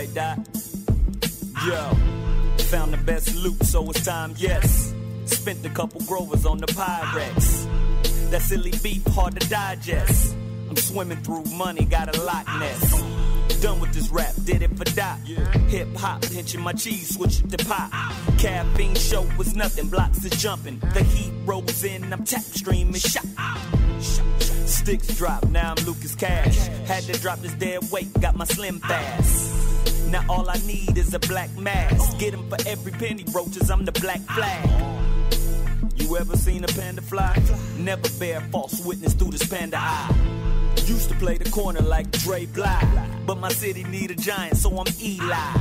right, 0.00 0.14
Doc? 0.14 0.38
Yo, 1.66 1.94
found 2.70 2.92
the 2.92 3.00
best 3.04 3.34
loot, 3.36 3.62
so 3.64 3.90
it's 3.90 4.04
time, 4.04 4.34
yes. 4.38 4.94
Spent 5.26 5.64
a 5.66 5.68
couple 5.68 6.00
grovers 6.02 6.46
on 6.46 6.58
the 6.58 6.66
Pyrex. 6.66 7.68
That 8.30 8.42
silly 8.42 8.72
beef, 8.82 9.04
hard 9.08 9.38
to 9.38 9.48
digest. 9.48 10.36
I'm 10.70 10.76
swimming 10.76 11.18
through 11.18 11.44
money, 11.56 11.84
got 11.84 12.16
a 12.16 12.22
lot 12.22 12.46
Ness. 12.58 13.60
Done 13.60 13.80
with 13.80 13.92
this 13.92 14.08
rap, 14.08 14.32
did 14.44 14.62
it 14.62 14.74
for 14.78 14.84
Doc. 14.84 15.18
Hip 15.68 15.94
hop, 15.96 16.22
pinching 16.22 16.62
my 16.62 16.72
cheese, 16.72 17.14
switch 17.14 17.40
it 17.40 17.50
to 17.50 17.64
pop. 17.66 17.90
Caffeine 18.38 18.94
show 18.94 19.26
was 19.36 19.54
nothing, 19.54 19.88
blocks 19.88 20.24
is 20.24 20.32
jumping. 20.40 20.78
The 20.94 21.02
heat 21.02 21.32
rolls 21.44 21.84
in, 21.84 22.10
I'm 22.10 22.24
tap 22.24 22.42
streaming, 22.42 22.94
shot. 22.94 23.26
Sticks 24.00 25.08
drop, 25.18 25.46
now 25.48 25.74
I'm 25.76 25.84
Lucas 25.84 26.14
Cash. 26.14 26.56
Had 26.86 27.02
to 27.04 27.12
drop 27.20 27.40
this 27.40 27.52
dead 27.54 27.90
weight, 27.90 28.08
got 28.18 28.34
my 28.34 28.46
slim 28.46 28.78
fast. 28.80 29.49
Now 30.10 30.24
all 30.28 30.50
I 30.50 30.58
need 30.66 30.98
is 30.98 31.14
a 31.14 31.20
black 31.20 31.56
mask. 31.56 32.18
Get 32.18 32.30
Get 32.30 32.38
'em 32.38 32.48
for 32.48 32.68
every 32.68 32.92
penny, 32.92 33.24
roaches, 33.32 33.70
I'm 33.70 33.84
the 33.84 33.92
black 33.92 34.20
flag. 34.20 34.68
You 35.96 36.16
ever 36.16 36.36
seen 36.36 36.62
a 36.64 36.68
panda 36.68 37.02
fly? 37.02 37.36
Never 37.78 38.08
bear 38.18 38.40
false 38.52 38.80
witness 38.80 39.14
through 39.14 39.32
this 39.32 39.46
panda 39.46 39.78
eye. 39.78 40.14
Used 40.86 41.08
to 41.08 41.16
play 41.16 41.38
the 41.38 41.50
corner 41.50 41.80
like 41.80 42.10
Dre 42.10 42.46
Bly, 42.46 42.82
but 43.26 43.38
my 43.38 43.50
city 43.50 43.84
need 43.84 44.10
a 44.10 44.14
giant, 44.14 44.56
so 44.56 44.70
I'm 44.78 44.86
Eli. 45.00 45.52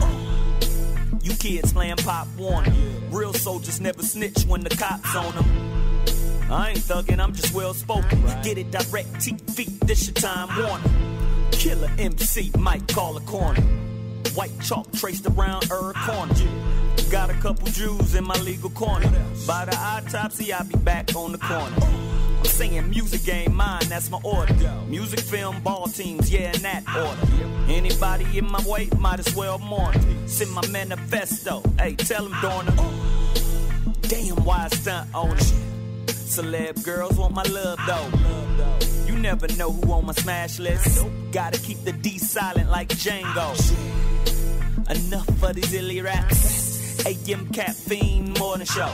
You 1.22 1.34
kids 1.36 1.74
playing 1.74 1.98
Pop 1.98 2.28
Warner. 2.38 2.74
Real 3.12 3.34
soldiers 3.34 3.80
never 3.80 4.04
snitch 4.04 4.46
when 4.46 4.62
the 4.62 4.70
cops 4.70 5.16
on 5.16 5.34
them. 5.36 6.52
I 6.52 6.70
ain't 6.72 6.80
thuggin', 6.80 7.20
I'm 7.20 7.34
just 7.34 7.54
well 7.54 7.74
spoken. 7.74 8.22
Get 8.44 8.58
it 8.58 8.72
direct, 8.72 9.14
TV, 9.24 9.80
this 9.88 10.08
your 10.08 10.14
time, 10.16 10.50
Warner. 10.58 10.90
Killer 11.52 11.92
MC 11.98 12.52
might 12.58 12.88
call 12.88 13.18
a 13.18 13.22
corner. 13.22 13.64
White 14.36 14.60
chalk 14.62 14.92
traced 14.94 15.26
around 15.26 15.66
her 15.66 15.94
corner. 15.94 16.34
Got 17.12 17.30
a 17.30 17.34
couple 17.34 17.68
Jews 17.68 18.16
in 18.16 18.24
my 18.24 18.38
legal 18.42 18.70
corner. 18.70 19.10
By 19.48 19.66
the 19.66 19.76
autopsy, 19.76 20.54
I'll 20.54 20.66
be 20.66 20.78
back 20.78 21.16
on 21.16 21.32
the 21.32 21.38
corner. 21.40 21.76
I'm 21.82 22.46
saying 22.46 22.90
music 22.90 23.28
ain't 23.34 23.54
mine, 23.54 23.84
that's 23.90 24.10
my 24.10 24.20
order. 24.24 24.54
Music, 24.88 25.20
film, 25.20 25.60
ball 25.62 25.88
teams, 25.88 26.32
yeah, 26.32 26.54
in 26.54 26.62
that 26.62 26.84
order. 26.96 27.72
Anybody 27.72 28.38
in 28.38 28.50
my 28.50 28.64
way, 28.66 28.90
might 28.98 29.20
as 29.20 29.36
well 29.36 29.58
mourn. 29.60 29.96
Send 30.28 30.52
my 30.52 30.66
manifesto, 30.68 31.64
hey, 31.78 31.96
tell 31.96 32.26
him 32.26 32.36
Dorner. 32.42 32.76
Damn, 34.02 34.44
why 34.46 34.68
stunt 34.70 35.10
owner? 35.14 35.36
Celeb 36.06 36.84
girls 36.84 37.18
want 37.18 37.34
my 37.34 37.44
love 37.44 37.80
though. 37.88 39.06
You 39.08 39.18
never 39.18 39.48
know 39.58 39.72
who 39.72 39.92
on 39.92 40.06
my 40.06 40.14
smash 40.14 40.60
list. 40.60 41.04
Gotta 41.32 41.60
keep 41.60 41.84
the 41.84 41.92
D 41.92 42.20
silent 42.20 42.70
like 42.70 42.90
Django. 42.90 43.56
Enough 44.90 45.40
for 45.40 45.54
these 45.54 45.74
illy 45.74 46.02
raps. 46.02 47.06
AM 47.06 47.48
caffeine 47.50 48.34
morning 48.40 48.66
show. 48.66 48.92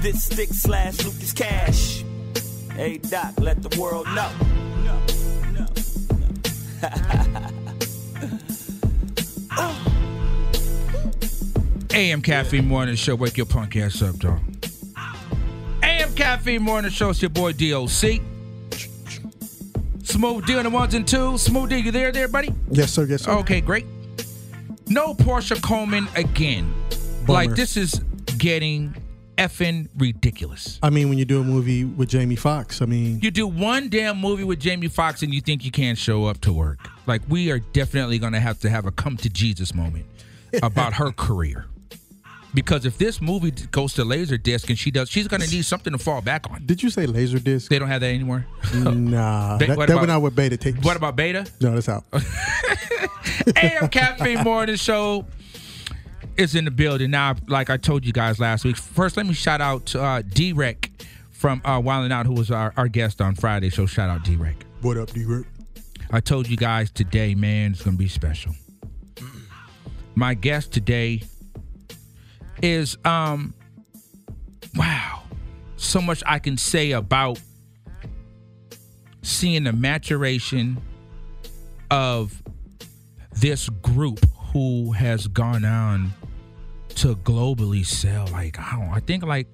This 0.00 0.24
stick 0.24 0.48
slash 0.48 1.04
Lucas 1.04 1.32
Cash. 1.32 2.04
Hey 2.72 2.98
Doc, 2.98 3.34
let 3.38 3.62
the 3.62 3.78
world 3.78 4.06
know. 4.06 4.30
No, 4.84 4.98
no, 5.52 5.66
no. 9.52 9.76
AM 11.92 12.22
Caffeine 12.22 12.66
Morning 12.66 12.94
Show. 12.94 13.16
Wake 13.16 13.36
your 13.36 13.46
punk 13.46 13.76
ass 13.76 14.00
up, 14.00 14.16
dog. 14.16 14.40
AM 15.82 16.14
Caffeine 16.14 16.62
Morning 16.62 16.90
Show. 16.90 17.10
It's 17.10 17.20
your 17.20 17.30
boy 17.30 17.52
DOC. 17.52 18.20
Smooth 20.04 20.46
D 20.46 20.56
on 20.56 20.64
the 20.64 20.70
ones 20.70 20.94
and 20.94 21.06
twos. 21.06 21.42
Smooth 21.42 21.68
D, 21.68 21.78
you 21.78 21.90
there, 21.90 22.12
there, 22.12 22.28
buddy? 22.28 22.54
Yes, 22.70 22.92
sir. 22.92 23.04
Yes, 23.04 23.24
sir. 23.24 23.32
Okay, 23.32 23.60
great. 23.60 23.84
No 24.90 25.14
Portia 25.14 25.54
Coleman 25.62 26.08
again. 26.16 26.74
Bummer. 27.24 27.32
Like 27.46 27.54
this 27.54 27.76
is 27.76 28.00
getting 28.38 28.96
effing 29.38 29.88
ridiculous. 29.96 30.80
I 30.82 30.90
mean, 30.90 31.08
when 31.08 31.16
you 31.16 31.24
do 31.24 31.40
a 31.40 31.44
movie 31.44 31.84
with 31.84 32.08
Jamie 32.08 32.34
Foxx, 32.34 32.82
I 32.82 32.86
mean, 32.86 33.20
You 33.22 33.30
do 33.30 33.46
one 33.46 33.88
damn 33.88 34.18
movie 34.18 34.42
with 34.42 34.58
Jamie 34.58 34.88
Foxx 34.88 35.22
and 35.22 35.32
you 35.32 35.40
think 35.40 35.64
you 35.64 35.70
can't 35.70 35.96
show 35.96 36.24
up 36.26 36.40
to 36.40 36.52
work. 36.52 36.80
Like 37.06 37.22
we 37.28 37.52
are 37.52 37.60
definitely 37.60 38.18
going 38.18 38.32
to 38.32 38.40
have 38.40 38.58
to 38.60 38.68
have 38.68 38.84
a 38.84 38.90
come 38.90 39.16
to 39.18 39.30
Jesus 39.30 39.72
moment 39.74 40.06
about 40.60 40.94
her 40.94 41.12
career. 41.12 41.66
Because 42.52 42.84
if 42.84 42.98
this 42.98 43.20
movie 43.20 43.52
goes 43.52 43.94
to 43.94 44.02
Laserdisc 44.02 44.68
and 44.68 44.78
she 44.78 44.90
does, 44.90 45.08
she's 45.08 45.28
going 45.28 45.40
to 45.40 45.48
need 45.48 45.64
something 45.64 45.92
to 45.92 45.98
fall 45.98 46.20
back 46.20 46.50
on. 46.50 46.66
did 46.66 46.82
you 46.82 46.90
say 46.90 47.06
Laserdisc? 47.06 47.68
They 47.68 47.78
don't 47.78 47.88
have 47.88 48.00
that 48.00 48.08
anymore. 48.08 48.44
Nah, 48.74 49.56
that, 49.58 49.68
what 49.76 49.86
that 49.86 49.92
about- 49.94 50.00
went 50.00 50.10
out 50.10 50.22
with 50.22 50.34
beta 50.34 50.56
tapes. 50.56 50.84
What 50.84 50.96
about 50.96 51.14
Beta? 51.14 51.46
No, 51.60 51.74
that's 51.74 51.88
out. 51.88 52.04
AM 53.56 53.88
Caffeine 53.88 54.42
Morning 54.42 54.76
Show 54.76 55.26
is 56.36 56.54
in 56.54 56.64
the 56.64 56.70
building 56.70 57.10
now. 57.10 57.36
Like 57.46 57.70
I 57.70 57.76
told 57.76 58.04
you 58.04 58.12
guys 58.12 58.40
last 58.40 58.64
week. 58.64 58.76
First, 58.76 59.16
let 59.16 59.26
me 59.26 59.34
shout 59.34 59.60
out 59.60 59.86
to 59.86 60.02
uh, 60.02 60.22
D-Rec 60.22 60.90
from 61.30 61.62
uh, 61.64 61.80
Wildin' 61.80 62.12
Out, 62.12 62.26
who 62.26 62.34
was 62.34 62.50
our, 62.50 62.72
our 62.76 62.88
guest 62.88 63.20
on 63.20 63.34
Friday. 63.36 63.70
So 63.70 63.86
shout 63.86 64.10
out 64.10 64.24
D-Rec. 64.24 64.56
what 64.82 64.96
up, 64.96 65.10
D-Rip? 65.12 65.46
I 66.10 66.18
told 66.20 66.48
you 66.48 66.56
guys 66.56 66.90
today, 66.90 67.34
man, 67.36 67.70
it's 67.72 67.82
gonna 67.82 67.96
be 67.96 68.08
special. 68.08 68.54
My 70.16 70.34
guest 70.34 70.72
today 70.72 71.22
is 72.62 72.96
um 73.04 73.54
wow. 74.76 75.22
So 75.76 76.00
much 76.00 76.22
I 76.26 76.38
can 76.38 76.56
say 76.56 76.92
about 76.92 77.40
seeing 79.22 79.64
the 79.64 79.72
maturation 79.72 80.80
of 81.90 82.42
this 83.32 83.68
group 83.68 84.20
who 84.52 84.92
has 84.92 85.26
gone 85.26 85.64
on 85.64 86.12
to 86.88 87.16
globally 87.16 87.84
sell 87.84 88.26
like 88.28 88.58
I 88.58 88.72
don't 88.72 88.90
I 88.90 89.00
think 89.00 89.24
like 89.24 89.48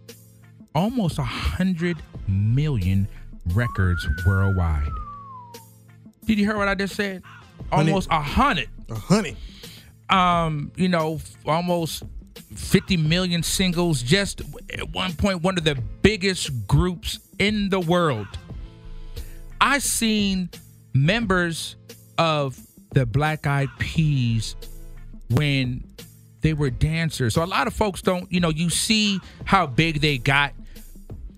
almost 0.75 1.19
a 1.19 1.25
hundred 1.25 1.97
million 2.27 3.09
records 3.55 4.07
worldwide. 4.27 4.89
Did 6.25 6.39
you 6.39 6.45
hear 6.45 6.57
what 6.57 6.69
I 6.69 6.75
just 6.75 6.97
said? 6.97 7.23
Almost 7.71 8.09
a 8.11 8.21
hundred. 8.21 8.69
A 8.91 8.95
hundred. 8.95 9.37
Um, 10.11 10.73
you 10.77 10.89
know, 10.89 11.21
almost 11.47 12.03
50 12.55 12.97
million 12.97 13.43
singles. 13.43 14.03
Just 14.03 14.43
at 14.73 14.91
one 14.91 15.15
point, 15.15 15.43
one 15.43 15.59
of 15.59 15.65
the 15.65 15.77
biggest 16.03 16.67
groups 16.67 17.19
in 17.39 17.69
the 17.69 17.81
world. 17.81 18.27
I 19.61 19.79
seen 19.79 20.51
members 20.95 21.77
of 22.19 22.59
the 22.93 23.07
Black 23.07 23.47
Eyed 23.47 23.69
Peas 23.79 24.57
when 25.31 25.85
they 26.41 26.55
were 26.55 26.71
dancers. 26.71 27.35
So 27.35 27.43
a 27.43 27.47
lot 27.47 27.67
of 27.67 27.75
folks 27.75 28.03
don't, 28.03 28.31
you 28.31 28.41
know, 28.41 28.51
you 28.51 28.71
see 28.71 29.21
how 29.45 29.67
big 29.67 30.01
they 30.01 30.19
got, 30.19 30.53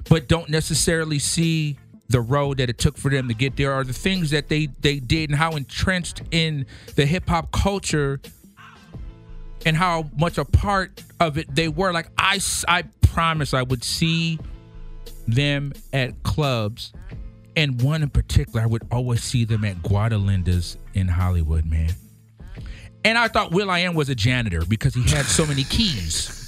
but 0.08 0.28
don't 0.28 0.50
necessarily 0.50 1.18
see 1.18 1.78
the 2.08 2.20
road 2.20 2.58
that 2.58 2.70
it 2.70 2.78
took 2.78 2.96
for 2.96 3.10
them 3.10 3.28
to 3.28 3.34
get 3.34 3.56
there 3.56 3.72
or 3.72 3.84
the 3.84 3.92
things 3.92 4.30
that 4.30 4.48
they 4.48 4.66
they 4.80 4.98
did 4.98 5.28
and 5.28 5.38
how 5.38 5.52
entrenched 5.52 6.22
in 6.30 6.64
the 6.96 7.04
hip 7.04 7.28
hop 7.28 7.50
culture 7.52 8.20
and 9.66 9.76
how 9.76 10.10
much 10.16 10.38
a 10.38 10.44
part 10.44 11.02
of 11.20 11.38
it 11.38 11.52
they 11.54 11.68
were 11.68 11.92
like 11.92 12.08
I 12.16 12.40
I 12.66 12.82
promise 13.02 13.54
I 13.54 13.62
would 13.62 13.84
see 13.84 14.38
them 15.26 15.72
at 15.92 16.22
clubs 16.22 16.92
and 17.56 17.82
one 17.82 18.02
in 18.02 18.10
particular 18.10 18.62
I 18.62 18.66
would 18.66 18.86
always 18.90 19.22
see 19.22 19.44
them 19.44 19.64
at 19.64 19.82
Guadalinda's 19.82 20.76
in 20.94 21.08
Hollywood 21.08 21.66
man 21.66 21.90
and 23.04 23.18
I 23.18 23.28
thought 23.28 23.52
Will 23.52 23.70
I 23.70 23.80
Am 23.80 23.94
was 23.94 24.08
a 24.08 24.14
janitor 24.14 24.64
because 24.66 24.94
he 24.94 25.02
had 25.02 25.24
so 25.24 25.46
many 25.46 25.64
keys 25.64 26.38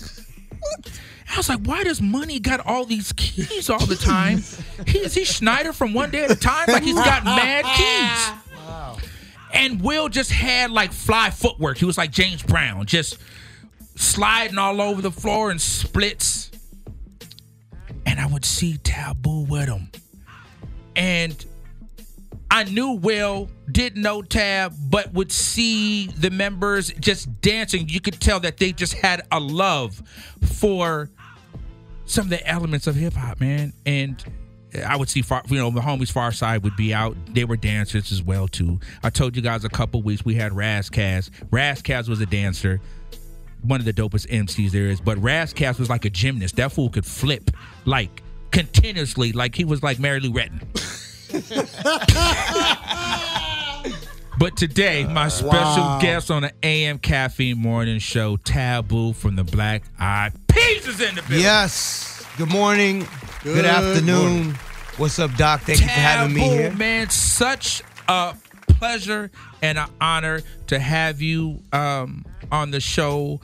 I 1.32 1.36
was 1.36 1.48
like, 1.48 1.60
why 1.60 1.84
does 1.84 2.02
Money 2.02 2.40
got 2.40 2.60
all 2.66 2.84
these 2.84 3.12
keys 3.12 3.70
all 3.70 3.86
the 3.86 3.96
time? 3.96 4.42
He, 4.86 4.98
is 4.98 5.14
he 5.14 5.24
Schneider 5.24 5.72
from 5.72 5.94
one 5.94 6.10
day 6.10 6.24
at 6.24 6.30
a 6.30 6.36
time? 6.36 6.66
Like 6.66 6.82
he's 6.82 6.96
got 6.96 7.24
mad 7.24 7.64
keys. 7.76 8.98
And 9.52 9.80
Will 9.80 10.08
just 10.08 10.32
had 10.32 10.70
like 10.70 10.92
fly 10.92 11.30
footwork. 11.30 11.78
He 11.78 11.84
was 11.84 11.98
like 11.98 12.10
James 12.10 12.42
Brown, 12.42 12.86
just 12.86 13.18
sliding 14.00 14.58
all 14.58 14.80
over 14.80 15.02
the 15.02 15.10
floor 15.10 15.50
in 15.50 15.58
splits. 15.58 16.50
And 18.06 18.18
I 18.18 18.26
would 18.26 18.44
see 18.44 18.78
Taboo 18.78 19.42
with 19.42 19.68
him. 19.68 19.90
And 20.96 21.44
I 22.50 22.64
knew 22.64 22.92
Will, 22.92 23.48
didn't 23.70 24.02
know 24.02 24.22
Tab, 24.22 24.74
but 24.88 25.12
would 25.12 25.30
see 25.30 26.06
the 26.08 26.30
members 26.30 26.92
just 26.94 27.40
dancing. 27.40 27.88
You 27.88 28.00
could 28.00 28.20
tell 28.20 28.40
that 28.40 28.56
they 28.56 28.72
just 28.72 28.94
had 28.94 29.22
a 29.30 29.38
love 29.38 30.02
for 30.56 31.10
some 32.06 32.24
of 32.24 32.30
the 32.30 32.44
elements 32.46 32.86
of 32.86 32.96
hip 32.96 33.12
hop, 33.12 33.38
man. 33.38 33.72
And 33.86 34.24
I 34.84 34.96
would 34.96 35.08
see, 35.08 35.22
far, 35.22 35.42
you 35.48 35.58
know, 35.58 35.70
the 35.70 35.80
homies 35.80 36.12
Pharcyde 36.12 36.62
would 36.62 36.76
be 36.76 36.92
out. 36.92 37.16
They 37.34 37.44
were 37.44 37.56
dancers 37.56 38.10
as 38.10 38.22
well 38.22 38.48
too. 38.48 38.80
I 39.02 39.10
told 39.10 39.36
you 39.36 39.42
guys 39.42 39.64
a 39.64 39.68
couple 39.68 40.02
weeks 40.02 40.24
we 40.24 40.34
had 40.34 40.52
Ras 40.52 40.88
Kass. 40.90 41.30
Razzcast 41.50 42.08
was 42.08 42.20
a 42.20 42.26
dancer, 42.26 42.80
one 43.62 43.80
of 43.80 43.86
the 43.86 43.92
dopest 43.92 44.26
MCs 44.28 44.70
there 44.70 44.86
is. 44.86 45.00
But 45.00 45.18
Ras 45.22 45.52
Kass 45.52 45.78
was 45.78 45.88
like 45.90 46.04
a 46.04 46.10
gymnast. 46.10 46.56
That 46.56 46.72
fool 46.72 46.90
could 46.90 47.06
flip 47.06 47.50
like 47.84 48.22
continuously, 48.50 49.32
like 49.32 49.54
he 49.54 49.64
was 49.64 49.82
like 49.82 49.98
Mary 49.98 50.20
Lou 50.20 50.32
Retton. 50.32 50.62
But 54.38 54.56
today, 54.56 55.04
uh, 55.04 55.10
my 55.10 55.28
special 55.28 55.52
Wow. 55.82 55.98
guest 56.00 56.30
on 56.30 56.40
the 56.42 56.52
AM 56.62 56.98
Caffeine 56.98 57.58
Morning 57.58 57.98
Show, 57.98 58.38
Taboo 58.38 59.12
from 59.12 59.36
the 59.36 59.44
Black 59.44 59.82
Eyed 59.98 60.32
Peas, 60.48 60.88
is 60.88 60.98
in 60.98 61.14
the 61.14 61.20
building. 61.20 61.40
Yes. 61.40 62.24
Good 62.38 62.48
morning. 62.48 63.00
Good, 63.42 63.56
Good 63.56 63.64
afternoon. 63.66 64.36
morning. 64.44 64.54
What's 64.96 65.18
up, 65.18 65.34
Doc? 65.36 65.60
Thank 65.62 65.80
you 65.80 65.86
for 65.88 65.92
having 65.92 66.34
me 66.34 66.48
here. 66.48 66.72
man. 66.72 67.10
Such 67.10 67.82
a 68.08 68.34
pleasure 68.80 69.30
and 69.60 69.76
an 69.78 69.88
honor 70.00 70.40
to 70.66 70.78
have 70.78 71.20
you 71.20 71.62
um, 71.72 72.24
on 72.50 72.70
the 72.70 72.80
show. 72.80 73.38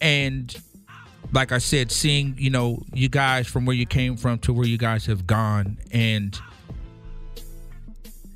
And 0.00 0.52
like 1.32 1.52
I 1.52 1.58
said, 1.58 1.92
seeing 1.92 2.34
you 2.38 2.48
know 2.48 2.82
you 2.92 3.10
guys 3.10 3.46
from 3.46 3.66
where 3.66 3.76
you 3.76 3.86
came 3.86 4.16
from 4.16 4.38
to 4.40 4.52
where 4.52 4.66
you 4.66 4.78
guys 4.78 5.04
have 5.06 5.26
gone, 5.26 5.78
and 5.92 6.40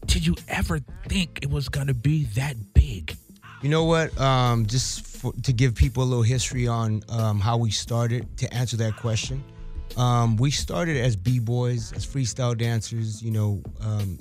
did 0.04 0.26
you 0.26 0.36
ever 0.46 0.80
think 1.08 1.38
it 1.42 1.50
was 1.50 1.70
gonna 1.70 1.94
be 1.94 2.24
that 2.34 2.54
big? 2.74 3.16
You 3.62 3.70
know 3.70 3.84
what? 3.84 4.18
Um, 4.20 4.66
just 4.66 5.06
for, 5.06 5.32
to 5.44 5.52
give 5.54 5.74
people 5.74 6.02
a 6.02 6.04
little 6.04 6.22
history 6.22 6.68
on 6.68 7.02
um, 7.08 7.40
how 7.40 7.56
we 7.56 7.70
started 7.70 8.36
to 8.38 8.52
answer 8.52 8.76
that 8.76 8.96
question. 8.96 9.42
Um, 9.96 10.36
we 10.36 10.50
started 10.50 10.96
as 10.96 11.16
b-boys, 11.16 11.92
as 11.92 12.06
freestyle 12.06 12.58
dancers. 12.58 13.22
You 13.22 13.30
know, 13.30 13.62
um, 13.80 14.18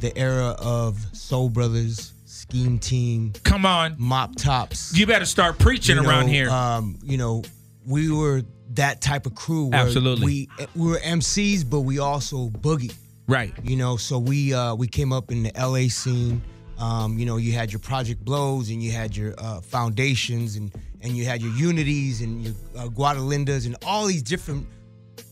the 0.00 0.16
era 0.16 0.54
of 0.60 0.98
Soul 1.16 1.48
Brothers, 1.50 2.12
Scheme 2.24 2.78
Team, 2.78 3.32
Come 3.44 3.66
on, 3.66 3.96
Mop 3.98 4.36
Tops. 4.36 4.96
you 4.96 5.06
better 5.06 5.24
start 5.26 5.58
preaching 5.58 5.96
you 5.96 6.02
know, 6.02 6.08
around 6.08 6.28
here. 6.28 6.48
Um, 6.50 6.98
you 7.02 7.18
know, 7.18 7.42
we 7.86 8.10
were 8.10 8.42
that 8.74 9.00
type 9.00 9.26
of 9.26 9.34
crew. 9.34 9.66
Where 9.66 9.80
Absolutely. 9.80 10.24
We 10.24 10.48
we 10.74 10.90
were 10.90 10.98
MCs, 10.98 11.68
but 11.68 11.80
we 11.80 11.98
also 11.98 12.48
boogie. 12.50 12.94
right. 13.26 13.52
You 13.62 13.76
know, 13.76 13.96
so 13.96 14.18
we 14.18 14.54
uh, 14.54 14.74
we 14.74 14.86
came 14.86 15.12
up 15.12 15.30
in 15.32 15.42
the 15.44 15.52
LA 15.58 15.88
scene. 15.88 16.42
Um, 16.78 17.18
you 17.18 17.26
know, 17.26 17.38
you 17.38 17.52
had 17.52 17.72
your 17.72 17.80
Project 17.80 18.24
Blowed 18.24 18.68
and 18.68 18.80
you 18.80 18.92
had 18.92 19.16
your 19.16 19.34
uh, 19.38 19.60
Foundations 19.62 20.54
and 20.56 20.70
and 21.00 21.16
you 21.16 21.24
had 21.24 21.42
your 21.42 21.52
Unities 21.52 22.20
and 22.20 22.42
your 22.42 22.54
uh, 22.76 22.86
Guadalindas 22.86 23.66
and 23.66 23.74
all 23.84 24.06
these 24.06 24.22
different 24.22 24.66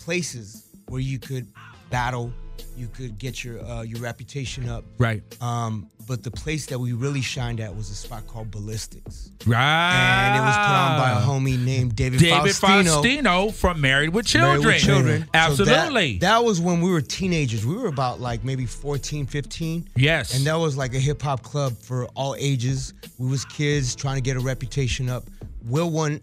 places 0.00 0.66
where 0.88 1.00
you 1.00 1.18
could 1.18 1.46
battle, 1.90 2.32
you 2.76 2.88
could 2.88 3.18
get 3.18 3.42
your 3.44 3.64
uh, 3.64 3.82
your 3.82 4.00
reputation 4.00 4.68
up. 4.68 4.84
Right. 4.98 5.22
Um, 5.42 5.90
but 6.06 6.22
the 6.22 6.30
place 6.30 6.66
that 6.66 6.78
we 6.78 6.92
really 6.92 7.20
shined 7.20 7.58
at 7.58 7.74
was 7.74 7.90
a 7.90 7.94
spot 7.94 8.28
called 8.28 8.52
Balistyx, 8.52 9.30
Right. 9.44 9.58
and 9.58 10.36
it 10.36 10.40
was 10.46 10.56
put 10.56 10.72
on 10.72 10.98
by 11.00 11.10
a 11.10 11.20
homie 11.20 11.58
named 11.64 11.96
David, 11.96 12.20
Ah. 12.30 12.38
David 12.44 12.52
Faustino. 12.54 13.02
Faustino 13.02 13.52
from 13.52 13.80
Married 13.80 14.10
with 14.10 14.24
Children. 14.26 14.60
Married 14.60 14.66
with 14.74 14.82
children. 14.84 15.22
So 15.24 15.28
Absolutely. 15.34 16.18
that, 16.18 16.20
that 16.38 16.44
was 16.44 16.60
when 16.60 16.80
we 16.80 16.90
were 16.90 17.00
teenagers. 17.00 17.66
We 17.66 17.74
were 17.74 17.88
about 17.88 18.20
like 18.20 18.44
maybe 18.44 18.66
14, 18.66 19.26
15. 19.26 19.88
yes. 19.96 20.36
And 20.36 20.46
that 20.46 20.54
was 20.54 20.76
like 20.76 20.94
a 20.94 21.00
hip 21.00 21.20
hop 21.22 21.42
club 21.42 21.76
for 21.76 22.06
all 22.14 22.36
ages. 22.38 22.94
We 23.18 23.28
was 23.28 23.44
kids 23.46 23.96
trying 23.96 24.14
to 24.16 24.22
get 24.22 24.36
a 24.36 24.40
reputation 24.40 25.08
up. 25.08 25.24
Will 25.64 25.90
One, 25.90 26.20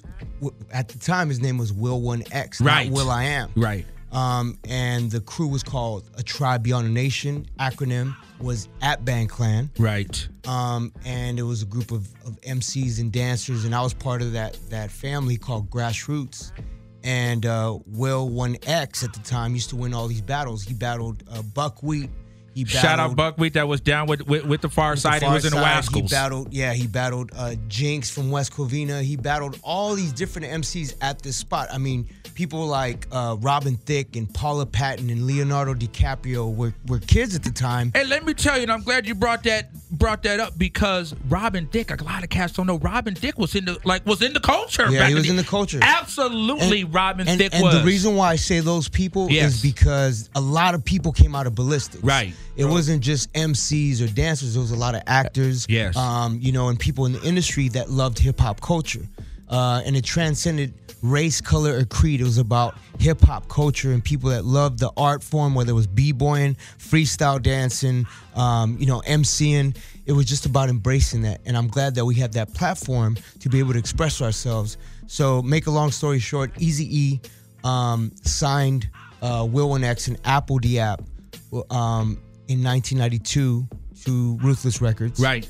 at 0.72 0.88
the 0.88 0.98
time, 0.98 1.28
his 1.28 1.42
name 1.42 1.58
was 1.58 1.74
Will 1.74 2.00
One 2.00 2.24
X, 2.32 2.62
Right. 2.62 2.90
not 2.90 2.94
Will 2.98 3.10
I 3.12 3.26
Am. 3.26 3.52
right. 3.58 3.86
Um, 4.14 4.60
and 4.70 5.10
the 5.10 5.22
crew 5.22 5.48
was 5.48 5.64
called 5.64 6.10
A 6.18 6.24
Tribe 6.24 6.64
Beyond 6.64 6.88
a 6.88 6.90
Nation. 6.90 7.48
Acronym 7.60 8.16
was 8.40 8.68
at 8.82 9.04
Atban 9.04 9.28
Klann. 9.28 9.72
Right. 9.80 10.28
Um, 10.48 10.94
and 11.06 11.40
it 11.40 11.44
was 11.44 11.64
a 11.64 11.66
group 11.66 11.92
of, 11.92 12.08
of 12.26 12.40
MCs 12.42 13.00
and 13.00 13.12
dancers, 13.12 13.66
and 13.66 13.74
I 13.74 13.82
was 13.82 13.94
part 13.94 14.22
of 14.22 14.34
that 14.34 14.58
that 14.70 14.92
family 14.92 15.38
called 15.38 15.70
Grassroots. 15.70 16.52
And 17.06 17.46
uh, 17.46 17.80
Will 17.86 18.30
One 18.30 18.56
X 18.66 19.04
at 19.04 19.12
the 19.12 19.20
time 19.20 19.54
used 19.56 19.70
to 19.72 19.76
win 19.76 19.94
all 19.94 20.08
these 20.08 20.22
battles. 20.22 20.64
He 20.64 20.74
battled 20.74 21.24
uh, 21.30 21.42
Buckwheat. 21.42 22.10
He 22.54 22.64
battled 22.64 22.82
Shout 22.82 23.00
out 23.00 23.16
Buckwheat 23.16 23.54
that 23.54 23.68
was 23.68 23.82
down 23.82 24.08
with 24.08 24.28
with, 24.28 24.46
with 24.46 24.62
the 24.62 24.70
far 24.70 24.92
with 24.92 24.98
the 24.98 25.02
side. 25.02 25.22
he 25.22 25.26
Far 25.26 25.34
was 25.36 25.46
in 25.46 25.52
the 25.52 25.82
Side. 25.82 25.96
He 25.96 26.02
battled, 26.04 26.54
yeah, 26.54 26.74
he 26.74 26.88
battled 26.88 27.32
uh, 27.36 27.56
Jinx 27.68 28.10
from 28.10 28.32
West 28.32 28.54
Covina. 28.54 29.02
He 29.02 29.16
battled 29.16 29.60
all 29.64 29.96
these 29.96 30.14
different 30.14 30.48
MCs 30.48 30.96
at 31.02 31.22
this 31.22 31.36
spot. 31.38 31.68
I 31.72 31.78
mean, 31.78 32.08
people 32.36 32.66
like 32.68 33.08
uh, 33.12 33.38
Robin 33.40 33.76
Thicke 33.78 34.16
and 34.16 34.32
Paula 34.34 34.66
Patton 34.66 35.10
and 35.10 35.26
Leonardo 35.26 35.74
DiCaprio 35.74 36.54
were, 36.54 36.74
were 36.88 37.00
kids 37.00 37.36
at 37.36 37.44
the 37.44 37.52
time. 37.52 37.92
Hey, 37.94 38.06
let 38.06 38.26
me 38.26 38.34
tell 38.34 38.58
you, 38.58 38.64
and 38.64 38.72
I'm 38.72 38.84
glad 38.84 39.08
you 39.08 39.16
brought 39.16 39.44
that 39.44 39.70
brought 39.92 40.24
that 40.24 40.40
up 40.40 40.58
because 40.58 41.14
Robin 41.30 41.68
Thicke, 41.68 42.00
a 42.00 42.04
lot 42.04 42.24
of 42.24 42.30
cats 42.30 42.54
don't 42.54 42.68
know 42.68 42.78
Robin 42.80 43.14
Dick 43.14 43.38
was 43.38 43.56
in 43.56 43.66
the 43.66 43.78
like 43.84 44.06
was 44.06 44.22
in 44.22 44.34
the 44.34 44.40
culture. 44.40 44.90
Yeah, 44.90 45.00
back 45.00 45.10
he 45.10 45.16
was 45.16 45.30
in 45.30 45.36
the 45.36 45.44
culture. 45.44 45.80
Absolutely, 45.82 46.84
Robin 46.84 47.28
and, 47.28 47.38
Dick 47.40 47.54
and 47.54 47.64
was. 47.64 47.76
the 47.76 47.84
reason 47.84 48.16
why 48.16 48.32
I 48.32 48.36
say 48.36 48.60
those 48.60 48.88
people 48.90 49.30
Yes. 49.30 49.56
is 49.56 49.62
because 49.62 50.30
a 50.36 50.42
lot 50.42 50.76
of 50.76 50.84
people 50.84 51.12
came 51.12 51.36
out 51.36 51.48
of 51.48 51.54
Balistyx. 51.54 52.00
Right. 52.04 52.34
It 52.56 52.66
wasn't 52.66 53.02
just 53.02 53.32
MCs 53.34 54.02
or 54.02 54.08
dancers. 54.14 54.54
There 54.54 54.62
was 54.62 54.72
a 54.72 54.76
lot 54.76 54.96
of 54.96 55.02
actors. 55.08 55.66
Yes. 55.68 55.96
Um, 55.98 56.38
you 56.42 56.52
know, 56.52 56.70
and 56.70 56.80
people 56.80 57.06
in 57.06 57.14
the 57.14 57.22
industry 57.24 57.68
that 57.70 57.90
loved 57.90 58.20
hip 58.20 58.40
hop 58.40 58.62
culture. 58.62 59.08
Uh, 59.50 59.82
and 59.86 59.96
it 59.96 60.04
transcended 60.04 60.74
race, 61.02 61.42
color, 61.42 61.78
or 61.78 61.86
creed. 61.86 62.22
It 62.22 62.24
was 62.24 62.38
about 62.38 62.76
hip 63.00 63.22
hop 63.22 63.50
culture 63.50 63.92
and 63.92 64.04
people 64.04 64.30
that 64.30 64.46
loved 64.46 64.80
the 64.80 64.92
art 64.96 65.22
form, 65.22 65.54
whether 65.54 65.72
it 65.72 65.76
was 65.76 65.86
b-boying, 65.86 66.56
freestyle 66.80 67.42
dancing, 67.42 68.08
um, 68.36 68.78
you 68.80 68.86
know, 68.86 69.02
MCing. 69.02 69.76
It 70.06 70.14
was 70.14 70.26
just 70.26 70.46
about 70.46 70.70
embracing 70.70 71.24
that. 71.24 71.42
And 71.46 71.58
I'm 71.58 71.68
glad 71.68 71.96
that 71.96 72.06
we 72.06 72.16
have 72.16 72.34
that 72.34 72.54
platform 72.54 73.18
to 73.40 73.50
be 73.50 73.60
able 73.60 73.74
to 73.74 73.80
express 73.80 74.22
ourselves. 74.22 74.78
So, 75.08 75.42
make 75.42 75.68
a 75.68 75.72
long 75.72 75.92
story 75.92 76.20
short, 76.20 76.52
Easy 76.60 76.88
E 76.98 77.22
um, 77.64 78.12
signed 78.24 78.90
uh, 79.22 79.48
Will 79.50 79.76
and 79.76 79.84
X 79.84 80.08
and 80.08 80.22
apl.de.ap 80.24 81.02
um, 81.70 82.20
in 82.54 82.64
1992 82.64 83.68
to 84.06 84.38
Ruthless 84.42 84.82
Records. 84.82 85.20
right. 85.20 85.48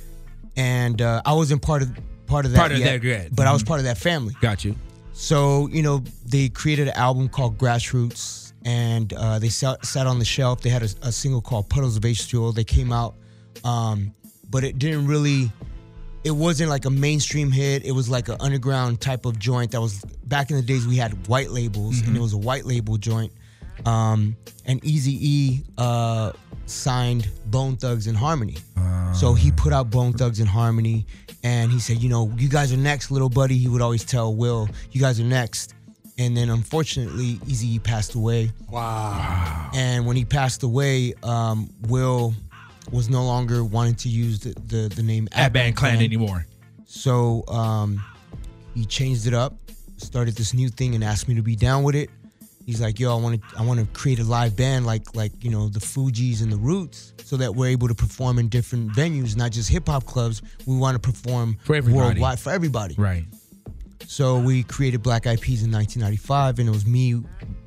And 0.56 1.02
uh, 1.02 1.22
I 1.26 1.34
wasn't 1.34 1.62
part 1.62 1.82
of 1.82 1.92
part 2.28 2.46
of 2.46 2.52
that 2.52 2.58
Part 2.60 2.72
of 2.72 2.78
yet, 2.80 3.02
that 3.02 3.36
but 3.36 3.48
I 3.48 3.52
was 3.54 3.64
Mhm. 3.64 3.68
part 3.68 3.80
of 3.80 3.86
that 3.86 3.98
family. 3.98 4.36
Got 4.40 4.64
you. 4.64 4.76
So 5.14 5.68
you 5.68 5.82
know, 5.82 6.04
they 6.26 6.50
created 6.50 6.88
an 6.88 6.94
album 6.96 7.28
called 7.30 7.58
Grassroots, 7.58 8.54
and 8.66 9.12
uh, 9.14 9.40
they 9.40 9.50
sat, 9.50 9.84
sat 9.86 10.06
on 10.08 10.20
the 10.20 10.26
shelf. 10.26 10.62
They 10.62 10.70
had 10.70 10.84
a, 10.84 10.90
a 11.02 11.12
single 11.12 11.42
called 11.42 11.70
Puddles 11.70 11.98
of 11.98 12.04
H2O. 12.04 12.54
They 12.54 12.64
came 12.64 12.92
out, 12.92 13.16
um, 13.64 14.14
but 14.52 14.64
it 14.64 14.78
didn't 14.78 15.08
really. 15.08 15.52
It 16.24 16.32
wasn't 16.32 16.70
like 16.70 16.86
a 16.86 16.90
mainstream 16.90 17.52
hit. 17.52 17.84
It 17.84 17.92
was 17.92 18.08
like 18.08 18.30
an 18.30 18.38
underground 18.40 19.02
type 19.02 19.26
of 19.26 19.38
joint 19.40 19.72
that 19.72 19.82
was 19.82 20.02
back 20.26 20.52
in 20.52 20.56
the 20.56 20.62
days. 20.62 20.88
We 20.88 20.96
had 20.98 21.28
white 21.28 21.50
labels, 21.50 22.00
and 22.02 22.16
it 22.16 22.22
was 22.22 22.34
a 22.34 22.38
white 22.38 22.66
label 22.66 22.98
joint. 22.98 23.32
Um, 23.86 24.36
and 24.66 24.84
Easy 24.86 25.18
E 25.20 25.64
uh, 25.78 26.32
signed 26.66 27.30
Bone 27.48 27.76
Thugs-n-Harmony. 27.78 28.58
So 29.14 29.34
he 29.34 29.52
put 29.52 29.74
out 29.74 29.90
Bone 29.90 30.14
Thugs-n-Harmony, 30.14 31.06
and 31.44 31.72
he 31.72 31.80
said, 31.80 31.98
you 31.98 32.10
know, 32.10 32.32
you 32.38 32.50
guys 32.50 32.74
are 32.74 32.78
next, 32.78 33.12
little 33.12 33.30
buddy. 33.30 33.58
He 33.58 33.68
would 33.68 33.82
always 33.82 34.04
tell 34.04 34.34
Will, 34.34 34.70
you 34.92 35.00
guys 35.02 35.20
are 35.20 35.26
next. 35.26 35.76
And 36.18 36.38
then 36.38 36.50
unfortunately, 36.50 37.40
Easy 37.48 37.76
E 37.76 37.80
passed 37.80 38.16
away. 38.16 38.52
Wow. 38.70 39.72
And 39.74 40.06
when 40.06 40.16
he 40.16 40.26
passed 40.26 40.64
away, 40.64 41.14
um, 41.24 41.70
Will 41.88 42.34
was 42.92 43.10
no 43.10 43.24
longer 43.24 43.64
wanting 43.64 43.96
to 43.96 44.10
use 44.10 44.40
the, 44.40 44.54
the, 44.68 44.94
the 44.96 45.04
name 45.04 45.28
Atban 45.32 45.76
Klann 45.76 46.02
anymore. 46.02 46.46
So 46.86 47.44
um, 47.48 48.04
he 48.76 48.86
changed 48.86 49.26
it 49.26 49.34
up, 49.34 49.56
started 49.98 50.36
this 50.36 50.54
new 50.54 50.70
thing, 50.70 50.94
and 50.94 51.04
asked 51.04 51.28
me 51.28 51.36
to 51.36 51.42
be 51.42 51.56
down 51.56 51.84
with 51.84 51.96
it. 51.96 52.10
He's 52.66 52.80
like, 52.82 53.00
"Yo, 53.00 53.16
I 53.18 53.20
want 53.22 53.42
to, 53.42 53.60
I 53.60 53.66
want 53.66 53.80
to 53.80 53.86
create 53.88 54.20
a 54.20 54.24
live 54.24 54.56
band 54.56 54.86
like, 54.86 55.16
like 55.16 55.32
you 55.44 55.50
know, 55.52 55.68
the 55.70 55.80
Fugees 55.80 56.42
and 56.42 56.52
the 56.52 56.58
Roots, 56.58 57.14
so 57.24 57.36
that 57.38 57.54
we're 57.56 57.68
able 57.68 57.88
to 57.90 57.96
perform 57.96 58.40
in 58.40 58.48
different 58.48 58.92
venues, 58.94 59.36
not 59.36 59.52
just 59.52 59.70
hip 59.70 59.88
hop 59.88 60.06
clubs. 60.06 60.42
We 60.66 60.78
want 60.78 60.96
to 60.96 61.00
perform 61.00 61.58
For 61.66 61.76
everybody. 61.76 62.06
worldwide 62.06 62.40
for 62.40 62.52
everybody." 62.52 62.96
Right. 62.98 63.26
So 64.08 64.40
we 64.40 64.64
created 64.64 65.02
Black 65.02 65.26
Eyed 65.28 65.42
Peas 65.42 65.64
in 65.64 65.72
1995, 65.72 66.60
and 66.60 66.70
it 66.70 66.72
was 66.72 66.86
me, 66.86 67.22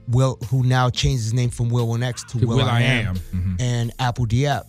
Will, 0.08 0.38
who 0.50 0.62
now 0.62 0.90
changed 0.90 1.24
his 1.24 1.34
name 1.34 1.50
from 1.50 1.68
Will 1.70 1.88
One 1.88 2.02
X 2.02 2.22
to, 2.24 2.38
To 2.40 2.46
Will, 2.46 2.60
I 2.62 2.82
Am, 2.82 3.16
Mhm. 3.34 3.60
and 3.60 3.92
apl.de.ap, 3.98 4.66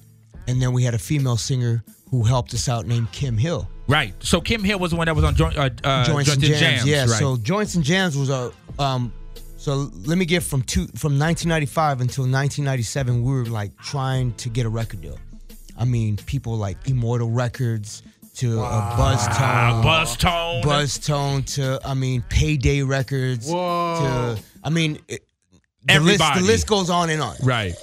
and 0.48 0.62
then 0.62 0.72
we 0.74 0.84
had 0.84 0.94
a 0.94 0.98
female 0.98 1.38
singer 1.38 1.84
who 2.10 2.24
helped 2.24 2.54
us 2.54 2.68
out 2.70 2.86
named 2.88 3.12
Kim 3.12 3.38
Hill. 3.38 3.68
Right. 3.88 4.14
So 4.20 4.40
Kim 4.42 4.64
Hill 4.64 4.80
was 4.80 4.92
the 4.92 4.98
one 4.98 5.06
that 5.06 5.16
was 5.16 5.26
on 5.26 5.36
joint, 5.36 5.58
uh, 5.58 5.70
uh, 5.84 6.06
Joints 6.06 6.34
and 6.34 6.42
Jams, 6.42 6.86
yeah. 6.86 7.02
Right. 7.02 7.10
So 7.10 7.38
Joints 7.38 7.76
and 7.76 7.84
Jams 7.84 8.18
was 8.18 8.30
a 8.30 8.52
um. 8.80 9.12
So 9.58 9.90
let 10.06 10.18
me 10.18 10.26
get 10.26 10.44
from 10.44 10.62
two 10.62 10.86
from 10.96 11.18
1995 11.20 12.02
until 12.02 12.24
1997, 12.24 13.24
we 13.24 13.32
were 13.32 13.46
like 13.46 13.76
trying 13.80 14.34
to 14.36 14.50
get 14.50 14.66
a 14.66 14.70
record 14.70 15.02
deal. 15.02 15.18
I 15.78 15.86
mean, 15.86 16.18
people 16.18 16.56
like 16.58 16.78
Immortal 16.88 17.30
Records 17.32 18.04
to 18.36 18.60
a 18.60 18.94
Buzz 18.96 19.26
Tone, 19.36 19.84
Buzz 19.84 20.16
Tone. 20.18 20.62
Buzz 20.64 21.00
Tone 21.00 21.44
to 21.44 21.80
I 21.84 21.96
mean 21.96 22.24
Payday 22.30 22.84
Records 22.84 23.50
Whoa. 23.52 24.36
to 24.38 24.44
I 24.64 24.70
mean 24.70 25.00
it, 25.08 25.22
the 25.86 26.00
list 26.00 26.22
Everybody. 26.22 26.40
the 26.42 26.46
list 26.46 26.68
goes 26.68 26.90
on 26.90 27.10
and 27.10 27.22
on. 27.22 27.36
Right. 27.44 27.74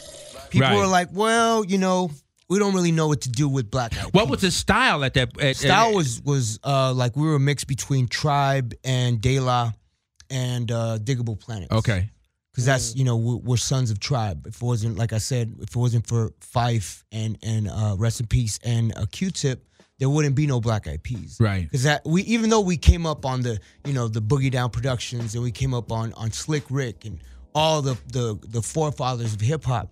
People 0.50 0.68
right. 0.68 0.76
are 0.76 0.86
like, 0.86 1.08
well, 1.12 1.64
you 1.64 1.78
know, 1.78 2.10
we 2.48 2.60
don't 2.60 2.74
really 2.74 2.92
know 2.92 3.08
what 3.08 3.22
to 3.22 3.30
do 3.30 3.48
with 3.48 3.68
Black 3.70 3.96
Eyed 3.98 4.04
What 4.12 4.24
Peas. 4.26 4.30
was 4.30 4.40
the 4.42 4.50
style 4.52 5.02
at 5.02 5.14
that? 5.14 5.40
At, 5.42 5.56
style 5.56 5.88
at- 5.88 5.94
was 5.94 6.22
was 6.22 6.60
uh 6.62 6.92
like 6.92 7.16
we 7.16 7.26
were 7.26 7.34
a 7.34 7.40
mix 7.40 7.64
between 7.64 8.06
Tribe 8.06 8.74
and 8.84 9.20
De 9.20 9.40
La 9.40 9.72
and 10.34 10.70
uh 10.70 10.98
Diggable 11.02 11.38
Planets. 11.38 11.72
Okay. 11.72 12.10
because 12.52 12.66
that's 12.66 12.94
you 12.96 13.04
know 13.04 13.16
we're, 13.16 13.36
we're 13.36 13.56
sons 13.56 13.90
of 13.90 13.98
tribe. 14.00 14.46
If 14.46 14.56
it 14.56 14.62
wasn't 14.62 14.98
like 14.98 15.12
I 15.14 15.18
said, 15.18 15.54
if 15.60 15.70
it 15.70 15.76
wasn't 15.76 16.06
for 16.06 16.30
Phife 16.54 17.02
and 17.12 17.38
and 17.42 17.68
uh, 17.68 17.94
rest 17.98 18.20
in 18.20 18.26
peace 18.26 18.58
and 18.64 18.92
uh, 18.96 19.06
Q-Tip, 19.10 19.58
there 19.98 20.10
wouldn't 20.10 20.34
be 20.34 20.46
no 20.46 20.60
Black 20.60 20.86
Eyed 20.88 21.02
Peas. 21.02 21.36
Right. 21.40 21.62
Because 21.62 21.84
that 21.84 22.02
we 22.04 22.22
even 22.22 22.50
though 22.50 22.60
we 22.60 22.76
came 22.76 23.06
up 23.06 23.24
on 23.24 23.42
the 23.42 23.58
you 23.84 23.92
know 23.92 24.08
the 24.08 24.20
Boogie 24.20 24.50
Down 24.50 24.70
Productions 24.70 25.34
and 25.34 25.42
we 25.44 25.52
came 25.52 25.72
up 25.74 25.90
on 25.92 26.12
on 26.14 26.32
Slick 26.32 26.64
Rick 26.70 27.04
and 27.04 27.18
all 27.54 27.80
the 27.82 27.96
the 28.12 28.38
the 28.48 28.62
forefathers 28.62 29.34
of 29.34 29.40
hip 29.40 29.64
hop. 29.64 29.88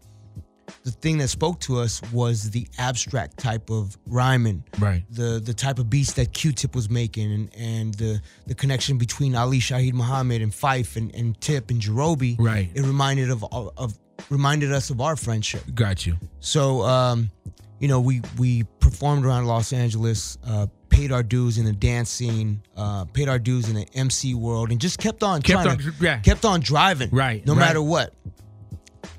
The 0.84 0.90
thing 0.90 1.18
that 1.18 1.28
spoke 1.28 1.60
to 1.60 1.78
us 1.80 2.00
was 2.12 2.50
the 2.50 2.66
abstract 2.78 3.36
type 3.38 3.70
of 3.70 3.96
rhyming, 4.06 4.64
Right. 4.78 5.04
the 5.10 5.40
the 5.44 5.54
type 5.54 5.78
of 5.78 5.88
beats 5.90 6.12
that 6.14 6.32
Q-Tip 6.32 6.74
was 6.74 6.88
making, 6.90 7.32
and 7.32 7.54
and 7.56 7.94
the 7.94 8.20
the 8.46 8.54
connection 8.54 8.98
between 8.98 9.34
Ali 9.34 9.58
Shaheed 9.58 9.92
Muhammad 9.92 10.40
and 10.42 10.52
Phife 10.52 10.96
and, 10.96 11.14
and 11.14 11.40
Tip 11.40 11.70
and 11.70 11.80
Jarobi. 11.80 12.36
Right. 12.38 12.70
It 12.74 12.82
reminded 12.82 13.30
of 13.30 13.44
of 13.52 13.98
reminded 14.30 14.72
us 14.72 14.90
of 14.90 15.00
our 15.00 15.16
friendship. 15.16 15.62
Got 15.74 16.06
you. 16.06 16.16
So, 16.40 16.82
um, 16.82 17.30
you 17.78 17.88
know, 17.88 18.00
we 18.00 18.20
we 18.38 18.62
performed 18.80 19.24
around 19.26 19.46
Los 19.46 19.72
Angeles, 19.72 20.38
uh, 20.46 20.66
paid 20.88 21.10
our 21.12 21.22
dues 21.22 21.58
in 21.58 21.64
the 21.64 21.72
dance 21.72 22.10
scene, 22.10 22.62
uh, 22.76 23.04
paid 23.06 23.28
our 23.28 23.38
dues 23.38 23.68
in 23.68 23.74
the 23.74 23.86
MC 23.94 24.34
world, 24.34 24.70
and 24.70 24.80
just 24.80 24.98
kept 24.98 25.22
on 25.22 25.42
Kept 25.42 25.62
trying 25.64 25.68
on- 25.78 25.78
to, 25.78 25.92
yeah. 26.00 26.18
kept 26.20 26.44
on 26.44 26.60
driving, 26.60 27.10
Right, 27.10 27.44
no 27.46 27.52
right. 27.54 27.60
matter 27.60 27.82
what. 27.82 28.14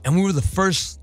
And 0.05 0.15
we 0.15 0.21
were 0.23 0.31
the 0.33 0.41
first 0.41 0.99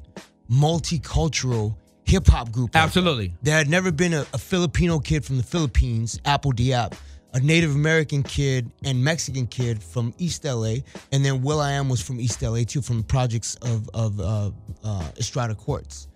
multicultural 0.51 1.77
hip 2.05 2.27
hop 2.27 2.51
group. 2.51 2.67
like 2.69 2.73
that. 2.73 2.85
Absolutely. 2.85 3.35
There 3.43 3.57
had 3.57 3.69
never 3.69 3.93
been 3.93 4.13
a, 4.15 4.27
a 4.35 4.39
Filipino 4.39 4.99
kid 4.99 5.25
from 5.25 5.37
the 5.37 5.43
Philippines, 5.43 6.21
apl.de.ap, 6.25 6.95
a 7.33 7.41
Native 7.41 7.75
American 7.75 8.23
kid 8.23 8.71
and 8.85 9.03
Mexican 9.03 9.47
kid 9.47 9.83
from 9.83 10.13
East 10.19 10.45
LA, 10.45 10.77
and 11.13 11.25
then 11.25 11.43
Will 11.43 11.61
I 11.61 11.73
Am 11.73 11.89
was 11.89 12.03
from 12.03 12.21
East 12.21 12.43
LA 12.43 12.65
too, 12.65 12.83
from 12.83 13.03
projects 13.05 13.55
of 13.63 13.89
of 13.95 14.19
uh, 14.21 14.51
uh, 14.83 15.11
Estrada 15.17 15.55
Courts. 15.55 16.09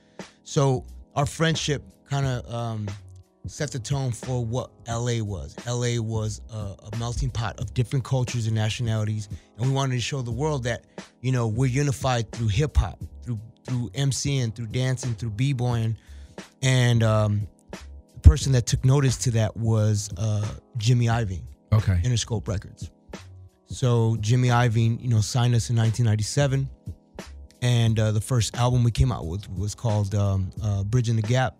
So 0.43 0.85
our 1.15 1.27
friendship 1.27 1.85
kind 2.11 2.27
of 2.27 2.53
um, 2.53 2.89
set 3.47 3.71
the 3.71 3.79
tone 3.79 4.11
for 4.11 4.45
what 4.45 4.71
LA 4.89 5.23
was. 5.23 5.55
LA 5.67 6.01
was 6.03 6.41
a, 6.53 6.57
a 6.93 6.97
melting 6.99 7.31
pot 7.31 7.61
of 7.61 7.73
different 7.75 8.05
cultures 8.05 8.47
and 8.47 8.55
nationalities, 8.57 9.29
and 9.59 9.69
we 9.69 9.73
wanted 9.73 9.95
to 9.95 10.01
show 10.01 10.23
the 10.23 10.33
world 10.33 10.65
that 10.65 10.85
you 11.21 11.31
know 11.31 11.47
we're 11.47 11.67
unified 11.67 12.31
through 12.33 12.49
hip 12.49 12.77
hop, 12.77 12.99
through 13.65 13.91
MCing, 13.91 14.55
through 14.55 14.67
dancing, 14.69 15.15
through 15.15 15.31
b-boying, 15.31 15.97
and 16.63 17.03
um, 17.03 17.47
the 17.71 18.21
person 18.21 18.53
that 18.53 18.67
took 18.67 18.85
notice 18.85 19.17
to 19.19 19.31
that 19.33 19.57
was 19.57 20.11
uh, 20.17 20.47
Jimmy 20.77 21.07
Iovine, 21.07 21.45
Okay. 21.73 22.01
Interscope 22.05 22.47
Records. 22.49 22.91
So 23.67 24.17
Jimmy 24.21 24.49
Iovine, 24.49 25.01
you 25.03 25.09
know, 25.09 25.21
signed 25.21 25.55
us 25.55 25.71
in 25.71 25.77
1997, 25.77 26.69
and 27.63 27.99
uh, 27.99 28.13
the 28.13 28.21
first 28.21 28.57
album 28.57 28.85
we 28.85 28.91
came 28.91 29.11
out 29.11 29.27
with 29.27 29.49
was 29.51 29.75
called 29.75 30.15
um, 30.15 30.51
uh, 30.63 30.85
"Bridging 30.85 31.17
the 31.17 31.23
Gap." 31.23 31.57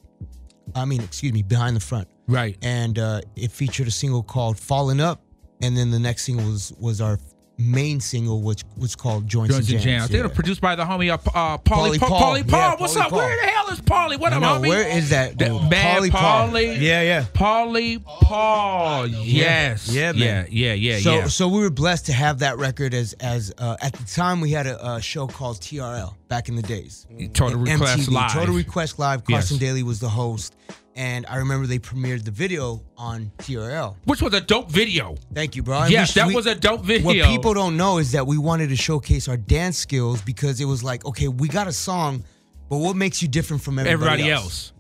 I 0.75 0.85
mean, 0.85 1.03
excuse 1.03 1.33
me, 1.33 1.43
"Behind 1.43 1.75
the 1.75 1.81
Front," 1.81 2.09
Right. 2.29 2.57
and 2.63 2.99
uh, 2.99 3.21
it 3.37 3.51
featured 3.51 3.89
a 3.89 3.91
single 3.91 4.23
called 4.23 4.59
"Falling 4.59 5.01
Up," 5.01 5.23
and 5.63 5.77
then 5.77 5.91
the 5.91 5.99
next 5.99 6.25
single 6.25 6.47
was 6.47 6.73
was 6.79 7.01
our 7.01 7.19
main 7.59 8.01
single, 8.01 8.43
which 8.43 8.63
was 8.77 8.97
called 8.97 9.27
"Joints, 9.29 9.55
Joints 9.55 9.69
and 9.69 9.75
and 9.77 9.85
Jams. 9.85 10.03
Jams." 10.03 10.11
They're 10.11 10.27
Yeah. 10.27 10.35
produced 10.35 10.61
by 10.61 10.75
the 10.75 10.85
homie 10.85 11.11
uh, 11.11 11.15
uh, 11.15 11.59
Paulie 11.59 11.97
Paulie 11.97 11.99
Paul. 11.99 12.09
Paul. 12.09 12.21
Paulie 12.35 12.49
Paul. 12.49 12.59
Yeah, 12.61 12.75
What's 12.79 12.95
Paulie 12.97 13.01
up? 13.01 13.11
Paul. 13.11 13.19
Where 13.19 13.37
the 13.41 13.47
hell 13.51 13.69
is 13.71 13.81
Paulie? 13.81 14.19
What 14.19 14.33
up, 14.33 14.41
know, 14.43 14.49
homie? 14.61 14.69
where 14.69 14.89
is 14.89 15.11
that? 15.11 15.39
That 15.39 15.51
man, 15.71 15.71
Paulie 16.03 16.11
Paul. 16.11 16.49
Paulie. 16.49 16.81
Yeah, 16.81 17.03
yeah. 17.03 17.25
Paulie 17.35 18.05
Paul. 18.05 19.07
Yes. 19.07 19.89
Yeah, 19.89 20.13
man. 20.13 20.19
Yeah, 20.21 20.47
yeah, 20.51 20.73
yeah, 20.75 20.99
so, 20.99 21.15
yeah. 21.15 21.27
so 21.29 21.49
we 21.49 21.61
were 21.61 21.71
blessed 21.71 22.07
to 22.07 22.13
have 22.13 22.41
that 22.41 22.59
record 22.59 22.95
as 22.95 23.13
as 23.15 23.53
uh, 23.59 23.77
at 23.81 23.93
the 23.93 24.05
time 24.05 24.41
we 24.41 24.51
had 24.51 24.67
a, 24.67 24.95
a 24.95 25.01
show 25.01 25.27
called 25.27 25.61
TRL 25.61 26.15
back 26.35 26.49
in 26.49 26.57
the 26.57 26.63
days. 26.63 27.07
Total 27.33 27.57
Request 27.57 28.09
MTV, 28.09 28.13
Live. 28.13 28.33
Total 28.33 28.55
Request 28.55 28.99
Live. 28.99 29.25
Carson 29.25 29.57
Yes. 29.57 29.61
Daly 29.61 29.83
was 29.85 30.01
the 30.01 30.09
host, 30.09 30.57
and 30.97 31.25
I 31.29 31.37
remember 31.37 31.69
they 31.69 31.79
premiered 31.79 32.25
the 32.25 32.33
video 32.33 32.83
on 32.97 33.31
TRL. 33.39 33.97
Which 34.05 34.21
was 34.21 34.35
a 34.35 34.41
dope 34.41 34.69
video. 34.69 35.15
Thank 35.33 35.55
you, 35.55 35.63
bro. 35.63 35.83
And 35.83 35.93
Yes, 35.93 36.13
we- 36.17 36.21
that 36.21 36.27
we- 36.29 36.35
was 36.35 36.47
a 36.47 36.57
dope 36.57 36.85
video. 36.85 37.07
What 37.07 37.17
people 37.31 37.55
don't 37.55 37.77
know 37.77 37.99
is 37.99 38.11
that 38.13 38.27
we 38.27 38.37
wanted 38.37 38.71
to 38.71 38.77
showcase 38.77 39.29
our 39.29 39.37
dance 39.37 39.79
skills 39.79 40.23
because 40.23 40.61
it 40.61 40.65
was 40.65 40.83
like, 40.83 41.05
okay, 41.05 41.29
we 41.29 41.47
got 41.47 41.69
a 41.69 41.73
song, 41.73 42.25
but 42.69 42.79
what 42.79 42.97
makes 42.97 43.23
you 43.23 43.29
different 43.29 43.63
from 43.63 43.79
everybody, 43.79 44.23
Everybody 44.25 44.31
else. 44.33 44.73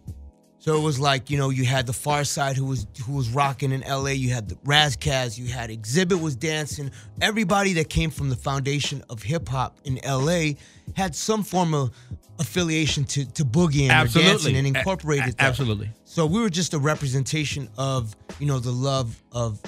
So 0.64 0.78
it 0.78 0.80
was 0.83 0.99
like, 0.99 1.28
you 1.28 1.37
know, 1.37 1.50
you 1.50 1.66
had 1.66 1.87
the 1.87 1.92
Pharcyde 1.92 2.56
who 2.56 2.64
was 2.64 2.87
who 3.04 3.12
was 3.12 3.28
rocking 3.28 3.71
in 3.71 3.83
LA, 3.83 4.12
you 4.12 4.30
had 4.33 4.49
the 4.49 4.56
Ras 4.64 4.97
Kass, 4.97 5.37
you 5.38 5.47
had 5.52 5.68
Exhibit 5.71 6.18
was 6.23 6.37
dancing. 6.37 6.90
Everybody 7.21 7.75
that 7.75 7.90
came 7.90 8.11
from 8.11 8.30
the 8.30 8.35
foundation 8.37 9.04
of 9.11 9.23
hip 9.23 9.47
hop 9.47 9.76
in 9.85 10.00
LA 10.02 10.52
had 10.97 11.14
some 11.14 11.42
form 11.42 11.75
of 11.75 11.90
affiliation 12.38 13.04
to 13.04 13.26
to 13.33 13.44
boogieing 13.44 13.88
or 13.90 14.09
dancing 14.09 14.56
and 14.56 14.66
A- 14.66 14.78
incorporated 14.78 15.35
a- 15.35 15.37
that. 15.37 15.42
absolutely. 15.42 15.90
So 16.06 16.25
we 16.25 16.40
were 16.40 16.49
just 16.49 16.73
a 16.73 16.78
representation 16.78 17.68
of, 17.76 18.16
you 18.38 18.47
know, 18.47 18.59
the 18.59 18.73
love 18.73 19.23
of 19.33 19.61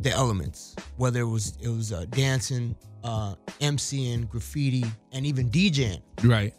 the 0.00 0.10
elements, 0.10 0.74
whether 0.96 1.20
it 1.20 1.28
was 1.28 1.56
it 1.60 1.68
was 1.68 1.92
uh, 1.92 2.04
dancing, 2.10 2.74
uh, 3.04 3.36
MCing, 3.60 4.28
graffiti, 4.28 4.84
and 5.12 5.24
even 5.24 5.50
DJing 5.50 6.02
Right. 6.24 6.52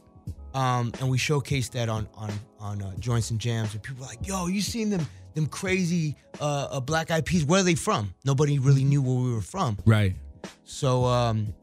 Um, 0.54 0.92
and 1.00 1.10
we 1.10 1.18
showcased 1.18 1.72
that 1.72 1.90
on 1.90 2.08
on 2.16 2.32
on 2.60 2.82
uh, 2.82 2.94
joints 3.00 3.32
and 3.32 3.40
jams, 3.40 3.74
and 3.74 3.82
people 3.84 4.02
were 4.02 4.08
like, 4.08 4.26
"Yo, 4.28 4.48
you 4.48 4.62
seen 4.62 4.90
them 4.90 5.06
them 5.34 5.48
crazy 5.48 6.16
uh, 6.40 6.68
uh, 6.72 6.80
Black 6.80 7.10
Eyed 7.12 7.26
Peas? 7.26 7.44
Where 7.46 7.60
are 7.62 7.64
they 7.64 7.76
from?" 7.76 8.14
Nobody 8.26 8.60
really 8.60 8.84
knew 8.84 9.02
where 9.02 9.16
we 9.16 9.34
were 9.34 9.42
from, 9.42 9.78
Right. 9.86 10.16
so 10.64 11.06
um, 11.06 11.54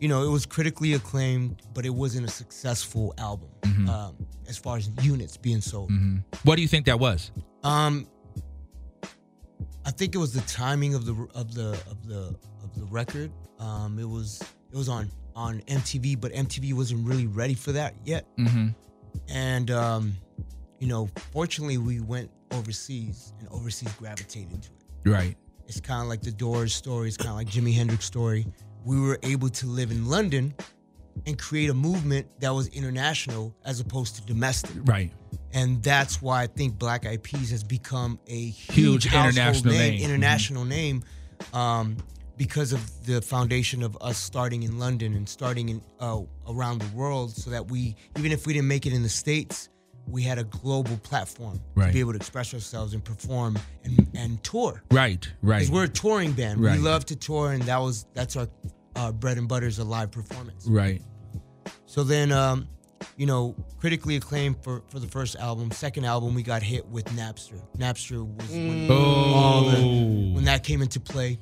you 0.00 0.08
know 0.08 0.22
it 0.24 0.30
was 0.30 0.46
critically 0.46 0.94
acclaimed, 0.94 1.62
but 1.74 1.84
it 1.86 1.90
wasn't 1.94 2.26
a 2.26 2.30
successful 2.30 3.14
album 3.18 3.50
um, 3.88 4.16
as 4.48 4.56
far 4.58 4.76
as 4.76 4.90
units 5.02 5.36
being 5.36 5.60
sold. 5.60 5.90
What 6.44 6.56
do 6.56 6.62
you 6.62 6.68
think 6.68 6.86
that 6.86 6.98
was? 6.98 7.30
Um, 7.62 8.08
I 9.84 9.90
think 9.90 10.14
it 10.14 10.18
was 10.18 10.32
the 10.32 10.40
timing 10.42 10.94
of 10.94 11.06
the 11.06 11.12
of 11.34 11.54
the 11.54 11.70
of 11.90 12.06
the 12.06 12.34
of 12.62 12.74
the 12.74 12.84
record. 12.86 13.30
Um, 13.58 13.98
it 13.98 14.08
was 14.08 14.40
it 14.72 14.76
was 14.76 14.88
on 14.88 15.10
on 15.34 15.60
MTV, 15.62 16.20
but 16.20 16.32
MTV 16.32 16.74
wasn't 16.74 17.06
really 17.06 17.26
ready 17.26 17.54
for 17.54 17.72
that 17.72 17.94
yet. 18.04 18.26
Mm-hmm. 18.36 18.68
And 19.28 19.70
um, 19.70 20.14
you 20.78 20.86
know, 20.86 21.08
fortunately, 21.32 21.78
we 21.78 22.00
went 22.00 22.30
overseas, 22.50 23.32
and 23.38 23.48
overseas 23.48 23.92
gravitated 23.92 24.62
to 24.62 24.68
it. 24.68 25.10
Right. 25.10 25.36
It's 25.66 25.80
kind 25.80 26.02
of 26.02 26.08
like 26.08 26.22
the 26.22 26.32
Doors 26.32 26.74
story. 26.74 27.08
It's 27.08 27.16
kind 27.16 27.30
of 27.30 27.36
like 27.36 27.48
Jimi 27.48 27.74
Hendrix 27.74 28.04
story. 28.04 28.46
We 28.84 29.00
were 29.00 29.18
able 29.22 29.48
to 29.48 29.66
live 29.66 29.90
in 29.90 30.06
London 30.06 30.54
and 31.26 31.38
create 31.38 31.70
a 31.70 31.74
movement 31.74 32.26
that 32.40 32.50
was 32.50 32.68
international 32.68 33.54
as 33.64 33.80
opposed 33.80 34.16
to 34.16 34.22
domestic. 34.22 34.72
Right. 34.84 35.12
And 35.52 35.82
that's 35.82 36.20
why 36.22 36.42
I 36.42 36.46
think 36.46 36.78
Black 36.78 37.06
Eyed 37.06 37.22
Peas 37.22 37.50
has 37.50 37.62
become 37.62 38.18
a 38.26 38.48
Huge 38.48 39.04
huge, 39.04 39.06
international 39.06 39.72
name, 39.72 39.80
name. 39.80 39.94
Mm-hmm. 39.94 40.04
international 40.04 40.64
name, 40.64 41.02
um, 41.52 41.96
because 42.36 42.72
of 42.72 43.06
the 43.06 43.20
foundation 43.20 43.82
of 43.82 43.96
us 44.00 44.18
starting 44.18 44.62
in 44.62 44.78
London 44.78 45.14
and 45.14 45.28
starting 45.28 45.68
in 45.68 45.82
uh, 46.00 46.20
around 46.48 46.80
the 46.80 46.96
world, 46.96 47.30
so 47.36 47.50
that 47.50 47.70
we, 47.70 47.94
even 48.18 48.32
if 48.32 48.46
we 48.46 48.52
didn't 48.52 48.68
make 48.68 48.86
it 48.86 48.92
in 48.92 49.02
the 49.02 49.08
states, 49.08 49.68
we 50.08 50.22
had 50.22 50.38
a 50.38 50.44
global 50.44 50.96
platform 50.98 51.60
Right. 51.76 51.86
to 51.88 51.92
be 51.92 52.00
able 52.00 52.12
to 52.12 52.16
express 52.16 52.52
ourselves 52.52 52.92
and 52.94 53.04
perform 53.04 53.56
and, 53.84 54.08
and 54.14 54.42
tour. 54.42 54.82
Right. 54.90 55.30
Right. 55.42 55.58
Because 55.60 55.70
we're 55.70 55.84
a 55.84 55.88
touring 55.88 56.32
band, 56.32 56.60
Right. 56.60 56.76
we 56.76 56.82
love 56.82 57.04
to 57.06 57.16
tour, 57.16 57.52
and 57.52 57.62
that 57.64 57.78
was 57.78 58.06
that's 58.14 58.36
our 58.36 58.48
uh, 58.96 59.12
bread 59.12 59.38
and 59.38 59.46
butter 59.48 59.66
is 59.66 59.78
a 59.78 59.84
live 59.84 60.10
performance. 60.10 60.66
Right. 60.66 61.00
So 61.86 62.02
then, 62.02 62.32
um, 62.32 62.66
you 63.16 63.26
know, 63.26 63.54
critically 63.78 64.16
acclaimed 64.16 64.56
for, 64.62 64.82
for 64.88 64.98
the 64.98 65.06
first 65.08 65.36
album. 65.36 65.70
Second 65.70 66.04
album, 66.04 66.34
we 66.34 66.42
got 66.42 66.62
hit 66.62 66.86
with 66.88 67.04
Napster. 67.16 67.60
Napster 67.78 68.26
was 68.26 68.50
when, 68.50 68.90
all 68.90 69.64
the, 69.70 69.76
Oh. 69.78 70.32
when 70.34 70.44
that 70.44 70.62
came 70.64 70.82
into 70.82 70.98
play. 71.00 71.38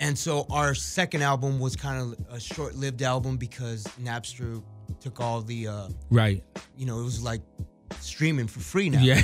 And 0.00 0.16
so 0.16 0.46
our 0.50 0.74
second 0.74 1.22
album 1.22 1.58
was 1.58 1.74
kind 1.76 2.00
of 2.00 2.34
a 2.34 2.38
short-lived 2.40 3.02
album 3.02 3.36
because 3.36 3.84
Napster 4.00 4.62
took 5.00 5.20
all 5.20 5.42
the, 5.42 5.68
uh, 5.68 5.88
Right. 6.10 6.42
you 6.76 6.86
know, 6.86 7.00
it 7.00 7.04
was 7.04 7.22
like 7.22 7.42
streaming 8.00 8.46
for 8.46 8.60
free 8.60 8.90
now. 8.90 9.00
Yeah. 9.00 9.20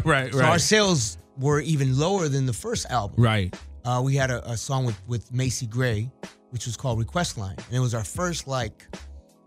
right. 0.04 0.32
So 0.32 0.42
our 0.42 0.58
sales 0.58 1.16
were 1.38 1.60
even 1.60 1.98
lower 1.98 2.28
than 2.28 2.44
the 2.46 2.52
first 2.52 2.86
album. 2.90 3.22
Right. 3.22 3.54
Uh, 3.84 4.02
we 4.04 4.14
had 4.14 4.30
a, 4.30 4.46
a 4.50 4.56
song 4.58 4.84
with 4.84 5.00
with 5.06 5.32
Macy 5.32 5.66
Gray, 5.66 6.10
which 6.50 6.66
was 6.66 6.76
called 6.76 6.98
Request 6.98 7.38
Line, 7.38 7.56
and 7.56 7.74
it 7.76 7.80
was 7.80 7.94
our 7.94 8.04
first 8.04 8.46
like, 8.46 8.84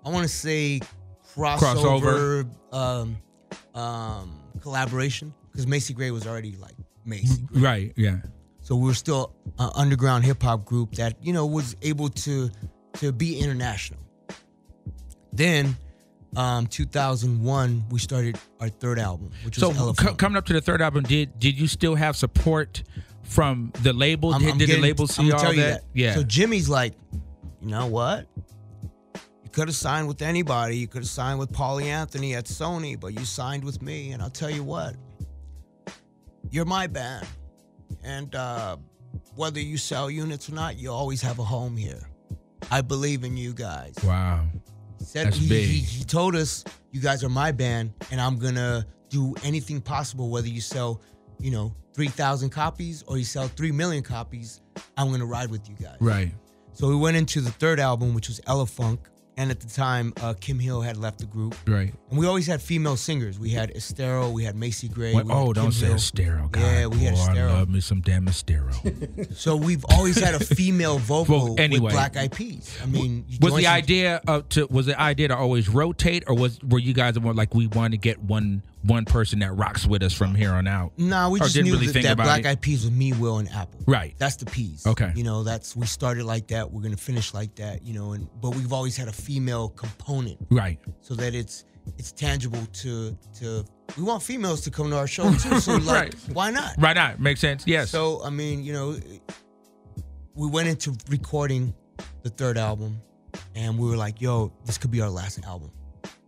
I 0.03 0.10
want 0.10 0.24
to 0.24 0.34
say 0.34 0.80
crossover, 1.36 2.50
Um, 2.72 3.18
um, 3.75 4.39
collaboration 4.62 5.34
because 5.51 5.68
Macy 5.68 5.94
Gray 5.94 6.10
was 6.12 6.25
already 6.25 6.56
like 6.56 6.74
Macy. 7.06 7.46
Right. 7.51 7.94
Yeah. 7.96 8.18
So 8.63 8.75
we 8.75 8.88
were 8.88 8.93
still 8.93 9.34
an 9.60 9.70
underground 9.75 10.24
hip 10.24 10.41
hop 10.41 10.65
group 10.65 10.93
that 10.96 11.17
you 11.22 11.34
know 11.34 11.46
was 11.46 11.75
able 11.82 12.10
to 12.10 12.50
to 12.93 13.12
be 13.12 13.39
international. 13.39 14.00
Then, 15.34 15.75
um, 16.36 16.67
2001, 16.67 17.86
we 17.89 18.00
started 18.00 18.38
our 18.60 18.70
third 18.70 19.00
album, 19.00 19.32
which 19.43 19.58
was 19.58 19.75
So 19.75 19.79
Elephunk. 19.79 19.98
co- 19.98 20.13
coming 20.15 20.38
up 20.38 20.46
to 20.46 20.53
the 20.53 20.62
third 20.62 20.82
album, 20.82 21.03
did 21.03 21.38
did 21.39 21.60
you 21.60 21.67
still 21.67 21.96
have 21.96 22.15
support 22.15 22.84
from 23.24 23.72
the 23.82 23.93
label? 23.93 24.32
I'm- 24.32 24.41
did 24.41 24.51
I'm 24.51 24.58
did 24.58 24.63
the 24.63 24.67
getting- 24.67 24.84
label 24.84 25.03
I'm 25.03 25.08
see 25.10 25.32
all 25.32 25.39
that? 25.43 25.55
that. 25.55 25.84
Yeah. 25.93 26.15
So 26.15 26.24
Jimmy's 26.24 26.70
like, 26.70 26.93
you 27.62 27.70
know 27.70 27.88
what? 27.88 28.27
You 29.43 29.50
could 29.51 29.67
have 29.67 29.75
signed 29.75 30.08
with 30.08 30.22
anybody. 30.22 30.77
You 30.77 30.88
could 30.88 31.01
have 31.03 31.10
signed 31.10 31.38
with 31.39 31.51
Polly 31.51 31.89
Anthony 31.89 32.34
at 32.36 32.46
Sony, 32.46 33.00
but 33.00 33.13
you 33.17 33.25
signed 33.25 33.63
with 33.63 33.82
me, 33.82 34.12
and 34.12 34.22
I'll 34.22 34.29
tell 34.29 34.50
you 34.50 34.63
what. 34.63 34.96
You're 36.51 36.65
my 36.65 36.88
band, 36.88 37.25
and 38.04 38.34
uh, 38.36 38.78
whether 39.36 39.60
you 39.60 39.78
sell 39.78 40.10
units 40.10 40.50
or 40.50 40.54
not, 40.54 40.78
you 40.78 40.92
always 40.92 41.22
have 41.22 41.40
a 41.40 41.44
home 41.44 41.76
here. 41.78 42.10
I 42.72 42.82
believe 42.82 43.24
in 43.24 43.36
you 43.38 43.54
guys. 43.54 43.96
wow. 44.04 44.46
Said 45.00 45.28
That's 45.28 45.38
he, 45.38 45.50
big. 45.50 45.68
He, 45.68 45.80
he 45.80 46.04
told 46.06 46.36
us, 46.36 46.64
you 46.92 47.02
guys 47.02 47.24
are 47.24 47.30
my 47.30 47.52
band, 47.52 47.94
and 48.10 48.22
I'm 48.22 48.40
gonna 48.40 48.88
do 49.10 49.36
anything 49.44 49.82
possible, 49.82 50.30
whether 50.30 50.48
you 50.48 50.62
sell, 50.62 51.02
you 51.40 51.52
know, 51.52 51.76
three 51.94 52.08
thousand 52.08 52.52
copies 52.52 53.04
or 53.04 53.18
you 53.18 53.26
sell 53.26 53.48
three 53.50 53.72
million 53.72 54.02
copies. 54.02 54.62
I'm 54.98 55.12
gonna 55.12 55.26
ride 55.26 55.52
with 55.52 55.70
you 55.70 55.76
guys. 55.76 55.98
Right. 56.00 56.32
So 56.72 56.88
we 56.88 56.96
went 56.96 57.18
into 57.18 57.42
the 57.42 57.52
third 57.52 57.80
album, 57.80 58.14
which 58.14 58.28
was 58.30 58.40
Elephunk, 58.42 59.00
and 59.38 59.50
at 59.52 59.60
the 59.60 59.68
time, 59.68 60.13
uh, 60.22 60.34
Kim 60.40 60.60
Hill 60.60 60.82
had 60.82 60.98
left 60.98 61.20
the 61.20 61.25
group, 61.25 61.56
Right. 61.68 61.94
and 62.10 62.20
we 62.20 62.25
always 62.28 62.46
had 62.48 62.62
female 62.62 62.96
singers. 62.98 63.40
We 63.40 63.50
had 63.50 63.74
Esthero, 63.74 64.32
we 64.32 64.44
had 64.44 64.56
Macy 64.56 64.88
Gray. 64.88 65.13
What- 65.13 65.28
had 65.28 65.36
oh, 65.36 65.54
don't 65.54 65.72
say 65.72 65.88
Hill. 65.88 65.96
Esthero. 65.96 66.52
God, 66.52 66.62
Yeah, 66.62 66.86
we 66.88 66.98
had 67.00 67.16
boy, 67.16 67.22
I 67.22 67.28
Esthero. 67.36 67.48
love 67.54 67.70
me 67.70 67.80
some 67.82 68.02
damn 68.02 68.25
Esthero. 68.25 69.34
So 69.36 69.56
we've 69.56 69.84
always 69.90 70.20
had 70.20 70.36
a 70.36 70.40
female 70.40 70.98
vocal 71.13 71.46
Well, 71.46 71.56
anyway. 71.58 71.86
with 71.86 71.94
Black 71.94 72.16
Eyed 72.18 72.32
Peas. 72.32 72.78
I 72.82 72.86
mean, 72.86 73.25
was 73.42 73.56
the 73.56 73.68
idea 73.68 74.22
of 74.28 74.48
to 74.50 74.68
was 74.70 74.86
the 74.86 75.00
idea 75.00 75.30
to 75.30 75.36
always 75.38 75.68
rotate, 75.70 76.24
or 76.28 76.36
was 76.36 76.60
were 76.62 76.80
you 76.80 76.94
guys 76.94 77.20
more 77.20 77.34
like 77.34 77.54
we 77.56 77.68
want 77.68 77.92
to 77.94 77.98
get 77.98 78.20
one 78.22 78.62
one 78.84 79.06
person 79.06 79.40
that 79.40 79.54
rocks 79.54 79.86
with 79.86 80.04
us 80.04 80.13
from 80.13 80.36
here 80.36 80.52
on 80.52 80.68
out? 80.68 80.94
Nah, 80.98 81.30
we 81.30 81.40
just 81.40 81.54
didn't 81.54 81.66
knew 81.68 81.74
really 81.74 81.88
that, 81.88 81.94
think 81.94 82.06
that 82.06 82.18
Black 82.18 82.42
it? 82.42 82.46
Eyed 82.48 82.62
Peas 82.62 82.84
was 82.84 82.92
me, 82.92 83.13
Will, 83.13 83.38
and 83.40 83.50
Apple. 83.50 83.82
Right. 83.88 84.13
That's 84.18 84.36
the 84.36 84.46
Peas. 84.46 84.86
Okay. 84.86 85.12
You 85.16 85.24
know, 85.24 85.44
that's 85.44 85.75
we 85.75 85.86
started 85.86 86.25
like 86.25 86.48
that. 86.48 86.72
We're 86.72 86.82
gonna 86.82 86.98
finish 86.98 87.34
like 87.34 87.56
that. 87.56 87.84
You 87.84 87.94
know, 87.94 88.12
and 88.13 88.28
but 88.42 88.56
we've 88.56 88.74
always 88.74 88.96
had 88.98 89.08
a 89.08 89.13
female 89.13 89.70
component 89.70 90.38
Right. 90.50 90.80
so 91.02 91.16
that 91.16 91.34
it's 91.36 91.66
it's 91.98 92.12
tangible 92.12 92.66
to 92.74 93.18
to. 93.40 93.66
We 93.98 94.04
want 94.04 94.24
females 94.24 94.62
to 94.62 94.72
come 94.72 94.90
to 94.90 94.98
our 94.98 95.08
show 95.08 95.32
too. 95.36 95.60
So 95.60 95.74
like, 95.78 95.86
Right. 95.88 96.16
why 96.34 96.52
not? 96.52 96.75
Right. 96.78 96.96
Not 96.96 97.20
makes 97.20 97.40
sense. 97.42 97.63
Yes. 97.68 97.90
So 97.90 98.24
I 98.24 98.30
mean, 98.30 98.63
you 98.63 98.74
know, 98.74 98.98
we 100.36 100.50
went 100.50 100.68
into 100.68 100.96
recording 101.10 101.74
the 102.24 102.30
third 102.30 102.58
album, 102.58 103.02
and 103.56 103.78
we 103.78 103.88
were 103.90 103.98
like, 103.98 104.22
"Yo, 104.22 104.52
this 104.66 104.78
could 104.78 104.92
be 104.92 105.02
our 105.02 105.10
last 105.10 105.44
album," 105.46 105.72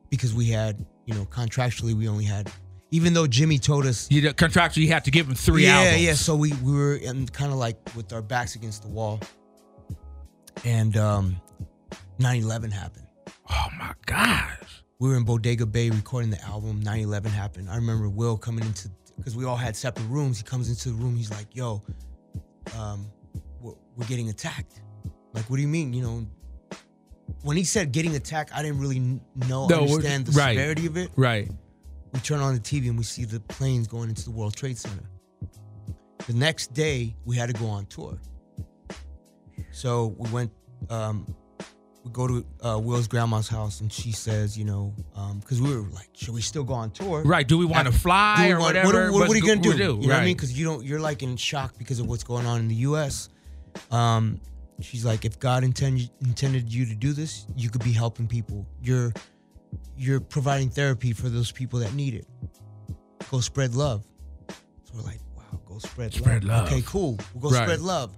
because 0.10 0.34
we 0.34 0.48
had, 0.50 0.86
you 1.06 1.14
know, 1.14 1.26
contractually 1.26 1.94
we 1.94 2.08
only 2.08 2.26
had, 2.26 2.52
even 2.92 3.14
though 3.14 3.28
Jimmy 3.28 3.60
told 3.60 3.86
us 3.86 4.10
you 4.12 4.22
contractually 4.34 4.84
you 4.84 4.90
had 4.90 5.06
to 5.06 5.12
give 5.12 5.28
him 5.28 5.36
three 5.36 5.64
yeah, 5.66 5.78
albums. 5.78 6.02
Yeah, 6.02 6.08
yeah. 6.10 6.14
So 6.14 6.36
we, 6.36 6.54
we 6.64 6.74
were 6.74 6.96
in 6.96 7.28
kind 7.28 7.52
of 7.52 7.58
like 7.58 7.78
with 7.96 8.12
our 8.14 8.22
backs 8.22 8.56
against 8.56 8.84
the 8.84 8.90
wall. 8.90 9.20
And 10.64 10.98
um 10.98 11.42
9-11 12.20 12.72
happened. 12.72 13.08
Oh 13.50 13.68
my 13.78 13.94
gosh. 14.06 14.84
We 15.00 15.10
were 15.10 15.18
in 15.18 15.26
Bodega 15.26 15.66
Bay 15.66 15.90
recording 15.90 16.32
the 16.32 16.42
album. 16.44 16.82
9-11 16.82 17.28
happened. 17.28 17.70
I 17.70 17.76
remember 17.76 18.08
Will 18.10 18.38
coming 18.38 18.64
into 18.64 18.90
because 19.18 19.36
we 19.36 19.46
all 19.46 19.58
had 19.58 19.76
separate 19.76 20.08
rooms. 20.08 20.38
He 20.38 20.44
comes 20.44 20.70
into 20.70 20.90
the 20.90 20.96
room. 20.96 21.16
He's 21.16 21.32
like, 21.32 21.48
"Yo, 21.54 21.84
um, 22.78 23.08
we're, 23.62 23.74
we're 23.96 24.06
getting 24.08 24.30
attacked." 24.30 24.82
Like, 25.34 25.50
what 25.50 25.58
do 25.58 25.62
you 25.62 25.68
mean? 25.68 25.94
You 25.94 26.02
know, 26.02 26.28
when 27.46 27.56
he 27.58 27.64
said 27.64 27.92
getting 27.92 28.16
attacked, 28.16 28.52
I 28.56 28.64
didn't 28.64 28.80
really 28.80 28.98
know 29.00 29.68
No, 29.68 29.82
understand 29.82 30.26
the 30.26 30.32
right. 30.32 30.56
severity 30.58 30.88
of 30.88 30.98
it. 30.98 31.12
Right. 31.16 31.48
We 32.12 32.20
turn 32.22 32.40
on 32.40 32.56
the 32.56 32.60
TV 32.60 32.90
and 32.90 32.98
we 32.98 33.04
see 33.04 33.24
the 33.24 33.40
planes 33.40 33.88
going 33.88 34.10
into 34.10 34.24
the 34.26 34.32
World 34.32 34.56
Trade 34.56 34.80
Center. 34.80 35.04
The 36.26 36.34
next 36.34 36.74
day, 36.74 37.16
we 37.24 37.36
had 37.36 37.54
to 37.54 37.62
go 37.62 37.68
on 37.68 37.86
tour. 37.86 38.18
So 39.72 40.16
we 40.18 40.28
went, 40.32 40.52
um, 40.90 41.36
we 42.04 42.10
go 42.12 42.28
to 42.28 42.46
uh, 42.64 42.80
Will's 42.80 43.08
grandma's 43.08 43.48
house, 43.48 43.82
and 43.82 43.94
she 43.94 44.12
says, 44.12 44.58
you 44.58 44.66
know, 44.66 44.92
because 45.40 45.62
we 45.62 45.76
were 45.76 45.84
like, 45.90 46.10
should 46.14 46.34
we 46.34 46.42
still 46.42 46.64
go 46.64 46.74
on 46.74 46.90
tour? 46.92 47.22
Right. 47.24 47.48
Do 47.48 47.60
we 47.60 47.66
want 47.66 47.86
to 47.88 47.94
fly 47.94 48.50
or 48.50 48.60
want- 48.60 48.76
whatever? 48.76 49.12
What, 49.12 49.20
what, 49.20 49.28
what 49.28 49.38
are 49.38 49.40
you 49.40 49.46
gonna 49.46 49.62
do? 49.62 49.70
What 49.70 49.78
You 49.78 50.08
know 50.08 50.14
what 50.16 50.22
I 50.22 50.26
mean? 50.26 50.36
Because 50.36 50.58
you 50.58 50.66
don't, 50.66 50.84
you're 50.84 51.00
like 51.00 51.22
in 51.22 51.36
shock 51.38 51.78
because 51.78 52.00
of 52.00 52.08
what's 52.08 52.24
going 52.24 52.48
on 52.48 52.60
in 52.60 52.68
the 52.70 52.76
U.S. 52.90 53.30
Um, 53.92 54.40
she's 54.82 55.06
like, 55.06 55.26
if 55.26 55.40
God 55.40 55.64
intended 55.64 56.10
intended 56.22 56.72
you 56.72 56.86
to 56.86 56.96
do 56.96 57.14
this, 57.14 57.46
you 57.56 57.70
could 57.70 57.84
be 57.84 57.92
helping 57.92 58.28
people. 58.28 58.68
You're 58.82 59.14
you're 59.98 60.20
providing 60.20 60.70
therapy 60.70 61.14
for 61.14 61.30
those 61.30 61.52
people 61.52 61.80
that 61.80 61.94
need 61.94 62.14
it. 62.14 62.28
Go 63.32 63.40
spread 63.40 63.76
love. 63.76 64.06
So 64.50 64.94
we're 64.96 65.02
like, 65.04 65.20
wow, 65.36 65.60
go 65.68 65.78
spread, 65.80 66.14
Spread 66.14 66.44
love. 66.44 66.68
Okay, 66.68 66.82
cool. 66.86 67.18
We'll 67.34 67.50
go 67.52 67.58
Right. 67.58 67.64
spread 67.64 67.82
love. 67.82 68.16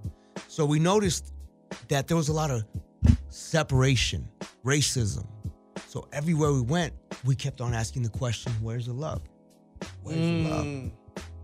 So 0.48 0.65
we 0.65 0.80
noticed 0.80 1.34
that 1.88 2.08
there 2.08 2.17
was 2.17 2.30
a 2.30 2.34
lot 2.34 2.52
of 2.52 2.63
separation, 3.30 4.28
racism. 4.65 5.26
So 5.88 6.08
everywhere 6.12 6.52
we 6.52 6.62
went, 6.62 6.93
we 7.26 7.36
kept 7.36 7.62
on 7.62 7.74
asking 7.74 8.04
the 8.04 8.10
question, 8.10 8.52
where's 8.62 8.88
the 8.88 8.93
love? 8.93 9.22
Where's 10.04 10.20
the 10.20 10.50
love? 10.50 10.65
Hmm. 10.65 10.88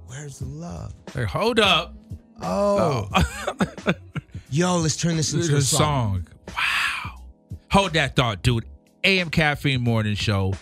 Where's 0.08 0.40
the 0.40 0.46
love? 0.46 0.94
Hey, 1.14 1.24
hold 1.24 1.60
up. 1.60 1.96
Oh. 2.42 3.10
oh. 3.14 3.94
Yo, 4.54 4.78
let's 4.78 4.96
turn 4.96 5.18
this 5.18 5.34
into 5.34 5.56
a 5.56 5.62
song. 5.62 6.28
song. 6.28 6.56
Wow. 6.56 7.24
Hold 7.72 7.94
that 7.94 8.16
thought, 8.16 8.44
dude. 8.44 8.66
AM 9.04 9.32
Caffeine 9.32 9.82
Morning 9.82 10.14
Show. 10.14 10.54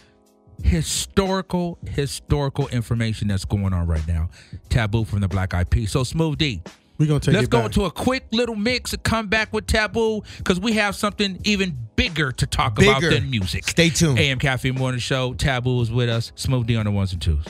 Historical, 0.63 1.77
historical 1.89 2.69
information 2.69 3.27
that's 3.27 3.43
going 3.43 3.73
on 3.73 3.87
right 3.87 4.07
now. 4.07 4.29
Taboo 4.69 5.03
from 5.03 5.19
the 5.19 5.27
Black 5.27 5.53
Eyed 5.53 5.69
Peas. 5.69 5.91
So 5.91 6.05
Smooth 6.05 6.37
D. 6.37 6.61
We're 6.97 7.07
gonna 7.07 7.19
take 7.19 7.33
Let's 7.33 7.45
it 7.47 7.49
go 7.49 7.57
back. 7.57 7.65
into 7.65 7.83
a 7.83 7.91
quick 7.91 8.27
little 8.31 8.55
mix 8.55 8.93
and 8.93 9.03
come 9.03 9.27
back 9.27 9.51
with 9.51 9.67
Taboo 9.67 10.21
because 10.37 10.57
we 10.61 10.71
have 10.73 10.95
something 10.95 11.41
even 11.43 11.77
bigger 11.97 12.31
to 12.31 12.45
talk 12.45 12.75
Bigger. 12.75 12.91
about 12.91 13.01
than 13.01 13.29
music. 13.29 13.67
Stay 13.67 13.89
tuned. 13.89 14.17
AM 14.19 14.39
Caffeine 14.39 14.75
Morning 14.75 15.01
Show. 15.01 15.33
Taboo 15.33 15.81
is 15.81 15.91
with 15.91 16.07
us. 16.07 16.31
Smooth 16.35 16.65
D 16.67 16.77
on 16.77 16.85
the 16.85 16.91
ones 16.91 17.11
and 17.11 17.21
twos. 17.21 17.43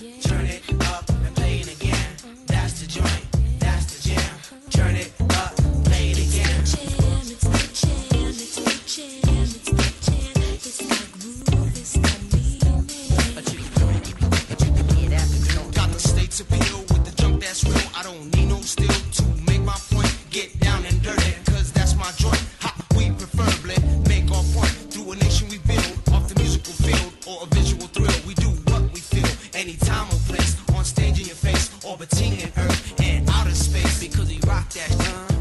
Anytime 30.42 30.76
on 30.76 30.84
stage 30.84 31.20
in 31.20 31.26
your 31.26 31.36
face, 31.36 31.70
orbiting 31.84 32.32
in 32.32 32.48
earth 32.56 33.00
and 33.00 33.28
outer 33.30 33.54
space. 33.54 34.00
Because 34.00 34.28
we 34.28 34.38
rock 34.48 34.68
that 34.70 34.90
shit, 34.90 35.31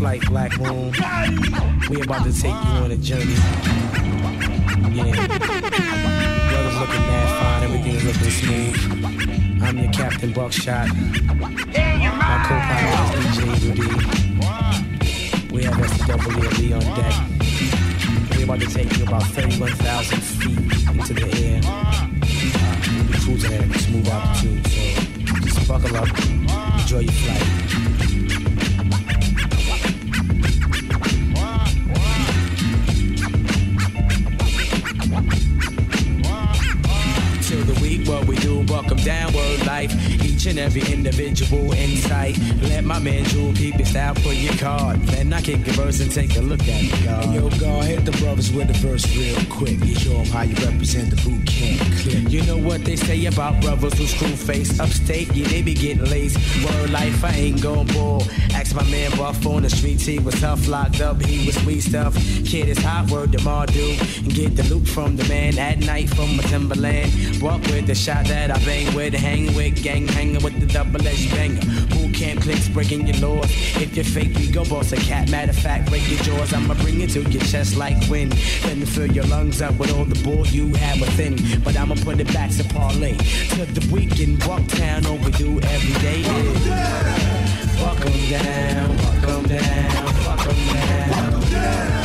Flight 0.00 0.24
Black 0.28 0.56
Room. 0.56 0.90
We 1.90 2.00
about 2.00 2.24
to 2.24 2.32
take 2.32 2.54
you 2.54 2.70
on 2.80 2.90
a 2.90 2.96
journey. 2.96 3.34
Yeah. 4.94 5.12
Brother's 6.48 6.78
looking 6.80 7.04
mad 7.04 7.28
fine, 7.38 7.62
everything's 7.64 8.04
looking 8.06 8.30
smooth. 8.30 9.62
I'm 9.62 9.76
your 9.76 9.92
Captain 9.92 10.32
Buckshot. 10.32 10.88
My 10.88 12.36
co-pilot 12.48 13.18
is 13.18 13.26
DJ 13.36 13.76
Rudy. 13.76 14.00
We 15.52 15.64
have 15.64 15.74
SWLE 15.74 16.72
on 16.76 16.84
deck. 16.96 17.14
We're 18.38 18.44
about 18.44 18.60
to 18.60 18.68
take 18.72 18.96
you 18.96 19.04
about 19.04 19.24
31,000 19.24 20.18
feet 20.18 20.88
into 20.88 21.12
the 21.12 21.28
air. 21.44 21.60
Be 23.06 23.18
cruising 23.18 23.52
at 23.52 23.60
a 23.60 23.78
smooth 23.78 24.08
altitude, 24.08 24.66
so 24.66 24.80
just 25.42 25.68
buckle 25.68 25.94
up, 25.94 26.08
enjoy 26.80 27.00
your 27.00 27.12
flight. 27.12 28.09
Downward 39.04 39.66
life. 39.66 39.92
Each 40.24 40.46
and 40.46 40.58
every 40.58 40.82
individual 40.92 41.72
insight. 41.72 42.38
Let 42.62 42.84
my 42.84 42.98
man 42.98 43.24
Jewel 43.24 43.52
keep 43.52 43.76
your 43.76 43.86
style 43.86 44.14
for 44.14 44.32
your 44.32 44.54
card. 44.54 45.00
Then 45.02 45.32
I 45.32 45.40
kick 45.40 45.66
a 45.66 45.72
verse 45.72 46.00
and 46.00 46.10
take 46.10 46.36
a 46.36 46.40
look 46.40 46.60
at 46.60 46.68
it, 46.68 47.04
God. 47.04 47.34
Yo, 47.34 47.48
God, 47.58 47.84
hit 47.84 48.04
the 48.04 48.12
brothers 48.12 48.52
with 48.52 48.68
the 48.68 48.74
verse 48.74 49.04
real 49.16 49.38
quick. 49.50 49.78
You 49.84 49.94
show 49.94 50.14
them 50.14 50.26
how 50.26 50.42
you 50.42 50.54
represent 50.66 51.10
the 51.10 51.16
boot 51.16 51.46
camp 51.46 51.80
clip. 51.98 52.30
You 52.30 52.42
know 52.42 52.56
what 52.56 52.84
they 52.84 52.96
say 52.96 53.26
about 53.26 53.60
brothers 53.60 53.94
who 53.98 54.06
screw 54.06 54.28
face 54.28 54.78
upstate? 54.80 55.32
Yeah, 55.34 55.48
they 55.48 55.62
be 55.62 55.74
getting 55.74 56.04
laced. 56.04 56.38
Word 56.64 56.90
life, 56.90 57.24
I 57.24 57.32
ain't 57.32 57.62
gon' 57.62 57.86
bull. 57.86 58.22
Ask 58.52 58.74
my 58.74 58.84
man 58.84 59.10
Buff 59.16 59.44
on 59.46 59.62
the 59.62 59.70
streets, 59.70 60.04
he 60.04 60.18
was 60.18 60.40
tough, 60.40 60.66
locked 60.68 61.00
up, 61.00 61.20
he 61.22 61.46
was 61.46 61.56
sweet 61.62 61.80
stuff. 61.80 62.14
Kid 62.44 62.68
is 62.68 62.78
hot, 62.78 63.10
word 63.10 63.32
to 63.32 63.38
Mardu. 63.38 63.98
And 64.18 64.34
get 64.34 64.56
the 64.56 64.62
loot 64.74 64.86
from 64.86 65.16
the 65.16 65.24
man 65.28 65.58
at 65.58 65.78
night 65.78 66.08
from 66.10 66.36
my 66.36 66.42
Timberland. 66.44 67.40
Walk 67.40 67.62
with 67.62 67.86
the 67.86 67.94
shot 67.94 68.26
that 68.26 68.50
I 68.50 68.58
bang 68.64 68.94
with, 68.94 69.14
hang 69.14 69.54
with, 69.54 69.82
gang 69.82 70.06
hanging 70.08 70.42
with 70.42 70.58
the 70.60 70.66
double 70.66 71.06
edged 71.06 71.30
banger. 71.30 71.60
Who 71.94 72.12
can't 72.12 72.40
clicks 72.40 72.68
breaking 72.68 73.06
your 73.06 73.16
laws. 73.16 73.50
If 73.80 73.96
you're 73.96 74.04
fake, 74.04 74.36
we 74.36 74.50
go 74.50 74.64
boss 74.64 74.92
a 74.92 74.96
cat. 74.96 75.30
Matter 75.30 75.50
of 75.50 75.58
fact, 75.58 75.88
break 75.88 76.08
your 76.10 76.20
jaws. 76.20 76.52
I'ma 76.52 76.74
bring 76.74 77.00
it 77.00 77.10
to 77.10 77.22
your 77.22 77.42
chest 77.42 77.76
like 77.76 77.96
wind. 78.10 78.32
Then 78.62 78.84
fill 78.84 79.10
your 79.10 79.24
lungs 79.24 79.62
up 79.62 79.74
with 79.78 79.92
all 79.94 80.04
the 80.04 80.22
bull 80.22 80.46
you 80.46 80.74
have 80.74 81.00
within. 81.00 81.36
But 81.62 81.76
I'ma 81.76 81.94
put 81.96 82.20
it 82.20 82.32
back 82.32 82.50
to 82.52 82.64
parlay. 82.64 83.16
To 83.16 83.64
the 83.66 83.88
weekend, 83.92 84.44
walk 84.44 84.66
town, 84.68 85.06
all 85.06 85.18
do 85.30 85.60
every 85.60 85.94
day. 86.02 87.39
Walk 87.80 88.00
'em 88.04 88.30
down, 88.30 88.96
walk 88.98 89.28
'em 89.28 89.42
down, 89.48 90.04
walk 90.26 90.46
'em 90.46 90.58
down. 90.74 91.40
Walk 91.50 91.99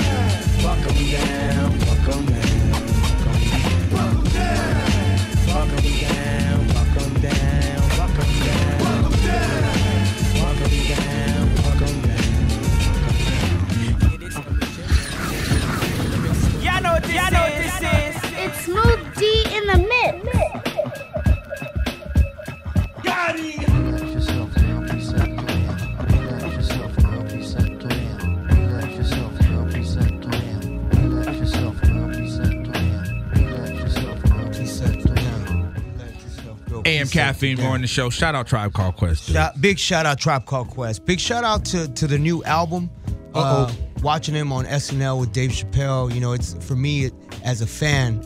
AM 37.06 37.12
Caffeine 37.12 37.58
more 37.62 37.74
on 37.74 37.82
the 37.82 37.88
show. 37.88 38.10
Shout 38.10 38.36
out 38.36 38.48
Tribe 38.48 38.74
Called 38.74 38.96
Quest. 38.96 39.30
Shout, 39.32 39.60
big 39.62 39.78
shout 39.80 40.06
out 40.06 40.20
Tribe 40.20 40.46
Called 40.46 40.70
Quest. 40.70 41.06
Big 41.06 41.20
shout 41.20 41.44
out 41.44 41.66
to 41.66 41.88
to 41.90 42.08
the 42.08 42.18
new 42.18 42.44
album. 42.44 42.90
Uh, 43.34 43.72
watching 44.02 44.34
him 44.34 44.54
on 44.54 44.64
SNL 44.66 45.20
with 45.20 45.34
Dave 45.34 45.52
Chappelle, 45.52 46.14
you 46.14 46.22
know, 46.22 46.32
it's 46.32 46.54
for 46.66 46.76
me 46.76 47.06
it, 47.06 47.14
as 47.44 47.62
a 47.62 47.68
fan, 47.68 48.22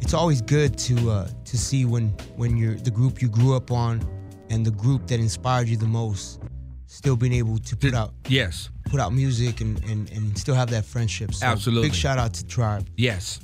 it's 0.00 0.12
always 0.14 0.40
good 0.42 0.76
to 0.78 1.10
uh, 1.10 1.28
to 1.44 1.56
see 1.56 1.84
when 1.84 2.08
when 2.36 2.56
you're 2.56 2.74
the 2.74 2.90
group 2.90 3.22
you 3.22 3.28
grew 3.28 3.54
up 3.54 3.70
on 3.70 4.04
and 4.50 4.66
the 4.66 4.72
group 4.72 5.06
that 5.06 5.20
inspired 5.20 5.68
you 5.68 5.76
the 5.76 5.86
most 5.86 6.40
still 6.86 7.14
being 7.16 7.34
able 7.34 7.58
to 7.58 7.76
put 7.76 7.94
out 7.94 8.14
Yes, 8.28 8.70
put 8.90 8.98
out 8.98 9.12
music 9.12 9.60
and 9.60 9.78
and, 9.84 10.10
and 10.10 10.36
still 10.36 10.56
have 10.56 10.70
that 10.70 10.84
friendship. 10.84 11.34
So 11.34 11.46
Absolutely. 11.46 11.90
Big 11.90 11.94
shout 11.96 12.18
out 12.18 12.34
to 12.34 12.44
Tribe. 12.46 12.88
yes. 12.96 13.40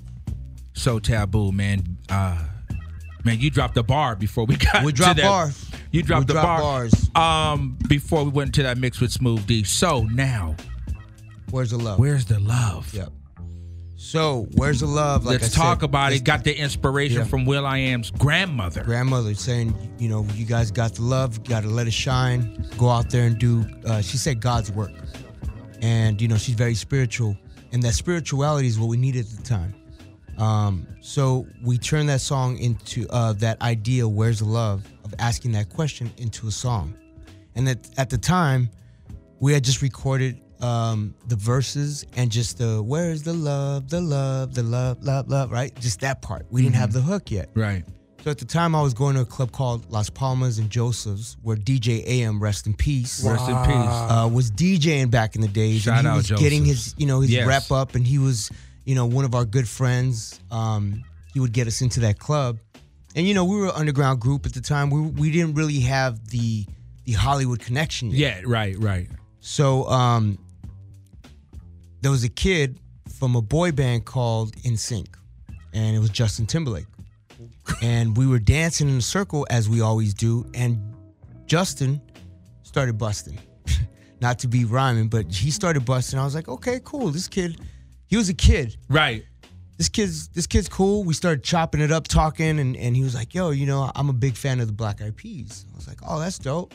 So 0.76 0.98
taboo, 0.98 1.52
man. 1.52 1.96
Uh, 2.08 2.36
man, 3.24 3.40
you 3.40 3.50
dropped 3.50 3.74
the 3.74 3.82
bar 3.82 4.16
before 4.16 4.44
we 4.46 4.56
got. 4.56 4.84
We 4.84 4.92
to 4.92 4.96
dropped 4.96 5.16
that. 5.18 5.24
bars. 5.28 5.70
You 5.90 6.02
dropped 6.02 6.22
We 6.22 6.26
the 6.26 6.32
dropped 6.34 6.46
bar. 6.46 6.60
bars. 6.60 7.10
Um, 7.14 7.78
before 7.88 8.24
we 8.24 8.30
went 8.30 8.54
to 8.56 8.62
that 8.64 8.78
mix 8.78 9.00
with 9.00 9.12
Smooth 9.12 9.46
D. 9.46 9.62
So 9.64 10.02
now, 10.04 10.56
Where's 11.50 11.70
the 11.70 11.78
love? 11.78 11.98
where's 11.98 12.24
the 12.26 12.40
love? 12.40 12.92
Yep. 12.92 13.10
So 13.96 14.46
where's 14.54 14.80
the 14.80 14.86
love? 14.86 15.24
Like 15.24 15.40
Let's 15.40 15.56
I 15.56 15.62
talk 15.62 15.80
said, 15.80 15.84
about 15.86 16.12
it. 16.12 16.24
Got 16.24 16.44
the 16.44 16.54
inspiration 16.56 17.18
Yeah. 17.18 17.24
from 17.24 17.46
Will 17.46 17.64
I 17.64 17.78
Am's 17.78 18.10
grandmother. 18.10 18.82
grandmother 18.84 19.34
saying, 19.34 19.74
you 19.98 20.08
know, 20.08 20.26
you 20.34 20.44
guys 20.44 20.70
got 20.70 20.94
the 20.94 21.02
love, 21.02 21.42
got 21.44 21.62
to 21.62 21.68
let 21.70 21.86
it 21.86 21.92
shine. 21.92 22.68
Go 22.76 22.90
out 22.90 23.08
there 23.08 23.26
and 23.26 23.38
do. 23.38 23.64
Uh, 23.86 24.02
she 24.02 24.16
said 24.18 24.40
God's 24.40 24.70
work, 24.72 24.92
and 25.80 26.20
you 26.20 26.28
know 26.28 26.36
she's 26.36 26.54
very 26.54 26.74
spiritual, 26.74 27.36
and 27.72 27.82
that 27.82 27.94
spirituality 27.94 28.66
is 28.68 28.78
what 28.78 28.88
we 28.88 28.96
needed 28.98 29.24
at 29.26 29.36
the 29.38 29.42
time. 29.42 29.74
Um, 30.38 30.86
so 31.00 31.46
we 31.62 31.78
turned 31.78 32.08
that 32.08 32.20
song 32.20 32.58
into 32.58 33.06
uh, 33.10 33.32
that 33.34 33.60
idea, 33.62 34.06
"Where's 34.08 34.38
the 34.40 34.44
love?" 34.46 34.84
of 35.04 35.14
asking 35.18 35.52
that 35.52 35.68
question 35.70 36.12
into 36.16 36.48
a 36.48 36.50
song, 36.50 36.94
and 37.54 37.66
that 37.68 37.88
at 37.98 38.10
the 38.10 38.18
time 38.18 38.70
we 39.40 39.52
had 39.52 39.62
just 39.64 39.82
recorded 39.82 40.40
um, 40.60 41.14
the 41.28 41.36
verses 41.36 42.04
and 42.16 42.30
just 42.30 42.58
the 42.58 42.82
"Where's 42.82 43.22
the 43.22 43.32
love? 43.34 43.88
The 43.90 44.00
love, 44.00 44.54
the 44.54 44.62
love, 44.62 45.02
love, 45.02 45.28
love." 45.28 45.50
Right, 45.52 45.74
just 45.80 46.00
that 46.00 46.22
part. 46.22 46.46
We 46.50 46.62
didn't 46.62 46.76
have 46.76 46.92
the 46.92 47.02
hook 47.02 47.30
yet. 47.30 47.50
Right. 47.54 47.84
So 48.24 48.30
at 48.30 48.38
the 48.38 48.46
time, 48.46 48.74
I 48.74 48.80
was 48.80 48.94
going 48.94 49.16
to 49.16 49.20
a 49.20 49.26
club 49.26 49.52
called 49.52 49.90
Las 49.92 50.08
Palmas 50.08 50.58
and 50.58 50.70
Joseph's, 50.70 51.36
where 51.42 51.58
DJ 51.58 52.02
AM, 52.06 52.40
rest 52.42 52.66
in 52.66 52.72
peace, 52.72 53.22
Rest 53.22 53.46
in 53.50 53.54
peace. 53.66 53.68
uh, 53.76 54.30
was 54.32 54.50
DJing 54.50 55.10
back 55.10 55.34
in 55.34 55.42
the 55.42 55.48
days. 55.48 55.82
Shout 55.82 55.98
and 55.98 56.06
he 56.06 56.10
out 56.10 56.16
was 56.16 56.30
getting 56.30 56.64
his, 56.64 56.94
you 56.96 57.04
know, 57.06 57.20
his 57.20 57.30
Yes. 57.30 57.46
rep 57.46 57.70
up, 57.70 57.94
and 57.94 58.06
he 58.06 58.16
was, 58.18 58.50
you 58.84 58.94
know, 58.94 59.06
one 59.06 59.24
of 59.24 59.34
our 59.34 59.44
good 59.44 59.68
friends. 59.68 60.40
Um, 60.50 61.04
he 61.32 61.40
would 61.40 61.52
get 61.52 61.66
us 61.66 61.82
into 61.82 62.00
that 62.00 62.18
club, 62.18 62.58
and 63.16 63.26
you 63.26 63.34
know, 63.34 63.44
we 63.44 63.56
were 63.56 63.66
an 63.66 63.72
underground 63.74 64.20
group 64.20 64.46
at 64.46 64.52
the 64.54 64.60
time. 64.60 64.90
We 64.90 65.00
we 65.00 65.30
didn't 65.30 65.54
really 65.54 65.80
have 65.80 66.28
the 66.28 66.66
the 67.04 67.12
Hollywood 67.12 67.60
connection 67.60 68.10
yet. 68.10 68.42
Yeah. 68.42 68.42
Right. 68.46 68.76
Right. 68.78 69.08
So 69.40 69.86
um, 69.88 70.38
there 72.00 72.10
was 72.10 72.24
a 72.24 72.28
kid 72.28 72.78
from 73.18 73.36
a 73.36 73.42
boy 73.42 73.72
band 73.72 74.04
called 74.04 74.54
NSYNC, 74.56 75.06
and 75.72 75.96
it 75.96 75.98
was 75.98 76.10
Justin 76.10 76.46
Timberlake. 76.46 76.86
and 77.82 78.16
we 78.16 78.26
were 78.26 78.38
dancing 78.38 78.88
in 78.88 78.96
a 78.96 79.02
circle 79.02 79.46
as 79.50 79.68
we 79.68 79.80
always 79.80 80.14
do, 80.14 80.46
and 80.54 80.78
Justin 81.46 82.00
started 82.62 82.98
busting. 82.98 83.38
Not 84.20 84.38
to 84.40 84.48
be 84.48 84.64
rhyming, 84.64 85.08
but 85.08 85.30
he 85.32 85.50
started 85.50 85.84
busting. 85.84 86.18
I 86.18 86.24
was 86.24 86.34
like, 86.34 86.48
okay, 86.48 86.80
cool. 86.84 87.08
This 87.08 87.28
kid, 87.28 87.60
he 88.06 88.16
was 88.16 88.28
a 88.28 88.34
kid. 88.34 88.76
Right. 88.88 89.24
This 89.76 89.88
kid's 89.88 90.28
this 90.28 90.46
kid's 90.46 90.68
cool. 90.68 91.02
We 91.04 91.14
started 91.14 91.42
chopping 91.42 91.80
it 91.80 91.90
up, 91.90 92.06
talking, 92.06 92.60
and, 92.60 92.76
and 92.76 92.94
he 92.94 93.02
was 93.02 93.14
like, 93.14 93.34
yo, 93.34 93.50
you 93.50 93.66
know, 93.66 93.90
I'm 93.94 94.08
a 94.08 94.12
big 94.12 94.36
fan 94.36 94.60
of 94.60 94.66
the 94.68 94.72
Black 94.72 95.02
Eyed 95.02 95.16
Peas. 95.16 95.66
I 95.72 95.76
was 95.76 95.88
like, 95.88 95.98
oh, 96.06 96.20
that's 96.20 96.38
dope. 96.38 96.74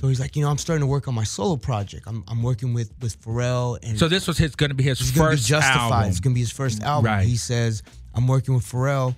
So 0.00 0.08
he's 0.08 0.18
like, 0.18 0.34
you 0.34 0.42
know, 0.42 0.48
I'm 0.48 0.56
starting 0.56 0.80
to 0.80 0.86
work 0.86 1.06
on 1.08 1.14
my 1.14 1.24
solo 1.24 1.56
project. 1.56 2.04
I'm, 2.06 2.24
I'm 2.28 2.42
working 2.42 2.72
with 2.72 2.92
with 3.02 3.20
Pharrell 3.20 3.78
and 3.82 3.98
So 3.98 4.08
this 4.08 4.26
was 4.26 4.38
his 4.38 4.54
going 4.56 4.70
to 4.70 4.74
be 4.74 4.84
his 4.84 4.98
it's 5.00 5.10
gonna 5.10 5.30
be 5.30 5.36
first 5.36 5.46
justified. 5.48 5.92
album. 5.92 6.08
It's 6.08 6.20
gonna 6.20 6.34
be 6.34 6.40
his 6.40 6.52
first 6.52 6.82
album. 6.82 7.10
Right. 7.12 7.26
He 7.26 7.36
says, 7.36 7.82
I'm 8.14 8.26
working 8.26 8.54
with 8.54 8.64
Pharrell, 8.64 9.14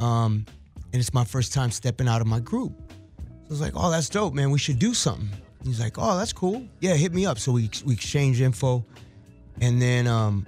um, 0.00 0.44
and 0.92 1.00
it's 1.00 1.14
my 1.14 1.24
first 1.24 1.52
time 1.52 1.70
stepping 1.70 2.08
out 2.08 2.20
of 2.20 2.26
my 2.26 2.40
group. 2.40 2.72
So 2.80 3.24
I 3.46 3.48
was 3.50 3.60
like, 3.60 3.74
oh, 3.76 3.90
that's 3.90 4.08
dope, 4.08 4.34
man. 4.34 4.50
We 4.50 4.58
should 4.58 4.80
do 4.80 4.94
something. 4.94 5.28
He's 5.64 5.78
like, 5.80 5.94
oh, 5.98 6.18
that's 6.18 6.32
cool. 6.32 6.66
Yeah, 6.80 6.94
hit 6.94 7.12
me 7.14 7.24
up. 7.24 7.38
So 7.38 7.52
we 7.52 7.70
we 7.84 7.94
exchange 7.94 8.40
info, 8.40 8.84
and 9.60 9.80
then 9.80 10.08
um, 10.08 10.44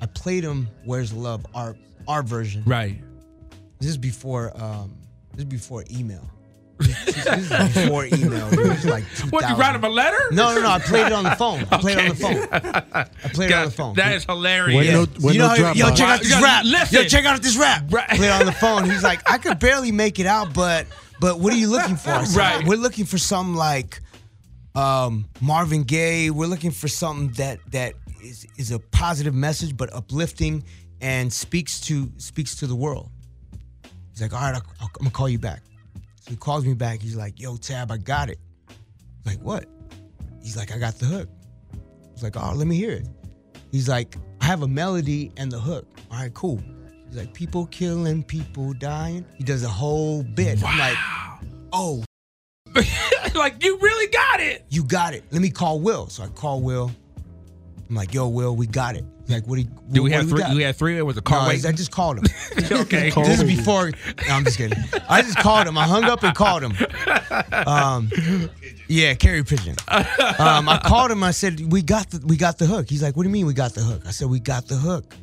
I 0.00 0.06
played 0.06 0.44
him 0.44 0.68
"Where's 0.84 1.12
Love" 1.12 1.46
our 1.54 1.76
our 2.06 2.22
version. 2.22 2.62
Right. 2.66 2.98
This 3.80 3.90
is 3.90 3.98
before 3.98 4.52
um, 4.60 4.96
this 5.32 5.40
is 5.40 5.44
before 5.46 5.84
email. 5.90 6.28
this 6.78 7.26
is 7.26 7.48
before 7.48 8.04
email. 8.06 8.46
It 8.52 8.58
was 8.68 8.84
like 8.84 9.02
What 9.30 9.42
you 9.42 9.56
2000. 9.56 9.58
write 9.58 9.74
him 9.74 9.82
a 9.84 9.88
letter? 9.88 10.18
No, 10.30 10.54
no, 10.54 10.62
no. 10.62 10.68
I 10.70 10.78
played 10.78 11.06
it 11.06 11.12
on 11.12 11.24
the 11.24 11.32
phone. 11.32 11.66
I 11.72 11.78
played 11.78 11.98
it 11.98 12.02
on 12.02 12.08
the 12.10 12.14
phone. 12.14 12.48
I 12.94 13.28
played 13.30 13.50
it 13.50 13.54
on 13.54 13.64
the 13.64 13.70
phone. 13.72 13.94
That 13.96 14.12
is 14.12 14.24
hilarious. 14.24 14.76
When 14.76 14.86
no, 14.94 15.06
when 15.20 15.34
you 15.34 15.40
no 15.40 15.48
know, 15.48 15.56
drop 15.56 15.76
yo, 15.76 15.86
box. 15.86 15.98
check 15.98 16.08
out 16.08 16.20
this 16.20 16.30
Yo, 16.30 16.40
rap. 16.40 16.64
listen. 16.64 17.02
Yo, 17.02 17.08
check 17.08 17.24
out 17.24 17.42
this 17.42 17.56
rap. 17.56 17.82
Right. 17.90 18.08
Play 18.10 18.28
it 18.28 18.30
on 18.30 18.46
the 18.46 18.52
phone. 18.52 18.84
He's 18.88 19.02
like, 19.02 19.28
I 19.28 19.38
could 19.38 19.58
barely 19.58 19.90
make 19.90 20.20
it 20.20 20.26
out, 20.26 20.54
but 20.54 20.86
but 21.20 21.40
what 21.40 21.52
are 21.52 21.56
you 21.56 21.68
looking 21.68 21.96
for? 21.96 22.10
I 22.10 22.22
said, 22.24 22.38
Right. 22.38 22.64
We're 22.66 22.78
looking 22.78 23.06
for 23.06 23.18
something 23.18 23.56
like 23.56 24.00
um, 24.76 25.24
Marvin 25.40 25.82
Gaye. 25.82 26.30
We're 26.30 26.46
looking 26.46 26.70
for 26.70 26.86
something 26.86 27.30
that 27.38 27.58
that 27.72 27.94
is 28.28 28.46
is 28.56 28.70
a 28.70 28.78
positive 28.78 29.34
message, 29.34 29.76
but 29.76 29.92
uplifting 29.92 30.64
and 31.00 31.32
speaks 31.32 31.80
to 31.82 32.10
speaks 32.18 32.56
to 32.56 32.66
the 32.66 32.76
world. 32.76 33.10
He's 34.10 34.22
like, 34.22 34.32
all 34.32 34.40
right, 34.40 34.54
I'll, 34.54 34.62
I'll, 34.80 34.90
I'm 34.98 35.04
gonna 35.04 35.10
call 35.10 35.28
you 35.28 35.38
back. 35.38 35.62
So 36.20 36.30
he 36.30 36.36
calls 36.36 36.64
me 36.64 36.74
back. 36.74 37.00
He's 37.00 37.16
like, 37.16 37.40
"Yo, 37.40 37.56
Tab, 37.56 37.90
I 37.90 37.96
got 37.96 38.28
it." 38.28 38.38
I'm 38.68 38.76
like, 39.32 39.40
what? 39.40 39.66
He's 40.42 40.56
like, 40.56 40.74
"I 40.74 40.78
got 40.78 40.98
the 40.98 41.06
hook." 41.06 41.28
I 41.72 42.12
was 42.12 42.22
like, 42.22 42.36
"Oh, 42.36 42.52
let 42.54 42.66
me 42.66 42.76
hear 42.76 42.92
it." 42.92 43.08
He's 43.70 43.88
like, 43.88 44.16
"I 44.40 44.46
have 44.46 44.62
a 44.62 44.68
melody 44.68 45.32
and 45.36 45.50
the 45.50 45.60
hook." 45.60 45.86
All 46.10 46.18
right, 46.18 46.34
cool. 46.34 46.60
He's 47.06 47.16
like, 47.16 47.32
"People 47.32 47.66
killing, 47.66 48.22
people 48.22 48.72
dying." 48.74 49.24
He 49.36 49.44
does 49.44 49.62
a 49.62 49.68
whole 49.68 50.22
bit. 50.22 50.62
I'm 50.62 50.78
like, 50.78 50.96
"Oh, 51.72 52.04
like 53.34 53.62
you 53.64 53.78
really 53.78 54.10
got 54.12 54.40
it. 54.40 54.66
you 54.68 54.84
got 54.84 55.14
it. 55.14 55.24
Let 55.30 55.40
me 55.40 55.50
call 55.50 55.80
Will." 55.80 56.08
So 56.08 56.24
I 56.24 56.28
call 56.28 56.60
Will. 56.60 56.90
I'm 57.88 57.94
like, 57.94 58.12
"Yo, 58.12 58.28
Will, 58.28 58.54
we 58.54 58.66
got 58.66 58.96
it." 58.96 59.04
Like, 59.28 59.46
"What 59.46 59.56
do 59.56 59.62
you?" 59.62 59.68
Do 59.90 60.02
we 60.02 60.10
have 60.12 60.28
three? 60.28 60.40
got?" 60.40 60.54
We 60.54 60.62
had 60.62 60.76
three. 60.76 60.98
It 60.98 61.02
was 61.02 61.16
a 61.16 61.22
car 61.22 61.40
I 61.40 61.48
wait. 61.48 61.64
I 61.64 61.72
just 61.72 61.90
called 61.90 62.18
him. 62.18 62.24
okay. 62.70 63.10
This 63.10 63.40
is 63.40 63.44
before. 63.44 63.90
No, 63.90 64.34
I'm 64.34 64.44
just 64.44 64.58
kidding. 64.58 64.78
I 65.08 65.22
just 65.22 65.38
called 65.38 65.66
him. 65.66 65.78
I 65.78 65.86
hung 65.86 66.04
up 66.04 66.22
and 66.22 66.34
called 66.34 66.62
him. 66.62 66.72
Um, 67.52 68.10
yeah, 68.88 69.14
Carrie 69.14 69.42
Pigeon. 69.44 69.76
Um, 69.88 70.68
I 70.68 70.80
called 70.84 71.10
him. 71.10 71.22
I 71.22 71.30
said, 71.30 71.72
"We 71.72 71.82
got 71.82 72.10
the 72.10 72.20
we 72.26 72.36
got 72.36 72.58
the 72.58 72.66
hook." 72.66 72.88
He's 72.90 73.02
like, 73.02 73.16
"What 73.16 73.22
do 73.22 73.28
you 73.28 73.32
mean 73.32 73.46
we 73.46 73.54
got 73.54 73.74
the 73.74 73.82
hook?" 73.82 74.02
I 74.06 74.10
said, 74.10 74.28
"We 74.28 74.40
got 74.40 74.66
the 74.66 74.76
hook." 74.76 75.14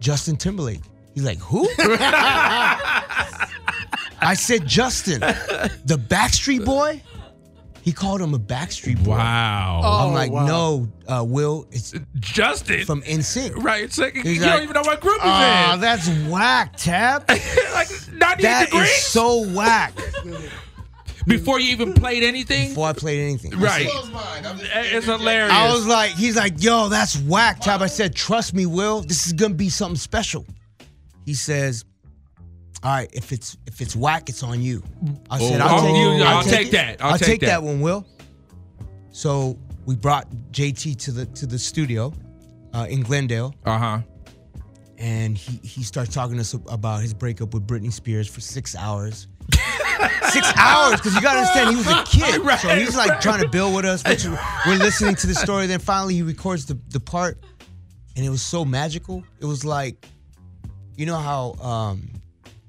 Justin 0.00 0.36
Timberlake. 0.36 0.80
He's 1.14 1.24
like, 1.24 1.38
"Who?" 1.38 1.68
I 4.20 4.34
said, 4.34 4.66
"Justin, 4.66 5.20
the 5.20 5.96
Backstreet 6.08 6.64
Boy." 6.64 7.02
He 7.82 7.92
called 7.92 8.20
him 8.22 8.32
a 8.32 8.38
Backstreet 8.38 9.02
Boy. 9.04 9.10
Wow. 9.16 9.80
I'm 9.82 10.14
like, 10.14 10.30
no, 10.30 10.88
uh, 11.08 11.24
Will, 11.26 11.66
it's 11.72 11.92
Justin. 12.20 12.84
from 12.86 13.02
NSYNC. 13.02 13.56
right. 13.62 13.82
It's 13.82 13.98
like, 13.98 14.14
He's 14.14 14.36
you 14.36 14.40
like, 14.42 14.52
don't 14.52 14.62
even 14.62 14.74
know 14.74 14.82
what 14.82 15.00
group 15.00 15.20
he's 15.20 15.30
Oh, 15.32 15.74
in. 15.74 15.80
that's 15.80 16.08
whack, 16.28 16.76
Tab. 16.76 17.28
like 17.28 17.88
98 18.12 18.18
That 18.42 18.64
degrees 18.66 18.88
is 18.88 19.02
so 19.06 19.48
whack. 19.50 19.94
before 21.26 21.58
you 21.58 21.70
even 21.72 21.92
played 21.92 22.22
anything. 22.22 22.68
Before 22.68 22.86
I 22.88 22.92
played 22.92 23.20
anything. 23.20 23.58
Right. 23.58 23.88
Close 23.88 24.10
mine. 24.12 24.46
I'm 24.46 24.58
just 24.58 24.70
It's 24.74 25.06
hilarious. 25.06 25.52
I 25.52 25.72
was 25.72 25.84
like, 25.86 26.12
he's 26.12 26.36
like, 26.36 26.62
yo, 26.62 26.88
that's 26.88 27.18
whack, 27.22 27.60
Tab. 27.60 27.82
I 27.82 27.86
said, 27.86 28.14
trust 28.14 28.54
me, 28.54 28.64
Will, 28.66 29.00
this 29.02 29.26
is 29.26 29.32
gonna 29.32 29.54
be 29.54 29.68
something 29.68 29.96
special. 29.96 30.46
He 31.24 31.34
says, 31.34 31.84
all 32.84 32.90
right, 32.90 33.08
if 33.12 33.32
it's 33.32 33.56
if 33.66 33.80
it's 33.80 33.94
whack, 33.94 34.28
it's 34.28 34.42
on 34.42 34.60
you. 34.60 34.82
I 35.30 35.38
said, 35.38 35.60
Oh, 35.60 35.64
I'll 35.66 35.78
oh, 35.78 35.82
take, 35.86 35.96
you- 36.18 36.24
I'll 36.24 36.42
take 36.42 36.66
it. 36.68 36.72
that. 36.72 37.04
I'll 37.04 37.18
take 37.18 37.40
that. 37.40 37.46
that 37.46 37.62
one, 37.62 37.80
Will. 37.80 38.06
So 39.10 39.58
we 39.86 39.94
brought 39.94 40.28
JT 40.52 40.96
to 41.00 41.12
the 41.12 41.26
to 41.26 41.46
the 41.46 41.58
studio 41.58 42.12
uh, 42.72 42.86
in 42.88 43.02
Glendale, 43.02 43.54
uh 43.64 43.78
huh. 43.78 43.98
and 44.98 45.36
he 45.36 45.58
he 45.66 45.82
starts 45.82 46.12
talking 46.12 46.36
to 46.36 46.40
us 46.40 46.54
about 46.68 47.02
his 47.02 47.14
breakup 47.14 47.54
with 47.54 47.66
Britney 47.66 47.92
Spears 47.92 48.26
for 48.28 48.40
six 48.40 48.74
hours. 48.74 49.28
six 50.30 50.50
hours, 50.56 50.96
because 50.96 51.14
you 51.14 51.20
gotta 51.20 51.40
understand 51.40 51.70
he 51.70 51.76
was 51.76 51.86
a 51.86 52.02
kid, 52.04 52.40
Right, 52.42 52.58
so 52.58 52.68
he's 52.74 52.96
like 52.96 53.10
right. 53.10 53.20
trying 53.20 53.42
to 53.42 53.48
build 53.48 53.74
with 53.74 53.84
us. 53.84 54.02
Which 54.06 54.24
we're 54.66 54.78
listening 54.78 55.14
to 55.16 55.26
the 55.26 55.34
story. 55.34 55.66
Then 55.66 55.78
finally 55.80 56.14
he 56.14 56.22
records 56.22 56.64
the 56.66 56.78
the 56.88 57.00
part, 57.00 57.38
and 58.16 58.24
it 58.24 58.30
was 58.30 58.42
so 58.42 58.64
magical. 58.64 59.22
It 59.40 59.44
was 59.44 59.64
like, 59.64 60.06
you 60.96 61.04
know 61.06 61.18
how 61.18 61.52
um, 61.60 62.08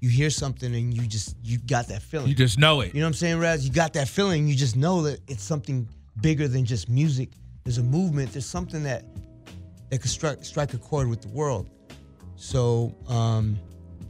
you 0.04 0.10
hear 0.10 0.30
something 0.30 0.76
and 0.76 0.94
you 0.94 1.08
just 1.08 1.38
you 1.42 1.58
got 1.60 1.88
that 1.88 2.02
feeling. 2.02 2.28
You 2.28 2.36
just 2.36 2.60
know 2.60 2.82
it. 2.82 2.94
You 2.94 3.00
know 3.00 3.06
what 3.06 3.12
I'm 3.12 3.14
saying, 3.14 3.40
Raz? 3.40 3.66
You 3.66 3.72
got 3.72 3.94
that 3.94 4.10
feeling. 4.10 4.50
You 4.50 4.54
just 4.54 4.76
know 4.76 5.02
that 5.04 5.22
it's 5.30 5.42
something 5.42 5.88
bigger 6.20 6.50
than 6.50 6.66
just 6.66 6.90
music. 6.90 7.30
There's 7.64 7.78
a 7.78 7.84
movement. 7.84 8.34
There's 8.34 8.46
something 8.46 8.84
that 8.84 9.06
that 9.90 10.02
could 10.02 10.12
strike 10.12 10.44
strike 10.44 10.74
a 10.74 10.78
chord 10.78 11.08
with 11.08 11.22
the 11.22 11.30
world. 11.30 11.70
So, 12.36 12.94
um, 13.08 13.58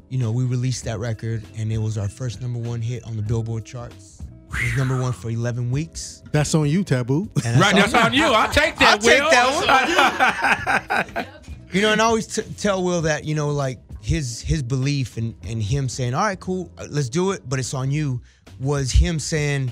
you 0.09 0.17
know, 0.17 0.31
we 0.31 0.45
released 0.45 0.83
that 0.85 0.97
record, 0.97 1.43
and 1.57 1.71
it 1.71 1.77
was 1.77 1.99
our 1.99 2.09
first 2.09 2.41
number 2.41 2.57
one 2.57 2.81
hit 2.81 3.03
on 3.03 3.15
the 3.15 3.21
Billboard 3.21 3.63
charts. 3.63 4.23
It 4.49 4.63
was 4.63 4.75
number 4.77 4.99
one 4.99 5.13
for 5.13 5.29
11 5.29 5.69
weeks. 5.69 6.23
That's 6.31 6.55
on 6.55 6.67
you, 6.69 6.83
Taboo. 6.83 7.29
And 7.45 7.61
Right. 7.61 7.75
That's 7.75 7.93
on 7.93 8.13
you. 8.13 8.25
I'll 8.25 8.51
take 8.51 8.77
that. 8.77 8.93
I'll 8.93 8.97
take 8.97 9.21
Will. 9.21 9.29
that 9.67 11.27
You 11.71 11.81
know, 11.81 11.91
and 11.91 12.01
I 12.01 12.05
always 12.05 12.25
t- 12.27 12.41
tell 12.57 12.83
Will 12.83 13.01
that 13.01 13.25
you 13.25 13.35
know, 13.35 13.49
like 13.49 13.79
his 14.03 14.41
his 14.41 14.61
belief 14.61 15.17
and 15.17 15.33
and 15.43 15.61
him 15.63 15.87
saying, 15.89 16.13
"All 16.13 16.23
right, 16.25 16.39
cool, 16.39 16.71
let's 16.89 17.09
do 17.09 17.31
it," 17.31 17.47
but 17.47 17.57
it's 17.59 17.73
on 17.73 17.89
you. 17.89 18.21
Was 18.59 18.91
him 18.91 19.17
saying, 19.19 19.71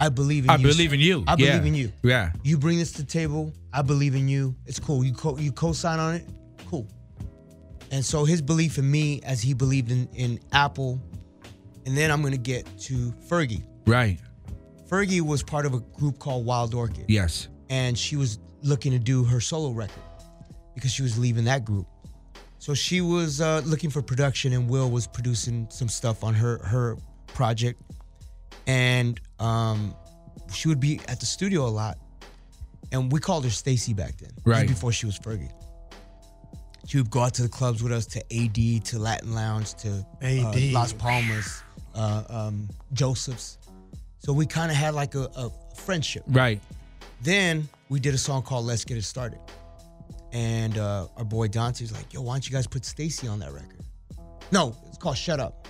"I 0.00 0.08
believe 0.08 0.44
in 0.44 0.50
you. 0.50 0.54
I 0.54 0.56
you." 0.58 0.66
believe 0.68 0.92
in 0.92 1.00
you. 1.00 1.24
I 1.26 1.32
Yeah. 1.38 1.58
believe 1.58 1.66
in 1.66 1.74
you. 1.74 1.92
Yeah. 2.02 2.32
You 2.44 2.58
bring 2.58 2.78
this 2.78 2.92
to 2.92 2.98
the 3.02 3.08
table. 3.08 3.52
I 3.72 3.82
believe 3.82 4.14
in 4.14 4.28
you. 4.28 4.54
It's 4.66 4.78
cool. 4.78 5.04
You 5.04 5.12
co- 5.12 5.36
you 5.38 5.52
co-sign 5.52 5.98
on 5.98 6.14
it. 6.14 6.26
Cool. 6.68 6.86
And 7.90 8.04
so 8.04 8.24
his 8.24 8.40
belief 8.42 8.78
in 8.78 8.90
me, 8.90 9.20
as 9.22 9.40
he 9.42 9.52
believed 9.54 9.90
in 9.90 10.08
in 10.14 10.38
Apple, 10.52 11.00
and 11.86 11.96
then 11.96 12.10
I'm 12.10 12.22
gonna 12.22 12.36
get 12.36 12.66
to 12.82 13.12
Fergie. 13.28 13.62
Right. 13.86 14.18
Fergie 14.88 15.20
was 15.20 15.42
part 15.42 15.66
of 15.66 15.74
a 15.74 15.80
group 15.80 16.18
called 16.20 16.44
Wild 16.46 16.72
Orchid 16.72 17.06
Yes. 17.08 17.48
and 17.70 17.98
she 17.98 18.14
was 18.16 18.38
looking 18.62 18.92
to 18.92 18.98
do 19.00 19.24
her 19.24 19.40
solo 19.40 19.70
record 19.70 20.02
because 20.76 20.92
she 20.92 21.02
was 21.02 21.18
leaving 21.18 21.44
that 21.44 21.64
group. 21.64 21.86
So 22.58 22.74
she 22.74 23.00
was 23.00 23.40
uh, 23.40 23.62
looking 23.64 23.90
for 23.90 24.02
production, 24.02 24.52
and 24.52 24.68
Will 24.68 24.90
was 24.90 25.06
producing 25.06 25.68
some 25.70 25.88
stuff 25.88 26.24
on 26.24 26.34
her 26.34 26.58
her 26.58 26.96
project, 27.28 27.80
and 28.66 29.20
um, 29.38 29.94
she 30.52 30.68
would 30.68 30.80
be 30.80 31.00
at 31.08 31.20
the 31.20 31.26
studio 31.26 31.66
a 31.66 31.68
lot. 31.68 31.98
And 32.92 33.10
we 33.12 33.18
called 33.20 33.44
her 33.44 33.50
Stacy 33.50 33.92
back 33.94 34.16
then, 34.18 34.30
Right. 34.44 34.68
before 34.68 34.92
she 34.92 35.06
was 35.06 35.18
Fergie. 35.18 35.50
She 36.86 36.98
would 36.98 37.10
go 37.10 37.20
out 37.20 37.34
to 37.34 37.42
the 37.42 37.48
clubs 37.48 37.82
with 37.82 37.90
us, 37.92 38.06
to 38.06 38.20
AD, 38.32 38.84
to 38.86 38.98
Latin 39.00 39.34
Lounge, 39.34 39.74
to 39.74 40.06
uh, 40.22 40.24
AD. 40.24 40.72
Las 40.72 40.92
Palmas, 40.92 41.62
uh, 41.96 42.22
um, 42.28 42.68
Joseph's. 42.92 43.58
So 44.20 44.32
we 44.32 44.46
kind 44.46 44.70
of 44.70 44.76
had 44.76 44.94
like 44.94 45.16
a, 45.16 45.28
a 45.36 45.50
friendship. 45.74 46.22
Right. 46.28 46.60
Then 47.22 47.68
we 47.88 47.98
did 47.98 48.14
a 48.14 48.18
song 48.18 48.42
called 48.42 48.66
Let's 48.66 48.84
Get 48.84 48.96
It 48.96 49.02
Started. 49.02 49.40
And 50.36 50.76
uh, 50.76 51.06
our 51.16 51.24
boy 51.24 51.48
Dante 51.48 51.82
was 51.82 51.92
like, 51.92 52.12
yo, 52.12 52.20
why 52.20 52.34
don't 52.34 52.46
you 52.46 52.52
guys 52.54 52.66
put 52.66 52.84
Stacy 52.84 53.26
on 53.26 53.38
that 53.38 53.52
record? 53.54 53.80
No, 54.52 54.76
it's 54.86 54.98
called 54.98 55.16
Shut 55.16 55.40
Up. 55.40 55.66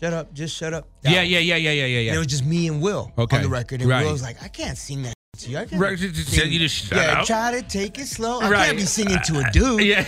Shut 0.00 0.12
up, 0.12 0.32
just 0.34 0.54
shut 0.54 0.72
up. 0.74 0.86
That 1.02 1.08
Mm-hmm. 1.08 1.14
Yeah. 1.16 1.22
Yeah. 1.40 1.56
Yeah. 1.56 1.70
Yeah. 1.72 1.84
Yeah. 1.86 1.86
Yeah. 2.00 2.08
And 2.10 2.16
it 2.16 2.18
was 2.18 2.26
just 2.28 2.44
me 2.44 2.68
and 2.68 2.80
Will 2.82 3.10
Okay, 3.18 3.38
on 3.38 3.42
the 3.42 3.48
record. 3.48 3.80
And 3.80 3.90
right. 3.90 4.04
Will 4.04 4.12
was 4.12 4.22
like, 4.22 4.40
I 4.42 4.48
can't 4.48 4.76
sing 4.78 5.02
that 5.04 5.14
to 5.38 5.50
you. 5.50 5.56
I 5.58 5.64
can't 5.64 5.80
Right, 5.80 5.96
just- 5.98 6.14
just 6.14 6.30
sing- 6.30 6.52
you 6.52 6.58
to 6.60 6.68
shut 6.68 6.98
yeah, 6.98 7.20
up. 7.20 7.26
try 7.26 7.50
to 7.52 7.62
take 7.62 7.98
it 7.98 8.06
slow. 8.06 8.40
I 8.40 8.50
Right. 8.50 8.66
can't 8.66 8.76
be 8.76 8.84
singing 8.84 9.18
to 9.24 9.38
a 9.40 9.50
dude. 9.50 9.80
Yeah. 9.86 10.04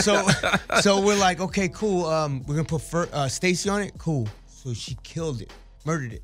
So, 0.00 0.28
so 0.82 1.00
we're 1.00 1.16
like, 1.18 1.40
okay, 1.40 1.68
cool. 1.68 2.04
Um, 2.06 2.42
we're 2.46 2.56
gonna 2.56 2.64
put 2.68 2.82
Fer- 2.82 3.08
uh, 3.12 3.26
Stacy 3.28 3.68
on 3.70 3.80
it. 3.82 3.94
Cool. 3.98 4.28
So 4.48 4.74
she 4.74 4.96
killed 5.02 5.40
it, 5.40 5.50
murdered 5.86 6.12
it. 6.12 6.22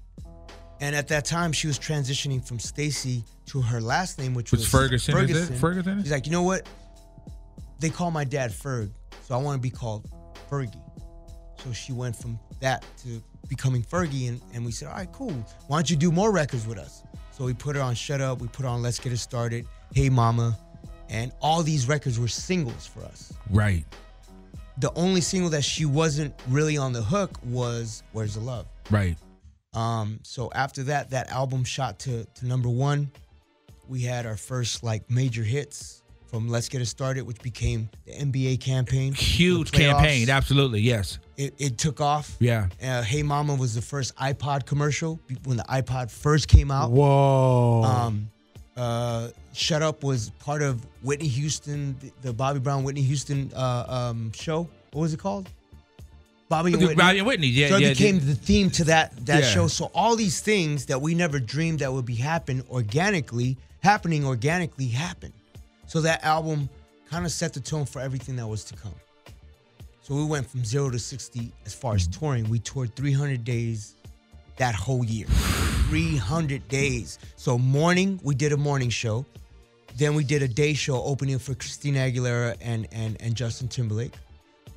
And 0.81 0.97
at 0.97 1.09
that 1.09 1.27
time, 1.27 1.53
she 1.53 1.67
was 1.67 1.79
transitioning 1.79 2.45
from 2.45 2.59
Stacy 2.59 3.23
to 3.47 3.61
her 3.61 3.81
last 3.81 4.19
name, 4.19 4.33
which 4.33 4.51
Was 4.51 4.67
Ferguson, 4.67 5.17
it? 5.17 5.59
Ferguson? 5.59 6.03
She's 6.03 6.11
like, 6.11 6.27
you 6.27 6.33
know 6.33 6.43
what? 6.43 6.67
They 7.79 7.91
call 7.91 8.11
my 8.11 8.25
dad 8.25 8.51
Ferg, 8.51 8.91
so 9.23 9.35
I 9.35 9.39
want 9.39 9.57
to 9.57 9.63
be 9.63 9.71
called 9.71 10.11
Fergie. 10.51 10.81
So 11.63 11.73
she 11.73 11.93
went 11.93 12.17
from 12.17 12.39
that 12.61 12.85
to 13.03 13.23
becoming 13.49 13.83
Fergie, 13.83 14.29
and, 14.29 14.41
and 14.55 14.65
we 14.65 14.73
said, 14.73 14.89
all 14.89 14.95
right, 14.95 15.13
cool. 15.13 15.33
Why 15.67 15.77
don't 15.77 15.91
you 15.91 15.97
do 15.97 16.11
more 16.11 16.33
records 16.33 16.67
with 16.67 16.79
us? 16.79 17.03
So 17.33 17.45
we 17.45 17.55
put 17.55 17.77
her 17.77 17.83
on 17.83 17.95
Shut 17.95 18.21
Up, 18.21 18.41
we 18.41 18.49
put 18.49 18.65
her 18.65 18.69
on 18.69 18.83
Let's 18.83 18.99
Get 18.99 19.13
It 19.13 19.19
Started, 19.19 19.67
Hey 19.95 20.09
Mama, 20.09 20.59
and 21.09 21.33
all 21.41 21.63
these 21.63 21.89
records 21.89 22.19
were 22.19 22.29
singles 22.29 22.87
for 22.87 23.01
us. 23.01 23.33
Right. 23.51 23.85
The 24.79 24.93
only 24.95 25.21
single 25.21 25.51
that 25.51 25.65
she 25.65 25.85
wasn't 25.85 26.35
really 26.49 26.77
on 26.79 26.93
the 26.93 27.03
hook 27.03 27.39
was 27.45 28.03
Where's 28.13 28.35
the 28.35 28.41
Love? 28.41 28.67
Right. 28.91 29.17
Um, 29.73 30.21
so 30.23 30.51
after 30.55 30.83
that, 30.85 31.11
that 31.11 31.31
album 31.31 31.65
shot 31.65 31.99
to, 32.01 32.25
to 32.25 32.47
number 32.47 32.69
one. 32.69 33.11
We 33.89 34.03
had 34.03 34.27
our 34.27 34.37
first 34.37 34.83
like 34.83 35.11
major 35.11 35.43
hits 35.43 36.03
from 36.31 36.49
Let's 36.49 36.69
Get 36.69 36.81
It 36.81 36.87
Started, 36.87 37.27
which 37.27 37.41
became 37.41 37.89
the 38.05 38.13
NBA 38.13 38.61
campaign. 38.61 39.13
Huge 39.13 39.73
campaign. 39.73 40.31
Absolutely. 40.31 40.81
Yes. 40.81 41.19
It, 41.37 41.55
it 41.59 41.77
took 41.79 42.01
off. 42.01 42.37
Yeah. 42.39 42.69
Uh, 42.83 43.03
hey 43.03 43.23
Mama 43.23 43.55
was 43.55 43.75
the 43.75 43.83
first 43.83 44.15
iPod 44.17 44.65
commercial 44.65 45.19
when 45.45 45.57
the 45.57 45.65
iPod 45.65 46.11
first 46.11 46.47
came 46.47 46.71
out. 46.71 46.93
Whoa. 46.93 47.83
Um, 47.83 48.31
uh, 48.77 49.29
Shut 49.53 49.83
Up 49.83 50.05
was 50.05 50.31
part 50.39 50.63
of 50.63 50.87
Whitney 51.03 51.27
Houston, 51.27 51.97
the, 51.99 52.13
the 52.23 52.33
Bobby 52.33 52.61
Brown 52.61 52.85
Whitney 52.85 53.03
Houston 53.03 53.51
uh, 53.55 54.11
um, 54.11 54.31
show. 54.33 54.69
What 54.93 55.03
was 55.03 55.13
it 55.13 55.19
called? 55.19 55.49
Bobby 56.51 56.73
and 56.73 56.83
Whitney. 56.83 56.97
Bobby 56.97 57.19
and 57.19 57.27
Whitney. 57.29 57.47
Yeah. 57.47 57.69
so 57.69 57.77
it 57.77 57.83
yeah. 57.83 57.89
became 57.91 58.19
the 58.19 58.35
theme 58.35 58.71
to 58.73 58.85
that 58.85 59.25
that 59.25 59.45
Yeah. 59.45 59.51
show. 59.51 59.69
So 59.69 59.91
all 59.95 60.17
these 60.17 60.41
things 60.41 60.87
that 60.87 61.01
we 61.01 61.15
never 61.15 61.39
dreamed 61.39 61.79
that 61.79 61.93
would 61.93 62.05
be 62.05 62.17
happen 62.17 62.65
organically, 62.69 63.57
happening 63.85 64.27
organically, 64.27 64.89
happened. 64.89 65.33
So 65.87 66.01
that 66.01 66.25
album 66.25 66.69
kind 67.09 67.25
of 67.25 67.31
set 67.31 67.53
the 67.53 67.61
tone 67.61 67.87
for 67.87 68.01
everything 68.01 68.35
that 68.37 68.49
was 68.49 68.65
to 68.65 68.75
come. 68.75 68.95
So 70.03 70.17
we 70.17 70.25
went 70.25 70.51
from 70.51 70.65
zero 70.65 70.91
to 70.91 70.99
sixty 70.99 71.53
as 71.67 71.73
far 71.73 71.95
as 71.95 72.09
mm. 72.09 72.19
touring. 72.19 72.51
We 72.51 72.59
toured 72.59 72.97
300 72.97 73.45
days 73.45 73.95
that 74.57 74.75
whole 74.75 75.05
year. 75.05 75.27
300 75.89 76.67
days. 76.67 77.21
So 77.37 77.59
morning 77.59 78.19
we 78.25 78.35
did 78.35 78.53
a 78.53 78.57
morning 78.57 78.91
show. 78.91 79.25
Then 79.97 80.15
we 80.15 80.25
did 80.25 80.43
a 80.43 80.49
day 80.49 80.75
show 80.75 81.01
opening 81.05 81.39
for 81.39 81.55
Christina 81.55 82.01
Aguilera 82.01 82.57
and 82.61 82.89
and 82.91 83.17
and 83.23 83.37
Justin 83.37 83.69
Timberlake. 83.69 84.15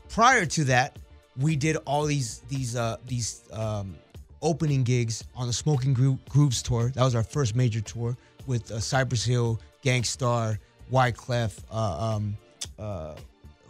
Prior 0.10 0.46
to 0.46 0.66
that, 0.66 1.00
we 1.38 1.56
did 1.56 1.78
all 1.86 2.06
these 2.06 2.40
these 2.50 2.76
uh 2.76 2.98
these 3.08 3.44
um 3.52 3.96
opening 4.42 4.84
gigs 4.84 5.24
on 5.36 5.48
the 5.48 5.54
Smoking 5.54 5.94
Gro- 5.94 6.20
Grooves 6.30 6.62
tour. 6.62 6.92
That 6.96 7.04
was 7.04 7.16
our 7.16 7.24
first 7.24 7.56
major 7.56 7.80
tour 7.82 8.18
with 8.46 8.70
uh, 8.72 8.80
Cypress 8.80 9.24
Hill, 9.24 9.60
Gang 9.84 10.04
Starr, 10.04 10.60
Wyclef. 10.92 11.58
Uh, 11.72 12.16
um, 12.16 12.38
uh, 12.78 13.16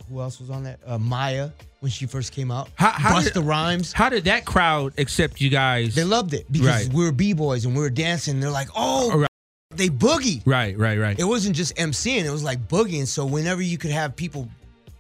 who 0.10 0.20
else 0.20 0.40
was 0.40 0.50
on 0.50 0.64
that? 0.64 0.80
Uh, 0.86 0.98
Maya 0.98 1.52
when 1.80 1.92
she 1.92 2.06
first 2.08 2.32
came 2.34 2.50
out. 2.50 2.70
How- 2.76 2.90
how 2.92 3.20
Busta 3.20 3.34
did- 3.34 3.44
Rhymes. 3.44 3.94
How 3.94 4.10
did 4.10 4.24
that 4.26 4.46
crowd 4.46 4.94
accept 4.98 5.40
you 5.42 5.50
guys? 5.52 5.94
They 5.96 6.04
loved 6.04 6.34
it 6.34 6.52
because 6.52 6.68
Right. 6.88 6.94
we 6.94 7.04
were 7.06 7.12
b 7.12 7.34
boys 7.34 7.66
and 7.66 7.76
we 7.76 7.82
were 7.82 7.90
dancing. 7.92 8.40
They're 8.40 8.50
like, 8.50 8.70
oh, 8.76 9.20
Right. 9.20 9.30
they 9.76 9.90
boogie. 9.90 10.42
Right, 10.46 10.76
right, 10.78 10.98
right. 10.98 11.20
It 11.20 11.24
wasn't 11.26 11.56
just 11.56 11.76
MCing; 11.76 12.24
it 12.26 12.32
was 12.32 12.44
like 12.44 12.68
boogieing. 12.68 13.06
So 13.08 13.26
whenever 13.26 13.62
you 13.62 13.78
could 13.78 13.92
have 13.92 14.16
people, 14.16 14.48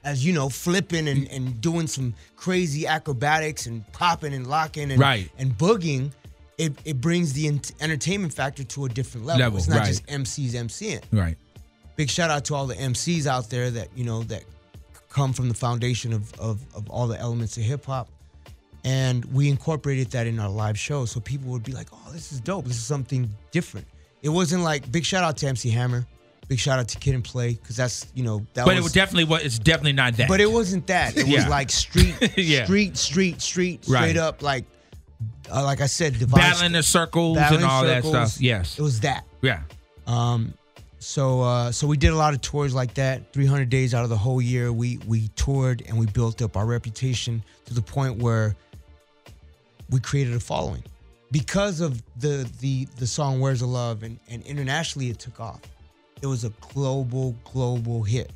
as 0.03 0.25
you 0.25 0.33
know, 0.33 0.49
flipping 0.49 1.07
and, 1.07 1.27
and 1.29 1.61
doing 1.61 1.87
some 1.87 2.13
crazy 2.35 2.85
acrobatics 2.87 3.65
and 3.65 3.89
popping 3.93 4.33
and 4.33 4.47
locking 4.47 4.91
and 4.91 4.99
Right. 4.99 5.29
and 5.37 5.57
boogieing, 5.57 6.11
it, 6.57 6.73
it 6.85 6.99
brings 7.01 7.33
the 7.33 7.47
ent- 7.47 7.71
entertainment 7.81 8.33
factor 8.33 8.63
to 8.63 8.85
a 8.85 8.89
different 8.89 9.25
level. 9.25 9.39
Level, 9.41 9.57
it's 9.59 9.67
not 9.67 9.79
right. 9.79 9.87
just 9.87 10.05
MCs 10.07 10.51
MCing. 10.53 11.01
right. 11.11 11.37
Big 11.95 12.09
shout 12.09 12.29
out 12.31 12.43
to 12.45 12.55
all 12.55 12.65
the 12.65 12.75
MCs 12.75 13.27
out 13.27 13.49
there 13.49 13.69
that 13.71 13.87
you 13.95 14.03
know 14.03 14.23
that 14.23 14.43
come 15.09 15.31
from 15.31 15.47
the 15.47 15.53
foundation 15.53 16.11
of 16.11 16.33
of, 16.39 16.59
of 16.75 16.89
all 16.89 17.07
the 17.07 17.19
elements 17.19 17.55
of 17.57 17.63
hip 17.63 17.85
hop. 17.85 18.09
And 18.85 19.23
we 19.25 19.47
incorporated 19.47 20.11
that 20.11 20.27
in 20.27 20.39
our 20.39 20.49
live 20.49 20.77
show. 20.77 21.05
So 21.05 21.19
people 21.21 21.49
would 21.51 21.63
be 21.63 21.71
like, 21.71 21.87
oh, 21.93 22.11
this 22.11 22.33
is 22.33 22.41
dope. 22.41 22.65
This 22.65 22.75
is 22.77 22.83
something 22.83 23.29
different. 23.51 23.87
It 24.23 24.29
wasn't 24.29 24.63
like 24.63 24.91
big 24.91 25.05
shout 25.05 25.23
out 25.23 25.37
to 25.37 25.47
MC 25.47 25.69
Hammer. 25.69 26.05
Big 26.53 26.59
shout 26.59 26.77
out 26.79 26.87
to 26.89 26.99
Kid 26.99 27.15
and 27.15 27.23
Play. 27.23 27.55
Cause 27.55 27.75
that's, 27.75 28.05
you 28.13 28.23
know, 28.23 28.45
that 28.53 28.65
But 28.65 28.75
was 28.75 28.77
it 28.77 28.83
was 28.83 28.91
definitely 28.93 29.23
what 29.25 29.43
it's 29.43 29.57
definitely 29.57 29.93
not 29.93 30.17
that. 30.17 30.27
But 30.29 30.39
it 30.39 30.51
wasn't 30.51 30.85
that. 30.87 31.17
It 31.17 31.27
was 31.27 31.47
like 31.47 31.69
street, 31.71 32.15
Yeah. 32.37 32.65
street, 32.65 32.95
street, 32.97 33.41
street, 33.41 33.85
Right. 33.87 34.09
straight 34.09 34.17
up 34.17 34.41
like 34.43 34.65
uh, 35.51 35.63
like 35.63 35.81
I 35.81 35.87
said, 35.87 36.17
divine 36.19 36.39
battling 36.41 36.75
in 36.75 36.83
circles 36.83 37.37
and 37.37 37.43
battling 37.43 37.63
all 37.65 37.83
that 37.83 38.03
stuff. 38.05 38.39
Yes. 38.41 38.77
It 38.77 38.81
was 38.81 38.99
that. 39.01 39.23
Yeah. 39.41 39.61
Um, 40.07 40.53
so 40.99 41.41
uh, 41.41 41.71
so 41.71 41.87
we 41.87 41.97
did 41.97 42.11
a 42.11 42.15
lot 42.15 42.33
of 42.33 42.41
tours 42.41 42.73
like 42.75 42.93
that. 42.93 43.33
300 43.33 43.69
days 43.69 43.93
out 43.93 44.03
of 44.03 44.09
the 44.09 44.17
whole 44.17 44.41
year, 44.41 44.71
we 44.71 44.99
we 45.07 45.29
toured 45.29 45.81
and 45.87 45.97
we 45.97 46.05
built 46.05 46.41
up 46.41 46.55
our 46.55 46.65
reputation 46.65 47.43
to 47.65 47.73
the 47.73 47.81
point 47.81 48.17
where 48.19 48.55
we 49.89 49.99
created 49.99 50.33
a 50.33 50.39
following 50.39 50.83
because 51.31 51.81
of 51.81 52.01
the 52.19 52.49
the 52.61 52.87
the 52.97 53.07
song 53.07 53.39
"Where's 53.39 53.59
the 53.61 53.65
Love" 53.65 54.03
and 54.03 54.19
and 54.29 54.43
internationally 54.43 55.09
it 55.09 55.19
took 55.19 55.39
off. 55.39 55.59
It 56.23 56.27
was 56.27 56.43
a 56.45 56.49
global 56.73 57.35
global 57.43 58.01
hit. 58.01 58.31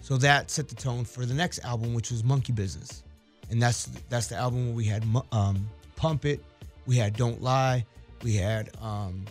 So 0.00 0.16
that 0.16 0.50
set 0.50 0.68
the 0.68 0.74
tone 0.74 1.04
for 1.04 1.24
the 1.24 1.34
next 1.34 1.60
album, 1.64 1.94
which 1.94 2.10
was 2.10 2.24
Monkey 2.24 2.52
Business, 2.52 3.04
and 3.50 3.62
that's 3.62 3.84
that's 4.08 4.26
the 4.26 4.36
album 4.36 4.66
where 4.66 4.74
we 4.74 4.84
had 4.86 5.04
um, 5.30 5.68
Pump 5.94 6.24
It, 6.24 6.42
we 6.86 6.96
had 6.96 7.14
Don't 7.16 7.40
Lie, 7.40 7.84
we 8.24 8.34
had 8.34 8.70
um, 8.80 9.24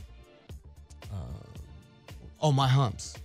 Oh 2.42 2.52
My 2.52 2.68
Humps. 2.68 3.16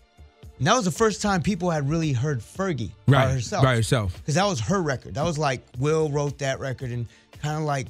And 0.58 0.66
that 0.66 0.74
was 0.74 0.84
the 0.84 0.90
first 0.90 1.20
time 1.22 1.42
people 1.42 1.70
had 1.70 1.88
really 1.88 2.12
heard 2.12 2.40
Fergie 2.40 2.90
Right. 3.06 3.26
by 3.26 3.32
herself. 3.32 3.62
By 3.64 3.76
herself. 3.76 4.16
Because 4.18 4.34
that 4.36 4.46
was 4.46 4.60
her 4.60 4.80
record. 4.82 5.14
That 5.14 5.24
was 5.24 5.38
like 5.38 5.62
Will 5.78 6.08
wrote 6.10 6.38
that 6.38 6.60
record 6.60 6.90
and 6.90 7.06
kind 7.42 7.56
of 7.58 7.62
like 7.64 7.88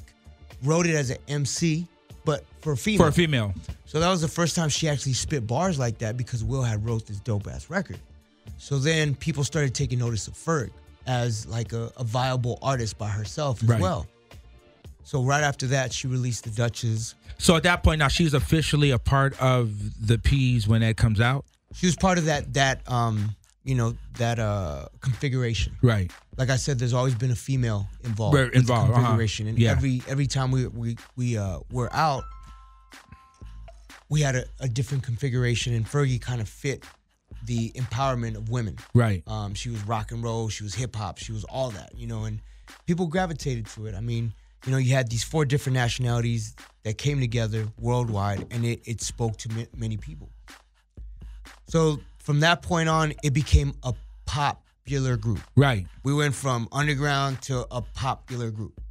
wrote 0.63 0.85
it 0.85 0.95
as 0.95 1.09
an 1.09 1.17
MC, 1.27 1.87
but 2.27 2.43
for 2.61 2.73
a 2.73 2.77
female. 2.77 3.03
For 3.05 3.07
a 3.09 3.11
female. 3.11 3.53
So 3.85 3.99
that 3.99 4.09
was 4.09 4.21
the 4.21 4.27
first 4.27 4.55
time 4.55 4.69
she 4.69 4.87
actually 4.87 5.13
spit 5.13 5.47
bars 5.47 5.79
like 5.79 5.97
that 5.99 6.15
because 6.17 6.43
Will 6.43 6.61
had 6.61 6.85
wrote 6.85 7.07
this 7.07 7.19
dope 7.21 7.47
ass 7.47 7.69
record. 7.69 7.97
So 8.59 8.77
then 8.77 9.15
people 9.15 9.43
started 9.43 9.73
taking 9.73 9.97
notice 9.99 10.27
of 10.27 10.33
Ferg 10.35 10.69
as 11.07 11.47
like 11.47 11.73
a, 11.73 11.91
a 11.97 12.03
viable 12.03 12.59
artist 12.61 12.97
by 12.97 13.07
herself 13.09 13.63
as 13.63 13.69
Right. 13.69 13.81
well. 13.81 14.05
So 15.03 15.23
right 15.23 15.43
after 15.43 15.67
that, 15.67 15.93
she 15.93 16.07
released 16.07 16.43
the 16.43 16.49
Dutchess. 16.49 17.15
So 17.37 17.55
at 17.55 17.63
that 17.63 17.81
point 17.81 17.99
now 17.99 18.09
she's 18.09 18.33
officially 18.33 18.91
a 18.91 18.99
part 18.99 19.39
of 19.41 20.05
the 20.05 20.17
P's 20.17 20.67
when 20.67 20.81
that 20.81 20.97
comes 20.97 21.21
out. 21.21 21.45
She 21.73 21.85
was 21.85 21.95
part 21.95 22.17
of 22.17 22.25
that 22.25 22.53
that 22.55 22.81
um 22.91 23.35
you 23.67 23.75
know 23.75 23.93
that 24.17 24.39
uh 24.39 24.87
configuration. 25.01 25.75
Right. 25.81 26.09
Like 26.37 26.49
I 26.49 26.55
said, 26.55 26.79
there's 26.79 26.93
always 26.93 27.15
been 27.15 27.31
a 27.31 27.35
female 27.35 27.87
involved. 28.03 28.37
The 28.37 28.49
involved, 28.51 28.91
uh-huh. 28.91 29.01
configuration, 29.01 29.47
and 29.47 29.59
Yeah. 29.59 29.71
every 29.71 30.01
every 30.07 30.25
time 30.25 30.49
we 30.51 30.67
we 30.67 30.97
we 31.17 31.37
uh 31.37 31.59
were 31.71 31.89
out, 31.93 32.23
we 34.09 34.21
had 34.21 34.35
a, 34.37 34.45
a 34.61 34.69
different 34.69 35.03
configuration, 35.03 35.73
and 35.73 35.85
Fergie 35.85 36.21
kind 36.21 36.39
of 36.39 36.47
fit 36.47 36.83
the 37.45 37.71
empowerment 37.71 38.35
of 38.37 38.49
women. 38.49 38.77
Right. 38.93 39.21
Um, 39.27 39.53
she 39.53 39.69
was 39.69 39.85
rock 39.85 40.11
and 40.11 40.23
roll, 40.23 40.47
she 40.47 40.63
was 40.63 40.73
hip 40.73 40.95
hop, 40.95 41.17
she 41.17 41.33
was 41.33 41.43
all 41.43 41.69
that, 41.71 41.91
you 41.95 42.07
know, 42.07 42.23
and 42.23 42.39
people 42.85 43.07
gravitated 43.07 43.65
to 43.67 43.85
it. 43.87 43.95
I 43.95 43.99
mean, 44.01 44.33
you 44.65 44.71
know, 44.71 44.77
you 44.77 44.93
had 44.93 45.09
these 45.09 45.23
four 45.25 45.43
different 45.45 45.75
nationalities 45.75 46.55
that 46.83 46.97
came 46.97 47.19
together 47.19 47.67
worldwide, 47.79 48.47
and 48.51 48.65
it, 48.65 48.81
it 48.85 49.01
spoke 49.01 49.37
to 49.37 49.49
ma- 49.51 49.63
many 49.75 49.97
people. 49.97 50.29
So 51.67 51.99
from 52.27 52.41
that 52.41 52.61
point 52.61 52.89
on, 52.89 53.13
it 53.23 53.31
became 53.31 53.73
a 53.83 53.93
popular 54.25 55.15
group. 55.15 55.39
Right. 55.55 55.87
We 56.03 56.13
went 56.13 56.35
from 56.35 56.67
underground 56.73 57.41
to 57.43 57.65
a 57.71 57.81
popular 57.81 58.51
group 58.51 58.81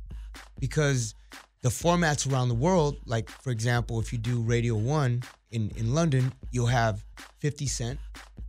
because 0.58 1.14
the 1.60 1.68
formats 1.68 2.32
around 2.32 2.48
the 2.48 2.54
world, 2.54 2.96
like 3.04 3.28
for 3.28 3.50
example, 3.50 4.00
if 4.00 4.10
you 4.10 4.18
do 4.18 4.40
Radio 4.40 4.74
One 4.74 5.22
in 5.50 5.70
in 5.76 5.94
London, 5.94 6.32
you'll 6.50 6.64
have 6.68 7.04
50 7.40 7.66
Cent, 7.66 8.00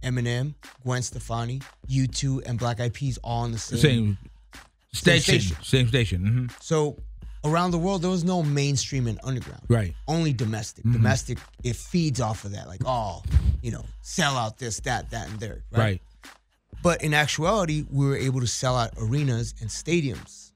Eminem, 0.03 0.55
Gwen 0.83 1.01
Stefani, 1.01 1.59
U2, 1.89 2.47
and 2.47 2.57
Black 2.57 2.79
Eyed 2.79 2.93
Peas 2.93 3.17
all 3.25 3.43
on 3.43 3.51
the 3.51 3.57
same. 3.57 3.77
Same 3.81 4.17
station. 4.93 5.41
station. 5.41 5.57
Same 5.63 5.87
station. 5.89 6.25
hmm 6.25 6.45
So 6.61 6.97
around 7.47 7.71
the 7.71 7.77
world, 7.77 8.01
there 8.01 8.11
was 8.11 8.23
no 8.23 8.43
mainstream 8.43 9.07
and 9.07 9.19
underground. 9.23 9.61
Right. 9.67 9.93
Only 10.07 10.33
domestic. 10.33 10.85
Mhm. 10.85 10.93
Domestic, 10.93 11.37
it 11.63 11.75
feeds 11.75 12.19
off 12.21 12.45
of 12.45 12.51
that. 12.51 12.67
Like, 12.67 12.81
oh, 12.85 13.23
you 13.61 13.71
know, 13.71 13.85
sell 14.01 14.35
out 14.37 14.57
this, 14.57 14.79
that, 14.81 15.09
that, 15.11 15.29
and 15.29 15.39
there. 15.39 15.63
Right. 15.71 16.01
But 16.83 17.03
in 17.03 17.13
actuality, 17.13 17.85
we 17.89 18.05
were 18.05 18.17
able 18.17 18.39
to 18.41 18.47
sell 18.47 18.75
out 18.75 18.91
arenas 18.97 19.53
and 19.61 19.69
stadiums. 19.69 20.51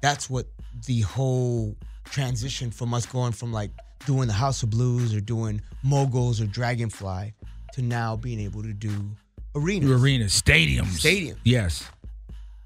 That's 0.00 0.30
what 0.30 0.46
the 0.86 1.02
whole 1.02 1.76
transition 2.04 2.70
from 2.70 2.94
us 2.94 3.06
going 3.06 3.32
from 3.32 3.52
like 3.52 3.70
doing 4.06 4.28
the 4.28 4.34
House 4.34 4.62
of 4.62 4.70
Blues 4.70 5.14
or 5.14 5.20
doing 5.20 5.60
Moguls 5.82 6.40
or 6.40 6.46
Dragonfly 6.46 7.34
to 7.74 7.82
now 7.82 8.16
being 8.16 8.40
able 8.40 8.62
to 8.62 8.72
do 8.72 9.10
arenas. 9.54 9.90
Arenas, 9.90 10.40
stadiums. 10.40 11.00
Stadiums. 11.00 11.38
Yes. 11.44 11.84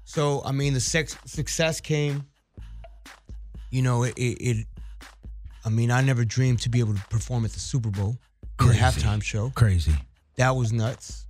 So 0.03 0.41
I 0.45 0.51
mean, 0.51 0.73
the 0.73 0.79
sex, 0.79 1.17
success 1.25 1.81
came. 1.81 2.25
You 3.71 3.81
know, 3.81 4.03
it, 4.03 4.13
it, 4.17 4.37
it. 4.41 4.67
I 5.65 5.69
mean, 5.69 5.89
I 5.91 6.01
never 6.01 6.23
dreamed 6.25 6.59
to 6.61 6.69
be 6.69 6.79
able 6.79 6.93
to 6.93 7.01
perform 7.09 7.45
at 7.45 7.51
the 7.51 7.59
Super 7.59 7.89
Bowl, 7.89 8.17
the 8.57 8.65
Crazy. 8.65 8.79
halftime 8.79 9.23
show. 9.23 9.49
Crazy. 9.55 9.93
That 10.35 10.55
was 10.55 10.71
nuts. 10.73 11.25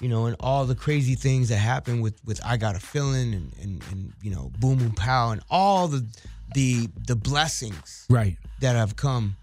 You 0.00 0.08
know, 0.08 0.26
and 0.26 0.36
all 0.40 0.64
the 0.66 0.74
crazy 0.74 1.14
things 1.14 1.48
that 1.48 1.56
happened 1.56 2.02
with 2.02 2.20
with 2.24 2.40
I 2.44 2.56
Got 2.58 2.76
a 2.76 2.80
Feeling 2.80 3.32
and 3.34 3.52
and, 3.62 3.82
and 3.90 4.12
you 4.22 4.30
know 4.34 4.50
Boom 4.58 4.76
Boom 4.78 4.92
Pow 4.92 5.30
and 5.30 5.40
all 5.50 5.88
the 5.88 6.06
the 6.54 6.88
the 7.06 7.16
blessings 7.16 8.06
Right. 8.10 8.36
that 8.60 8.76
have 8.76 8.96
come 8.96 9.36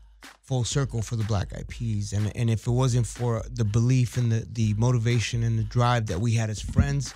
full 0.43 0.63
circle 0.63 1.01
for 1.01 1.15
the 1.15 1.23
Black 1.23 1.55
Eyed 1.57 1.67
Peas. 1.67 2.13
And 2.13 2.31
and 2.37 2.49
if 2.49 2.67
it 2.67 2.71
wasn't 2.71 3.07
for 3.07 3.43
the 3.51 3.65
belief 3.65 4.17
and 4.17 4.31
the 4.31 4.45
the 4.51 4.73
motivation 4.75 5.43
and 5.43 5.57
the 5.59 5.63
drive 5.63 6.05
that 6.07 6.19
we 6.19 6.33
had 6.35 6.49
as 6.49 6.61
friends, 6.61 7.13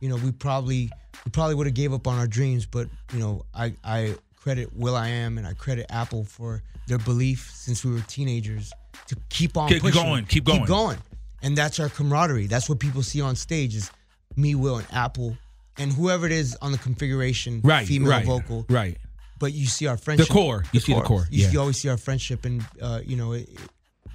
you 0.00 0.08
know, 0.08 0.16
we 0.16 0.32
probably 0.32 0.90
we 1.24 1.30
probably 1.30 1.54
would 1.54 1.66
have 1.66 1.74
gave 1.74 1.92
up 1.92 2.06
on 2.06 2.18
our 2.18 2.26
dreams. 2.26 2.66
But 2.66 2.88
you 3.12 3.20
know, 3.20 3.44
I 3.54 3.74
I 3.84 4.16
credit 4.40 4.74
will.i.am 4.76 5.38
and 5.38 5.46
I 5.46 5.52
credit 5.54 5.86
Apple 5.90 6.24
for 6.24 6.62
their 6.86 6.98
belief 6.98 7.50
since 7.54 7.84
we 7.84 7.92
were 7.92 8.00
teenagers 8.02 8.72
to 9.08 9.16
keep 9.28 9.56
on 9.56 9.68
Keep 9.68 9.82
pushing, 9.82 10.02
going, 10.02 10.24
keep 10.26 10.44
going. 10.44 10.60
keep 10.60 10.68
going. 10.68 10.98
And 11.42 11.56
that's 11.56 11.78
our 11.80 11.88
camaraderie. 11.88 12.46
That's 12.46 12.68
what 12.68 12.78
people 12.80 13.02
see 13.02 13.20
on 13.20 13.36
stage 13.36 13.74
is 13.76 13.90
me, 14.36 14.54
Will, 14.54 14.78
and 14.78 14.86
Apple, 14.92 15.36
and 15.78 15.92
whoever 15.92 16.26
it 16.26 16.32
is 16.32 16.56
on 16.60 16.72
the 16.72 16.78
configuration, 16.78 17.60
Right. 17.62 17.86
female 17.86 18.10
right. 18.10 18.26
vocal, 18.26 18.66
Right. 18.68 18.98
but 19.38 19.52
you 19.52 19.66
see 19.66 19.86
our 19.86 19.96
friendship. 19.96 20.28
The 20.28 20.32
core. 20.34 20.64
You 20.72 20.80
see 20.80 20.94
the 20.94 21.00
core, 21.02 21.26
You, 21.30 21.44
yeah. 21.44 21.50
you 21.52 21.60
always 21.60 21.76
see 21.80 21.88
our 21.88 21.96
friendship, 21.96 22.44
and 22.44 22.64
uh, 22.82 23.00
you 23.04 23.16
know 23.16 23.32
it, 23.32 23.48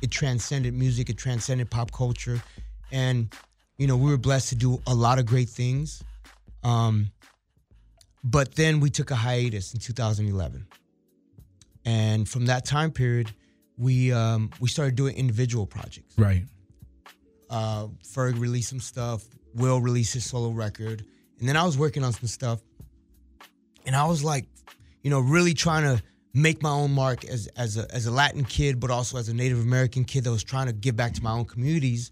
it 0.01 0.11
transcended 0.11 0.73
music. 0.73 1.09
It 1.09 1.17
transcended 1.17 1.69
pop 1.69 1.91
culture, 1.91 2.41
and 2.91 3.33
you 3.77 3.87
know 3.87 3.95
we 3.95 4.09
were 4.11 4.17
blessed 4.17 4.49
to 4.49 4.55
do 4.55 4.81
a 4.85 4.93
lot 4.93 5.17
of 5.19 5.25
great 5.25 5.49
things. 5.49 6.03
Um, 6.63 7.11
but 8.23 8.55
then 8.55 8.79
we 8.79 8.89
took 8.89 9.11
a 9.11 9.15
hiatus 9.15 9.73
in 9.73 9.79
2011, 9.79 10.65
and 11.85 12.27
from 12.27 12.45
that 12.45 12.65
time 12.65 12.91
period, 12.91 13.31
we 13.77 14.11
um, 14.11 14.49
we 14.59 14.69
started 14.69 14.95
doing 14.95 15.15
individual 15.15 15.65
projects. 15.65 16.17
Right. 16.17 16.43
Uh, 17.49 17.87
Ferg 18.03 18.39
released 18.39 18.69
some 18.69 18.79
stuff. 18.79 19.23
Will 19.55 19.81
released 19.81 20.13
his 20.13 20.25
solo 20.25 20.49
record, 20.49 21.05
and 21.39 21.47
then 21.47 21.57
I 21.57 21.63
was 21.63 21.77
working 21.77 22.03
on 22.03 22.13
some 22.13 22.27
stuff, 22.27 22.61
and 23.85 23.95
I 23.95 24.05
was 24.05 24.23
like, 24.23 24.45
you 25.03 25.09
know, 25.09 25.19
really 25.19 25.53
trying 25.53 25.83
to 25.83 26.01
make 26.33 26.63
my 26.63 26.71
own 26.71 26.91
mark 26.91 27.25
as 27.25 27.47
as 27.55 27.77
a 27.77 27.93
as 27.93 28.05
a 28.05 28.11
Latin 28.11 28.45
kid, 28.45 28.79
but 28.79 28.89
also 28.89 29.17
as 29.17 29.29
a 29.29 29.33
Native 29.33 29.59
American 29.59 30.03
kid 30.05 30.23
that 30.23 30.31
was 30.31 30.43
trying 30.43 30.67
to 30.67 30.73
give 30.73 30.95
back 30.95 31.13
to 31.13 31.23
my 31.23 31.31
own 31.31 31.45
communities. 31.45 32.11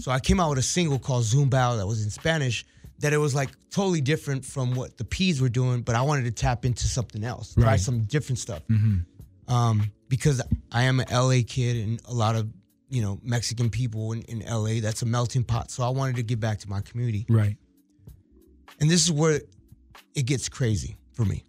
So 0.00 0.10
I 0.10 0.20
came 0.20 0.40
out 0.40 0.50
with 0.50 0.58
a 0.58 0.62
single 0.62 0.98
called 0.98 1.24
Zumbao 1.24 1.78
that 1.78 1.86
was 1.86 2.02
in 2.04 2.10
Spanish 2.10 2.64
that 3.02 3.12
it 3.12 3.18
was 3.18 3.34
like 3.34 3.50
totally 3.70 4.00
different 4.00 4.44
from 4.44 4.74
what 4.74 4.96
the 4.96 5.04
P's 5.04 5.40
were 5.40 5.48
doing, 5.48 5.82
but 5.82 5.94
I 5.96 6.02
wanted 6.02 6.24
to 6.24 6.30
tap 6.30 6.64
into 6.64 6.86
something 6.86 7.22
else, 7.22 7.54
try 7.54 7.76
some 7.76 8.04
different 8.04 8.38
stuff. 8.38 8.62
Mm-hmm. 8.68 9.52
Um, 9.52 9.92
because 10.08 10.40
I 10.70 10.84
am 10.84 11.00
an 11.00 11.06
LA 11.12 11.40
kid 11.46 11.76
and 11.76 12.00
a 12.06 12.14
lot 12.14 12.36
of 12.36 12.48
you 12.88 13.02
know 13.02 13.18
Mexican 13.22 13.70
people 13.70 14.12
in, 14.12 14.22
in 14.22 14.40
LA. 14.40 14.80
That's 14.80 15.02
a 15.02 15.06
melting 15.06 15.44
pot. 15.44 15.70
So 15.70 15.82
I 15.82 15.88
wanted 15.88 16.16
to 16.16 16.22
give 16.22 16.38
back 16.38 16.60
to 16.60 16.70
my 16.70 16.80
community. 16.80 17.26
Right. 17.28 17.56
And 18.80 18.88
this 18.88 19.04
is 19.04 19.10
where 19.12 19.40
it 20.14 20.26
gets 20.26 20.48
crazy 20.48 20.96
for 21.12 21.24
me. 21.24 21.44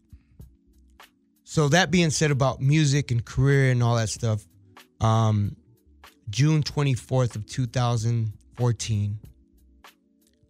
So 1.43 1.69
that 1.69 1.91
being 1.91 2.09
said 2.09 2.31
about 2.31 2.61
music 2.61 3.11
and 3.11 3.23
career 3.23 3.71
and 3.71 3.83
all 3.83 3.95
that 3.95 4.09
stuff, 4.09 4.43
um, 5.01 5.55
June 6.29 6.63
24th 6.63 7.35
of 7.35 7.45
2014, 7.45 9.19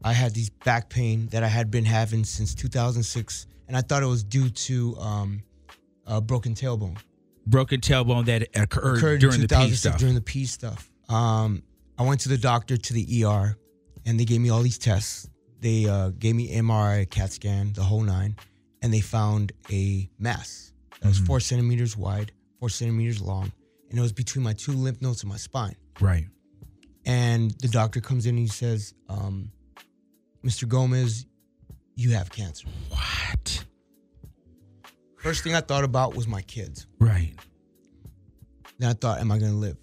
I 0.04 0.14
had 0.14 0.34
these 0.34 0.50
back 0.50 0.90
pain 0.90 1.28
that 1.28 1.44
I 1.44 1.48
had 1.48 1.72
been 1.72 1.86
having 1.86 2.24
since 2.26 2.54
2006, 2.56 3.48
and 3.68 3.78
I 3.78 3.82
thought 3.82 4.04
it 4.04 4.08
was 4.08 4.24
due 4.24 4.50
to 4.50 4.96
um, 4.98 5.42
a 6.06 6.20
broken 6.22 6.54
tailbone. 6.56 6.98
Broken 7.48 7.80
tailbone 7.82 8.26
that 8.26 8.44
occurred, 8.56 8.98
Occurred 8.98 9.20
during 9.22 9.36
in 9.36 9.42
the 9.42 9.48
2006 9.48 9.70
P 9.72 9.76
stuff. 9.76 10.00
during 10.00 10.16
the 10.16 10.22
P 10.22 10.46
stuff. 10.46 10.90
Um, 11.10 11.64
I 11.98 12.04
went 12.04 12.22
to 12.22 12.30
the 12.30 12.38
doctor 12.38 12.76
to 12.78 12.94
the 12.94 13.24
ER, 13.26 13.58
and 14.06 14.20
they 14.20 14.26
gave 14.26 14.42
me 14.42 14.50
all 14.50 14.62
these 14.62 14.78
tests. 14.78 15.30
They 15.60 15.86
uh, 15.88 16.10
gave 16.10 16.36
me 16.36 16.54
MRI, 16.56 17.10
CAT 17.10 17.32
scan, 17.32 17.72
the 17.74 17.84
whole 17.84 18.02
nine, 18.02 18.36
and 18.82 18.94
they 18.94 19.00
found 19.00 19.54
a 19.72 20.10
mass 20.20 20.74
that 21.02 21.08
was 21.08 21.20
four 21.20 21.40
centimeters 21.40 21.96
wide, 21.96 22.32
four 22.60 22.68
centimeters 22.70 23.22
long, 23.22 23.52
and 23.90 23.98
it 23.98 24.02
was 24.02 24.12
between 24.14 24.44
my 24.44 24.54
two 24.54 24.74
lymph 24.74 25.02
nodes 25.02 25.24
and 25.24 25.30
my 25.32 25.38
spine. 25.38 25.76
right. 26.02 26.26
And 27.06 27.52
the 27.60 27.68
doctor 27.68 28.00
comes 28.00 28.26
in 28.26 28.32
and 28.38 28.40
he 28.40 28.48
says, 28.48 28.94
um, 29.10 29.52
"Mr. 30.44 30.68
Gomez, 30.68 31.26
you 31.96 32.12
have 32.12 32.32
cancer." 32.32 32.68
What? 32.90 33.66
First 35.18 35.44
thing 35.44 35.56
I 35.56 35.62
thought 35.62 35.84
about 35.84 36.16
was 36.16 36.28
my 36.28 36.42
kids. 36.42 36.88
Right. 37.00 37.34
Then 38.78 38.90
I 38.90 38.94
thought, 38.94 39.20
"Am 39.20 39.32
I 39.32 39.40
going 39.40 39.52
to 39.52 39.58
live?" 39.58 39.78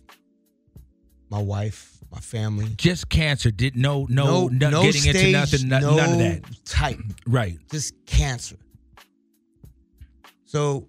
My 1.31 1.41
wife, 1.41 1.99
my 2.11 2.19
family. 2.19 2.67
Just 2.77 3.09
cancer. 3.09 3.51
Did 3.51 3.77
no 3.77 4.07
no, 4.09 4.49
no, 4.49 4.83
getting 4.83 5.07
into 5.07 5.31
nothing. 5.33 5.69
No, 5.69 5.79
no 5.79 5.97
none 5.97 6.13
of 6.13 6.19
that. 6.19 6.65
Type. 6.65 6.99
Right. 7.27 7.59
just 7.71 7.95
cancer. 8.07 8.57
So 10.45 10.89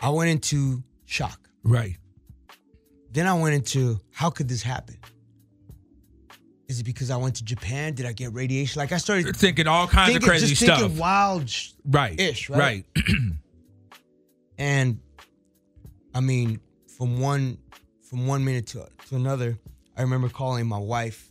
I 0.00 0.10
went 0.10 0.30
into 0.30 0.82
shock. 1.04 1.48
Right. 1.62 1.96
Then 3.12 3.26
I 3.26 3.34
went 3.34 3.54
into 3.54 4.00
how 4.12 4.30
could 4.30 4.48
this 4.48 4.62
happen? 4.62 4.96
Is 6.68 6.80
it 6.80 6.84
because 6.84 7.10
I 7.10 7.16
went 7.16 7.36
to 7.36 7.44
Japan? 7.44 7.94
Did 7.94 8.04
I 8.06 8.12
get 8.12 8.32
radiation? 8.34 8.78
Like 8.78 8.92
I 8.92 8.98
started 8.98 9.34
Thinking 9.34 9.66
all 9.66 9.86
kinds 9.88 10.12
thinking, 10.12 10.28
of 10.28 10.28
crazy 10.28 10.46
just 10.48 10.62
stuff. 10.62 10.80
thinking 10.80 10.98
wild 10.98 11.50
right. 11.86 12.18
ish, 12.20 12.50
right? 12.50 12.84
Right. 12.96 13.04
And 14.58 14.98
I 16.14 16.20
mean, 16.20 16.60
from 16.96 17.20
one 17.20 17.58
from 18.02 18.26
one 18.26 18.44
minute 18.44 18.66
to, 18.68 18.88
to 19.08 19.16
another, 19.16 19.58
I 19.96 20.02
remember 20.02 20.28
calling 20.28 20.66
my 20.66 20.78
wife. 20.78 21.30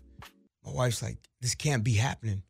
My 0.65 0.71
wife's 0.71 1.01
like, 1.01 1.17
"This 1.41 1.53
can't 1.55 1.83
be 1.83 1.93
happening." 1.93 2.41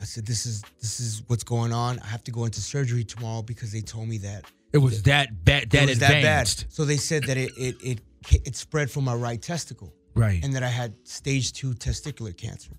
I 0.00 0.04
said, 0.04 0.26
"This 0.26 0.46
is 0.46 0.62
this 0.80 1.00
is 1.00 1.22
what's 1.26 1.44
going 1.44 1.72
on. 1.72 1.98
I 2.00 2.06
have 2.06 2.22
to 2.24 2.30
go 2.30 2.44
into 2.44 2.60
surgery 2.60 3.02
tomorrow 3.04 3.42
because 3.42 3.72
they 3.72 3.80
told 3.80 4.08
me 4.08 4.18
that 4.18 4.44
It 4.72 4.78
was 4.78 5.02
that 5.04 5.44
bad. 5.44 5.70
That 5.70 5.84
it 5.84 5.88
was 5.88 6.02
advanced. 6.02 6.58
that 6.58 6.64
bad." 6.66 6.72
So 6.72 6.84
they 6.84 6.96
said 6.96 7.24
that 7.24 7.36
it 7.36 7.50
it 7.56 7.76
it 7.82 8.00
it 8.46 8.54
spread 8.56 8.92
from 8.92 9.04
my 9.04 9.14
right 9.14 9.42
testicle, 9.42 9.92
Right. 10.14 10.42
and 10.44 10.54
that 10.54 10.62
I 10.62 10.68
had 10.68 10.94
stage 11.04 11.52
two 11.52 11.72
testicular 11.74 12.36
cancer. 12.36 12.70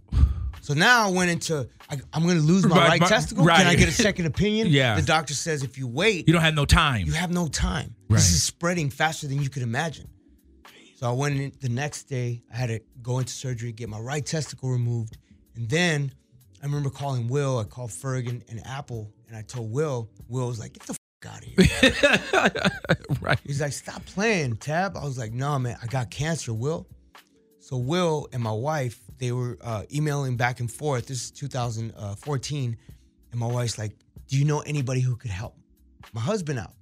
So 0.62 0.74
now 0.74 1.08
I 1.08 1.12
went 1.12 1.30
into 1.30 1.68
I, 1.90 1.98
I'm 2.14 2.24
going 2.24 2.38
to 2.38 2.42
lose 2.44 2.66
my 2.66 2.76
Right, 2.78 2.88
right, 2.90 3.02
my- 3.02 3.08
testicle. 3.08 3.44
right. 3.46 3.58
Can 3.58 3.68
I 3.68 3.76
get 3.76 3.88
a 3.88 3.92
second 3.92 4.26
opinion? 4.26 4.68
Yeah. 4.70 4.96
The 4.96 5.02
doctor 5.04 5.34
says 5.36 5.62
if 5.64 5.78
you 5.78 5.88
wait, 5.88 6.28
you 6.28 6.34
don't 6.34 6.42
have 6.42 6.56
no 6.56 6.66
time. 6.66 7.06
you 7.06 7.12
have 7.14 7.32
no 7.32 7.48
time. 7.48 7.94
Right. 8.10 8.18
This 8.18 8.32
is 8.32 8.42
spreading 8.44 8.90
faster 8.90 9.28
than 9.28 9.42
you 9.42 9.50
could 9.50 9.64
imagine. 9.64 10.08
So 10.96 11.10
I 11.10 11.12
went 11.14 11.38
in 11.40 11.52
the 11.62 11.70
next 11.70 12.04
day. 12.04 12.42
I 12.52 12.56
had 12.56 12.68
to 12.70 12.80
go 13.02 13.20
into 13.20 13.34
surgery, 13.34 13.74
get 13.74 13.90
my 13.90 14.00
right 14.00 14.26
testicle 14.26 14.70
removed, 14.70 15.18
and 15.56 15.68
then 15.70 16.12
I 16.64 16.66
remember 16.66 16.90
calling 16.90 17.28
Will. 17.28 17.60
I 17.60 17.66
called 17.66 17.90
Ferg 17.92 18.28
and 18.30 18.66
Apple, 18.66 19.12
and 19.28 19.36
I 19.38 19.42
told 19.42 19.72
Will. 19.72 20.10
Will 20.30 20.48
was 20.48 20.58
like, 20.58 20.74
"Get 20.74 20.84
the 20.88 20.94
f- 20.94 21.32
out 21.32 21.44
of 21.46 22.62
here." 22.64 22.92
right. 23.22 23.38
He's 23.44 23.60
like, 23.62 23.74
"Stop 23.74 24.06
playing, 24.06 24.56
Tab." 24.56 24.96
I 24.98 25.04
was 25.04 25.18
like, 25.18 25.34
"No, 25.34 25.60
man, 25.60 25.78
I 25.84 25.86
got 25.88 26.10
cancer, 26.10 26.54
Will." 26.54 26.88
So 27.66 27.78
Will 27.78 28.28
and 28.32 28.44
my 28.44 28.52
wife, 28.52 29.02
they 29.18 29.32
were 29.32 29.58
uh, 29.60 29.86
emailing 29.92 30.38
back 30.38 30.60
and 30.60 30.72
forth. 30.72 31.08
This 31.08 31.24
is 31.24 31.32
2014, 31.32 32.78
and 33.32 33.40
my 33.40 33.48
wife's 33.48 33.80
like, 33.80 33.96
"Do 34.28 34.38
you 34.38 34.46
know 34.46 34.60
anybody 34.60 35.02
who 35.02 35.16
could 35.16 35.32
help 35.32 35.58
my 36.14 36.22
husband 36.22 36.60
out?" 36.60 36.74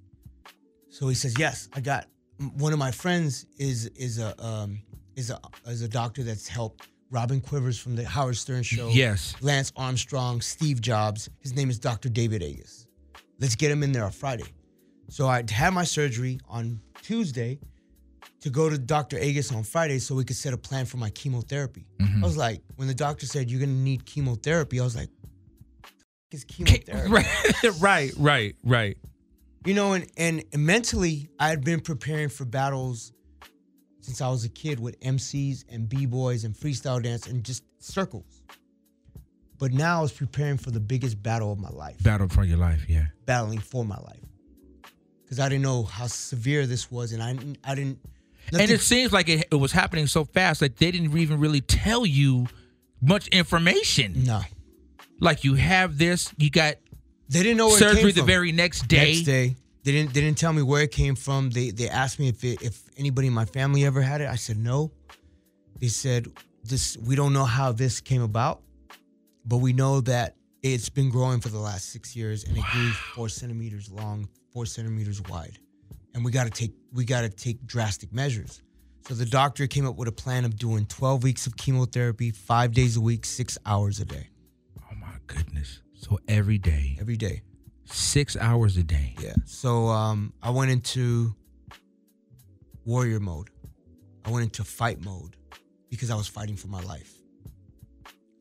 So 0.90 1.08
he 1.08 1.14
says, 1.14 1.38
"Yes, 1.38 1.70
I 1.72 1.80
got 1.80 2.08
one 2.58 2.74
of 2.74 2.78
my 2.78 2.90
friends 2.90 3.46
is 3.56 3.86
is 3.96 4.18
a 4.18 4.34
um, 4.44 4.78
is 5.16 5.30
a 5.30 5.40
is 5.66 5.80
a 5.80 5.88
doctor 5.88 6.22
that's 6.22 6.46
helped 6.46 6.86
Robin 7.10 7.40
Quivers 7.40 7.78
from 7.78 7.96
the 7.96 8.04
Howard 8.04 8.36
Stern 8.36 8.62
show. 8.62 8.90
Yes. 8.90 9.34
Lance 9.40 9.72
Armstrong, 9.76 10.42
Steve 10.42 10.82
Jobs. 10.82 11.30
His 11.40 11.54
name 11.54 11.70
is 11.70 11.78
Dr. 11.78 12.10
David 12.10 12.42
Agus. 12.42 12.86
Let's 13.40 13.54
get 13.54 13.70
him 13.70 13.82
in 13.82 13.92
there 13.92 14.04
on 14.04 14.12
Friday." 14.12 14.52
So 15.08 15.28
I 15.28 15.44
had 15.50 15.72
my 15.72 15.84
surgery 15.84 16.40
on 16.46 16.78
Tuesday 17.00 17.58
to 18.44 18.50
go 18.50 18.68
to 18.68 18.76
Dr. 18.76 19.18
Agus 19.18 19.50
on 19.52 19.62
Friday 19.62 19.98
so 19.98 20.14
we 20.14 20.22
could 20.22 20.36
set 20.36 20.52
a 20.52 20.58
plan 20.58 20.84
for 20.84 20.98
my 20.98 21.08
chemotherapy. 21.08 21.86
Mm-hmm. 21.98 22.22
I 22.22 22.26
was 22.26 22.36
like, 22.36 22.60
when 22.76 22.86
the 22.88 22.94
doctor 22.94 23.24
said 23.26 23.50
you're 23.50 23.58
gonna 23.60 23.72
need 23.72 24.04
chemotherapy, 24.04 24.78
I 24.80 24.84
was 24.84 24.94
like, 24.94 25.08
"The 25.82 25.88
f- 25.88 25.92
is 26.30 26.44
chemotherapy? 26.54 27.10
Right. 27.10 27.80
right. 27.80 28.12
Right. 28.18 28.56
Right. 28.62 28.98
You 29.64 29.72
know, 29.72 29.94
and, 29.94 30.04
and 30.18 30.44
mentally, 30.54 31.30
I 31.38 31.48
had 31.48 31.64
been 31.64 31.80
preparing 31.80 32.28
for 32.28 32.44
battles 32.44 33.12
since 34.02 34.20
I 34.20 34.28
was 34.28 34.44
a 34.44 34.50
kid 34.50 34.78
with 34.78 35.00
MCs 35.00 35.64
and 35.70 35.88
B-boys 35.88 36.44
and 36.44 36.54
freestyle 36.54 37.02
dance 37.02 37.26
and 37.26 37.42
just 37.42 37.64
circles. 37.78 38.42
But 39.58 39.72
now 39.72 40.00
I 40.00 40.02
was 40.02 40.12
preparing 40.12 40.58
for 40.58 40.70
the 40.70 40.80
biggest 40.80 41.22
battle 41.22 41.50
of 41.50 41.58
my 41.58 41.70
life, 41.70 42.02
Battle 42.02 42.28
for 42.28 42.44
your 42.44 42.58
life. 42.58 42.84
Yeah. 42.90 43.06
battling 43.24 43.60
for 43.60 43.86
my 43.86 43.96
life. 43.96 44.20
Because 45.22 45.40
I 45.40 45.48
didn't 45.48 45.62
know 45.62 45.84
how 45.84 46.08
severe 46.08 46.66
this 46.66 46.90
was, 46.90 47.12
and 47.12 47.22
I, 47.22 47.30
I 47.64 47.74
didn't. 47.74 47.98
And 48.60 48.70
it 48.70 48.80
seems 48.80 49.12
like 49.12 49.28
it, 49.28 49.48
it 49.50 49.56
was 49.56 49.72
happening 49.72 50.06
so 50.06 50.24
fast 50.24 50.60
that 50.60 50.76
they 50.76 50.90
didn't 50.90 51.16
even 51.16 51.40
really 51.40 51.60
tell 51.60 52.04
you 52.06 52.46
much 53.00 53.28
information. 53.28 54.24
no, 54.24 54.42
Like 55.20 55.44
you 55.44 55.54
have 55.54 55.98
this, 55.98 56.32
you 56.36 56.50
got 56.50 56.76
they 57.28 57.42
didn't 57.42 57.56
know 57.58 57.70
surgery 57.70 58.12
the 58.12 58.22
very 58.22 58.52
next 58.52 58.86
day. 58.88 59.12
Next 59.12 59.22
day, 59.22 59.56
they 59.82 59.92
didn't. 59.92 60.14
They 60.14 60.20
didn't 60.20 60.38
tell 60.38 60.52
me 60.52 60.62
where 60.62 60.82
it 60.82 60.90
came 60.90 61.14
from. 61.14 61.50
They 61.50 61.70
they 61.70 61.88
asked 61.88 62.18
me 62.18 62.28
if 62.28 62.42
it, 62.44 62.62
if 62.62 62.82
anybody 62.96 63.28
in 63.28 63.32
my 63.34 63.44
family 63.44 63.84
ever 63.84 64.02
had 64.02 64.20
it. 64.20 64.28
I 64.28 64.36
said 64.36 64.56
no. 64.56 64.90
They 65.80 65.88
said 65.88 66.28
this. 66.62 66.96
We 66.98 67.16
don't 67.16 67.32
know 67.32 67.44
how 67.44 67.72
this 67.72 68.00
came 68.00 68.22
about, 68.22 68.62
but 69.44 69.58
we 69.58 69.72
know 69.72 70.00
that 70.02 70.36
it's 70.62 70.88
been 70.88 71.10
growing 71.10 71.40
for 71.40 71.48
the 71.50 71.58
last 71.58 71.90
six 71.92 72.14
years, 72.16 72.44
and 72.44 72.56
it 72.56 72.64
grew 72.72 72.90
four 73.14 73.28
centimeters 73.28 73.90
long, 73.90 74.28
four 74.52 74.64
centimeters 74.66 75.20
wide, 75.22 75.58
and 76.14 76.24
we 76.24 76.30
got 76.30 76.44
to 76.44 76.50
take 76.50 76.72
we 76.92 77.04
got 77.04 77.22
to 77.22 77.28
take 77.28 77.64
drastic 77.66 78.12
measures. 78.12 78.62
So 79.08 79.14
the 79.14 79.26
doctor 79.26 79.66
came 79.66 79.86
up 79.86 79.96
with 79.96 80.08
a 80.08 80.12
plan 80.12 80.44
of 80.46 80.56
doing 80.56 80.86
12 80.86 81.22
weeks 81.24 81.46
of 81.46 81.56
chemotherapy, 81.58 82.30
five 82.30 82.72
days 82.72 82.96
a 82.96 83.00
week, 83.02 83.26
six 83.26 83.58
hours 83.66 84.00
a 84.00 84.06
day, 84.06 84.30
Oh 84.80 84.94
my 84.98 85.12
goodness. 85.26 85.80
So 85.94 86.18
every 86.26 86.56
day, 86.58 86.96
every 87.00 87.16
day. 87.18 87.42
six 87.84 88.34
hours 88.36 88.76
a 88.78 88.82
day. 88.82 89.14
Yeah. 89.20 89.34
So 89.44 89.88
um, 89.88 90.32
I 90.42 90.50
went 90.50 90.70
into 90.70 91.34
warrior 92.84 93.20
mode. 93.20 93.50
I 94.24 94.30
went 94.30 94.44
into 94.44 94.64
fight 94.64 95.04
mode 95.04 95.36
because 95.90 96.10
I 96.10 96.14
was 96.14 96.26
fighting 96.28 96.56
for 96.56 96.68
my 96.68 96.80
life. 96.80 97.12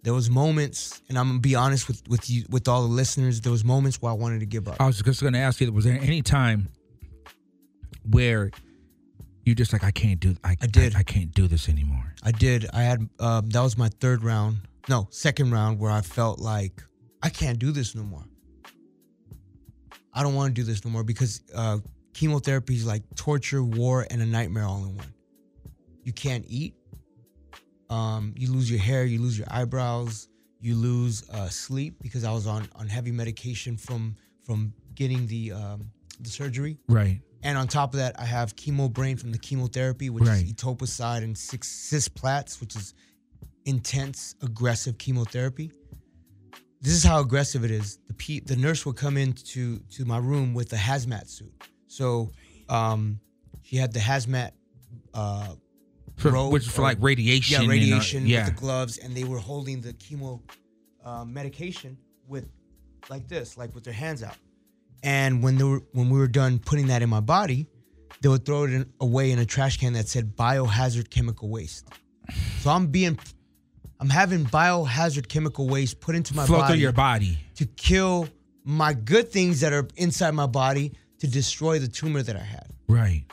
There 0.04 0.14
was 0.14 0.30
moments, 0.30 1.02
and 1.10 1.18
I'm 1.18 1.28
gonna 1.28 1.40
be 1.40 1.56
honest 1.56 1.88
with 1.88 2.02
with 2.10 2.30
you, 2.30 2.46
with 2.50 2.68
all 2.68 2.82
the 2.84 2.90
listeners. 2.94 3.42
There 3.42 3.52
was 3.52 3.64
moments 3.64 4.02
where 4.02 4.12
I 4.12 4.16
wanted 4.16 4.40
to 4.42 4.46
give 4.46 4.68
up. 4.68 4.78
I 4.80 4.86
was 4.86 5.02
just 5.02 5.20
to 5.20 5.38
ask 5.38 5.62
you, 5.62 5.72
was 5.72 5.86
there 5.86 5.98
any 6.00 6.22
time 6.22 6.70
where 8.10 8.51
you 9.45 9.56
just 9.56 9.74
like, 9.74 9.84
I 9.84 9.91
can't 9.91 10.20
do, 10.20 10.36
I, 10.43 10.56
I 10.62 10.68
did. 10.68 10.95
I, 10.95 11.04
can't 11.04 11.34
do 11.34 11.47
this 11.47 11.68
anymore. 11.68 12.14
I 12.24 12.32
did. 12.32 12.68
I 12.74 12.84
had 12.84 13.10
um, 13.20 13.49
that 13.49 13.62
was 13.62 13.78
my 13.78 13.89
third 13.99 14.24
round. 14.24 14.60
No, 14.89 15.08
second 15.12 15.51
round 15.51 15.80
where 15.80 15.91
I 15.91 16.01
felt 16.01 16.39
like 16.39 16.82
I 17.22 17.30
can't 17.30 17.60
do 17.60 17.72
this 17.72 17.95
no 17.95 18.04
more. 18.04 18.24
I 20.14 20.24
don't 20.24 20.36
want 20.36 20.56
to 20.56 20.62
do 20.62 20.66
this 20.66 20.86
no 20.86 20.91
more 20.91 21.04
because 21.04 21.41
uh, 21.56 21.80
chemotherapy 22.14 22.76
is 22.76 22.86
like 22.86 23.04
torture, 23.16 23.64
war, 23.64 24.06
and 24.10 24.22
a 24.22 24.26
nightmare 24.26 24.66
all 24.66 24.84
in 24.86 24.95
one. 24.95 25.14
You 26.04 26.14
can't 26.14 26.45
eat. 26.47 26.76
Um, 27.89 28.34
you 28.38 28.51
lose 28.51 28.70
your 28.70 28.80
hair. 28.80 29.06
You 29.06 29.22
lose 29.22 29.38
your 29.38 29.47
eyebrows. 29.49 30.28
You 30.60 30.76
lose 30.76 31.28
uh, 31.30 31.49
sleep 31.49 31.95
because 32.01 32.24
I 32.24 32.32
was 32.32 32.47
on 32.47 32.68
on 32.76 32.88
heavy 32.88 33.12
medication 33.12 33.76
from 33.78 34.16
from 34.43 34.74
getting 34.95 35.28
the 35.28 35.51
um, 35.54 35.91
the 36.20 36.30
surgery. 36.30 36.78
Right. 36.88 37.22
And 37.44 37.58
on 37.58 37.68
top 37.68 37.94
of 37.94 38.00
that, 38.00 38.18
I 38.20 38.26
have 38.26 38.56
chemo 38.56 38.91
brain 38.91 39.18
from 39.18 39.32
the 39.32 39.38
chemotherapy, 39.38 40.10
which 40.10 40.24
Right. 40.24 40.44
is 40.46 40.54
etoposide 40.54 41.24
and 41.24 41.38
six 41.38 41.68
cisplats, 41.70 42.62
which 42.62 42.76
is 42.76 42.94
intense, 43.66 44.36
aggressive 44.41 44.98
chemotherapy. 44.98 45.72
this 46.82 46.91
is 46.94 47.04
how 47.06 47.22
aggressive 47.22 47.64
it 47.64 47.72
is. 47.72 47.98
The 48.10 48.39
the 48.41 48.58
nurse 48.58 48.86
would 48.86 48.98
come 48.98 49.16
into 49.16 49.80
to 49.96 50.04
my 50.04 50.18
room 50.18 50.54
with 50.54 50.74
a 50.74 50.76
hazmat 50.76 51.30
suit. 51.30 51.54
So 51.88 52.30
um, 52.68 53.22
she 53.62 53.78
had 53.78 53.94
the 53.94 54.02
hazmat 54.02 54.52
uh, 55.14 55.56
For- 56.18 56.32
robe 56.32 56.52
which 56.52 56.64
is 56.68 56.72
for 56.74 56.82
or- 56.82 56.84
like 56.84 56.98
radiation. 57.00 57.54
Yeah, 57.54 57.60
and, 57.62 57.68
uh, 57.70 57.72
radiation 57.72 58.28
yeah. 58.28 58.46
with 58.46 58.56
the 58.56 58.60
gloves, 58.60 58.98
and 58.98 59.16
they 59.16 59.24
were 59.24 59.38
holding 59.39 59.80
the 59.80 59.94
chemo 59.94 60.41
uh, 61.06 61.24
medication 61.24 61.98
with 62.28 62.50
like 63.10 63.30
this, 63.30 63.58
like 63.58 63.74
with 63.76 63.86
their 63.86 63.94
hands 63.94 64.22
out. 64.22 64.36
And 65.04 65.43
when 65.43 65.58
they 65.58 65.66
were 65.66 65.82
when 65.91 66.10
we 66.10 66.18
were 66.18 66.28
done 66.30 66.60
putting 66.60 66.88
that 66.88 67.01
in 67.01 67.10
my 67.10 67.20
body, 67.20 67.68
they 68.22 68.30
would 68.30 68.45
throw 68.45 68.64
it 68.64 68.74
in, 68.74 68.91
away 69.01 69.32
in 69.32 69.39
a 69.39 69.45
trash 69.45 69.78
can 69.78 69.93
that 69.93 70.08
said 70.08 70.36
biohazard 70.36 71.10
chemical 71.10 71.49
waste. 71.49 71.89
So 72.62 72.70
I'm 72.72 72.88
being, 72.88 73.20
I'm 73.99 74.10
having 74.10 74.45
biohazard 74.45 75.28
chemical 75.28 75.68
waste 75.68 75.99
put 75.99 76.16
into 76.16 76.34
my 76.34 76.45
Flow 76.45 76.60
body 76.60 76.74
through 76.74 76.82
your 76.82 76.93
body. 76.93 77.38
to 77.56 77.66
kill 77.66 78.30
my 78.64 78.93
good 78.93 79.30
things 79.30 79.60
that 79.60 79.74
are 79.74 79.86
inside 79.97 80.32
my 80.32 80.47
body 80.47 80.93
to 81.20 81.28
destroy 81.28 81.80
the 81.80 81.88
tumor 81.89 82.24
that 82.24 82.38
I 82.38 82.43
had. 82.43 82.68
Right. 82.88 83.26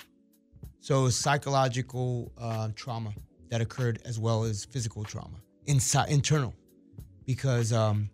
So 0.80 1.08
psychological 1.08 2.32
uh, 2.36 2.70
trauma 2.74 3.12
that 3.50 3.60
occurred 3.60 4.00
as 4.04 4.18
well 4.18 4.42
as 4.42 4.64
physical 4.64 5.04
trauma 5.04 5.36
inside 5.66 6.10
internal, 6.10 6.54
because 7.26 7.72
um, 7.72 8.10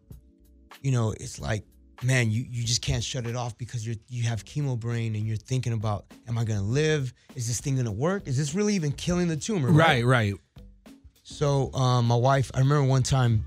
you 0.82 0.92
know 0.92 1.12
it's 1.12 1.40
like 1.40 1.64
man, 2.02 2.30
you 2.30 2.44
you 2.48 2.64
just 2.64 2.82
can't 2.82 3.02
shut 3.02 3.26
it 3.26 3.36
off 3.36 3.56
because 3.58 3.86
you're 3.86 3.96
you 4.08 4.24
have 4.24 4.44
chemo 4.44 4.78
brain 4.78 5.14
and 5.14 5.26
you're 5.26 5.36
thinking 5.36 5.72
about, 5.72 6.04
am 6.28 6.38
I 6.38 6.44
gonna 6.44 6.62
live? 6.62 7.12
Is 7.34 7.46
this 7.48 7.60
thing 7.60 7.76
gonna 7.76 7.92
work? 7.92 8.26
Is 8.26 8.36
this 8.36 8.54
really 8.54 8.74
even 8.74 8.92
killing 8.92 9.28
the 9.28 9.36
tumor? 9.36 9.70
Right, 9.70 10.04
right. 10.04 10.34
So 11.22 11.72
um, 11.74 12.06
my 12.06 12.14
wife, 12.16 12.50
I 12.54 12.58
remember 12.60 12.84
one 12.88 13.02
time 13.02 13.44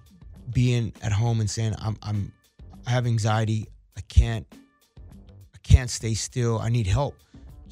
being 0.54 0.91
at 1.02 1.12
home 1.12 1.39
and 1.39 1.50
saying, 1.50 1.76
I'm 1.80 1.97
I'm 2.02 2.32
I 2.86 2.91
have 2.91 3.06
anxiety. 3.06 3.68
I 3.97 4.02
can't 4.02 4.45
I 5.54 5.58
can't 5.64 5.89
stay 5.89 6.14
still. 6.14 6.60
I 6.60 6.70
need 6.70 6.88
help. 6.88 7.16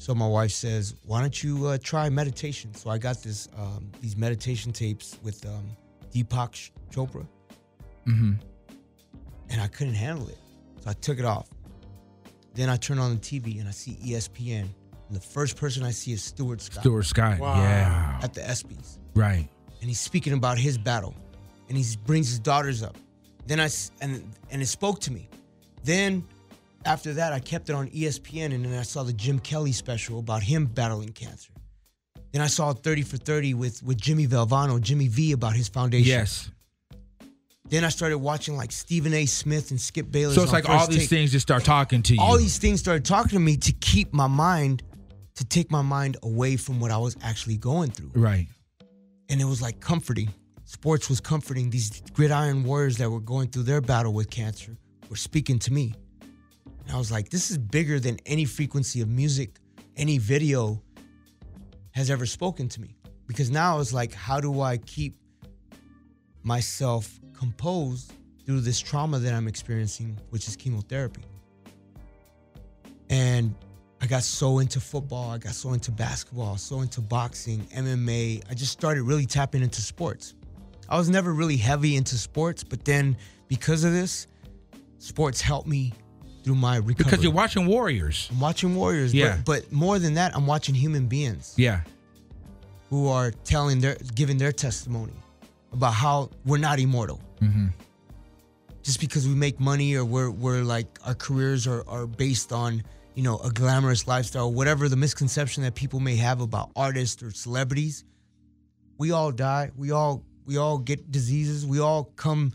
So 0.00 0.14
my 0.14 0.28
wife 0.28 0.52
says, 0.52 0.94
"Why 1.06 1.20
don't 1.20 1.42
you 1.42 1.66
uh, 1.66 1.78
try 1.82 2.08
meditation?" 2.08 2.72
So 2.72 2.88
I 2.88 2.98
got 2.98 3.20
this 3.22 3.48
um, 3.58 3.90
these 4.00 4.16
meditation 4.16 4.72
tapes 4.72 5.18
with 5.24 5.44
um, 5.44 5.64
Deepak 6.14 6.70
Chopra, 6.92 7.26
Mm-hmm. 8.06 8.34
and 9.50 9.60
I 9.60 9.66
couldn't 9.66 9.94
handle 9.94 10.28
it. 10.28 10.38
So 10.88 10.90
I 10.90 10.94
took 10.94 11.18
it 11.18 11.24
off. 11.24 11.48
Then 12.54 12.70
I 12.70 12.76
turn 12.76 12.98
on 12.98 13.10
the 13.10 13.20
TV 13.20 13.60
and 13.60 13.68
I 13.68 13.72
see 13.72 13.98
ESPN, 14.02 14.62
and 14.62 15.16
the 15.16 15.20
first 15.20 15.56
person 15.56 15.82
I 15.82 15.90
see 15.90 16.12
is 16.12 16.22
Stuart 16.22 16.62
Scott 16.62 16.82
Stuart 16.82 17.04
Scott. 17.04 17.38
Yeah. 17.38 18.20
at 18.22 18.32
the 18.34 18.40
ESPYS. 18.40 18.98
Right. 19.14 19.48
and 19.80 19.88
he's 19.88 20.00
speaking 20.00 20.32
about 20.32 20.58
his 20.58 20.78
battle, 20.78 21.14
and 21.68 21.76
he 21.76 21.84
brings 22.06 22.28
his 22.30 22.38
daughters 22.38 22.82
up. 22.82 22.96
Then 23.46 23.60
I, 23.60 23.68
and 24.00 24.24
and 24.50 24.62
it 24.62 24.66
spoke 24.66 25.00
to 25.00 25.12
me. 25.12 25.28
Then 25.84 26.24
after 26.84 27.12
that, 27.14 27.32
I 27.32 27.40
kept 27.40 27.68
it 27.68 27.74
on 27.74 27.88
ESPN, 27.90 28.54
and 28.54 28.64
then 28.64 28.78
I 28.78 28.82
saw 28.82 29.02
the 29.02 29.12
Jim 29.12 29.38
Kelly 29.38 29.72
special 29.72 30.18
about 30.18 30.42
him 30.42 30.66
battling 30.66 31.10
cancer. 31.10 31.52
Then 32.32 32.42
I 32.42 32.46
saw 32.46 32.72
30 32.72 33.02
for 33.02 33.16
30 33.18 33.54
with 33.54 33.82
with 33.82 34.00
Jimmy 34.00 34.26
Valvano, 34.26 34.80
Jimmy 34.80 35.08
V 35.08 35.32
about 35.32 35.54
his 35.54 35.68
foundation. 35.68 36.08
Yes. 36.08 36.50
Then 37.70 37.84
I 37.84 37.90
started 37.90 38.18
watching 38.18 38.56
like 38.56 38.72
Stephen 38.72 39.12
A. 39.12 39.26
Smith 39.26 39.70
and 39.70 39.80
Skip 39.80 40.10
Bayless. 40.10 40.34
So 40.36 40.42
it's 40.42 40.52
like 40.52 40.68
all 40.68 40.86
these 40.86 41.00
Take. 41.00 41.08
things 41.10 41.32
just 41.32 41.46
start 41.46 41.64
talking 41.64 42.02
to 42.04 42.14
you. 42.14 42.20
All 42.20 42.38
these 42.38 42.58
things 42.58 42.80
started 42.80 43.04
talking 43.04 43.30
to 43.30 43.38
me 43.40 43.56
to 43.58 43.72
keep 43.72 44.12
my 44.14 44.26
mind, 44.26 44.82
to 45.34 45.44
take 45.44 45.70
my 45.70 45.82
mind 45.82 46.16
away 46.22 46.56
from 46.56 46.80
what 46.80 46.90
I 46.90 46.96
was 46.98 47.16
actually 47.22 47.58
going 47.58 47.90
through 47.90 48.10
Right. 48.14 48.46
and 49.28 49.40
it 49.40 49.44
was 49.44 49.60
like 49.60 49.80
comforting. 49.80 50.30
Sports 50.64 51.08
was 51.10 51.20
comforting. 51.20 51.70
These 51.70 52.02
gridiron 52.14 52.64
warriors 52.64 52.96
that 52.98 53.10
were 53.10 53.20
going 53.20 53.48
through 53.48 53.64
their 53.64 53.80
battle 53.80 54.12
with 54.12 54.30
cancer 54.30 54.76
were 55.10 55.16
speaking 55.16 55.58
to 55.60 55.72
me. 55.72 55.94
And 56.86 56.92
I 56.94 56.96
was 56.98 57.10
like, 57.12 57.28
this 57.28 57.50
is 57.50 57.58
bigger 57.58 58.00
than 58.00 58.18
any 58.24 58.44
frequency 58.46 59.00
of 59.02 59.08
music, 59.08 59.58
any 59.96 60.16
video 60.18 60.82
has 61.92 62.08
ever 62.10 62.24
spoken 62.26 62.68
to 62.70 62.80
me. 62.80 62.96
Because 63.26 63.50
now 63.50 63.78
it's 63.80 63.92
like, 63.92 64.14
how 64.14 64.40
do 64.40 64.60
I 64.62 64.78
keep 64.78 65.18
myself 66.42 67.18
composed 67.38 68.12
through 68.44 68.60
this 68.60 68.80
trauma 68.80 69.18
that 69.18 69.32
I'm 69.32 69.46
experiencing, 69.46 70.18
which 70.30 70.48
is 70.48 70.56
chemotherapy? 70.56 71.22
And 73.10 73.54
I 74.00 74.06
got 74.06 74.22
so 74.22 74.58
into 74.58 74.80
football, 74.80 75.30
I 75.30 75.38
got 75.38 75.54
so 75.54 75.72
into 75.72 75.90
basketball, 75.90 76.56
so 76.56 76.80
into 76.80 77.00
boxing, 77.00 77.60
MMA. 77.74 78.42
I 78.50 78.54
just 78.54 78.72
started 78.72 79.02
really 79.04 79.26
tapping 79.26 79.62
into 79.62 79.80
sports. 79.80 80.34
I 80.88 80.96
was 80.98 81.08
never 81.08 81.32
really 81.32 81.56
heavy 81.56 81.96
into 81.96 82.16
sports, 82.16 82.64
but 82.64 82.84
then 82.84 83.16
because 83.48 83.84
of 83.84 83.92
this, 83.92 84.26
sports 84.98 85.40
helped 85.40 85.68
me 85.68 85.92
through 86.44 86.54
my 86.56 86.76
recovery. 86.76 86.94
Because 87.04 87.22
you're 87.22 87.32
watching 87.32 87.66
Warriors. 87.66 88.28
I'm 88.30 88.40
watching 88.40 88.74
Warriors, 88.74 89.12
Yeah. 89.14 89.40
but, 89.44 89.64
but 89.64 89.72
more 89.72 89.98
than 89.98 90.14
that, 90.14 90.34
I'm 90.34 90.46
watching 90.46 90.74
human 90.74 91.06
beings 91.06 91.54
Yeah. 91.56 91.80
who 92.90 93.08
are 93.08 93.30
telling 93.30 93.80
their 93.80 93.96
giving 94.14 94.38
their 94.38 94.52
testimony 94.52 95.12
about 95.72 95.92
how 95.92 96.30
we're 96.46 96.58
not 96.58 96.78
immortal. 96.78 97.20
Mm-hmm. 97.40 97.66
Just 98.82 99.00
because 99.00 99.28
we 99.28 99.34
make 99.34 99.60
money 99.60 99.96
or 99.96 100.04
we're 100.04 100.30
we're 100.30 100.62
like 100.62 100.86
our 101.04 101.14
careers 101.14 101.66
are, 101.66 101.86
are 101.88 102.06
based 102.06 102.52
on, 102.52 102.82
you 103.14 103.22
know, 103.22 103.38
a 103.38 103.50
glamorous 103.50 104.06
lifestyle, 104.06 104.52
whatever 104.52 104.88
the 104.88 104.96
misconception 104.96 105.62
that 105.64 105.74
people 105.74 106.00
may 106.00 106.16
have 106.16 106.40
about 106.40 106.70
artists 106.74 107.22
or 107.22 107.30
celebrities, 107.30 108.04
we 108.96 109.12
all 109.12 109.30
die. 109.30 109.70
We 109.76 109.90
all 109.90 110.24
we 110.46 110.56
all 110.56 110.78
get 110.78 111.10
diseases. 111.10 111.66
We 111.66 111.80
all 111.80 112.04
come 112.16 112.52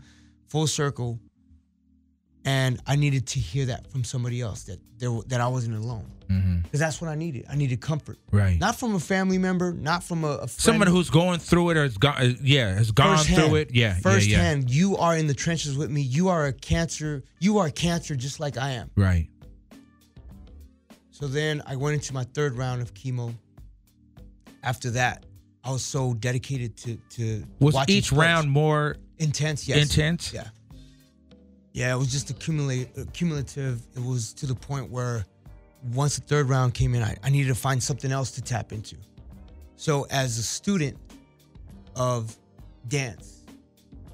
full 0.48 0.66
circle. 0.66 1.20
And 2.46 2.80
I 2.86 2.96
needed 2.96 3.26
to 3.28 3.40
hear 3.40 3.66
that 3.66 3.90
from 3.90 4.04
somebody 4.04 4.42
else 4.42 4.64
that 4.64 4.78
there 4.98 5.10
that 5.28 5.40
I 5.40 5.48
wasn't 5.48 5.76
alone. 5.76 6.10
Mm-hmm. 6.28 6.58
Because 6.60 6.80
that's 6.80 7.00
what 7.00 7.08
I 7.08 7.14
needed. 7.14 7.46
I 7.48 7.56
needed 7.56 7.80
comfort. 7.80 8.18
Right. 8.30 8.58
Not 8.58 8.76
from 8.76 8.94
a 8.94 9.00
family 9.00 9.38
member, 9.38 9.72
not 9.72 10.02
from 10.02 10.24
a, 10.24 10.28
a 10.28 10.36
friend. 10.38 10.50
Someone 10.50 10.88
who's 10.88 11.10
going 11.10 11.38
through 11.38 11.70
it 11.70 11.76
or 11.76 11.82
has 11.82 11.96
gone, 11.96 12.16
uh, 12.18 12.34
yeah, 12.42 12.74
has 12.74 12.90
gone 12.90 13.16
Firsthand. 13.18 13.42
through 13.48 13.56
it. 13.56 13.70
Yeah, 13.74 13.96
yeah, 14.04 14.18
yeah. 14.18 14.54
You 14.66 14.96
are 14.96 15.16
in 15.16 15.26
the 15.26 15.34
trenches 15.34 15.76
with 15.76 15.90
me. 15.90 16.02
You 16.02 16.28
are 16.28 16.46
a 16.46 16.52
cancer. 16.52 17.22
You 17.40 17.58
are 17.58 17.70
cancer 17.70 18.14
just 18.16 18.40
like 18.40 18.58
I 18.58 18.72
am. 18.72 18.90
Right. 18.96 19.28
So 21.10 21.28
then 21.28 21.62
I 21.66 21.76
went 21.76 21.94
into 21.94 22.12
my 22.12 22.24
third 22.24 22.56
round 22.58 22.82
of 22.82 22.92
chemo. 22.94 23.34
After 24.62 24.90
that, 24.90 25.24
I 25.62 25.70
was 25.70 25.84
so 25.84 26.14
dedicated 26.14 26.76
to 26.78 26.96
to 27.10 27.44
Was 27.60 27.76
each 27.88 28.06
sports. 28.06 28.20
round 28.20 28.50
more 28.50 28.96
intense? 29.18 29.68
Yes. 29.68 29.78
intense? 29.82 30.32
Yeah. 30.32 30.48
Yeah, 31.74 31.92
it 31.92 31.98
was 31.98 32.10
just 32.12 32.30
accumulate, 32.30 32.96
accumulative. 32.96 33.82
It 33.96 34.02
was 34.02 34.32
to 34.34 34.46
the 34.46 34.54
point 34.54 34.92
where 34.92 35.26
once 35.92 36.14
the 36.14 36.22
third 36.22 36.48
round 36.48 36.72
came 36.72 36.94
in, 36.94 37.02
I, 37.02 37.16
I 37.22 37.30
needed 37.30 37.48
to 37.48 37.56
find 37.56 37.82
something 37.82 38.12
else 38.12 38.30
to 38.32 38.42
tap 38.42 38.72
into. 38.72 38.96
So, 39.76 40.06
as 40.08 40.38
a 40.38 40.42
student 40.42 40.96
of 41.96 42.34
dance, 42.86 43.42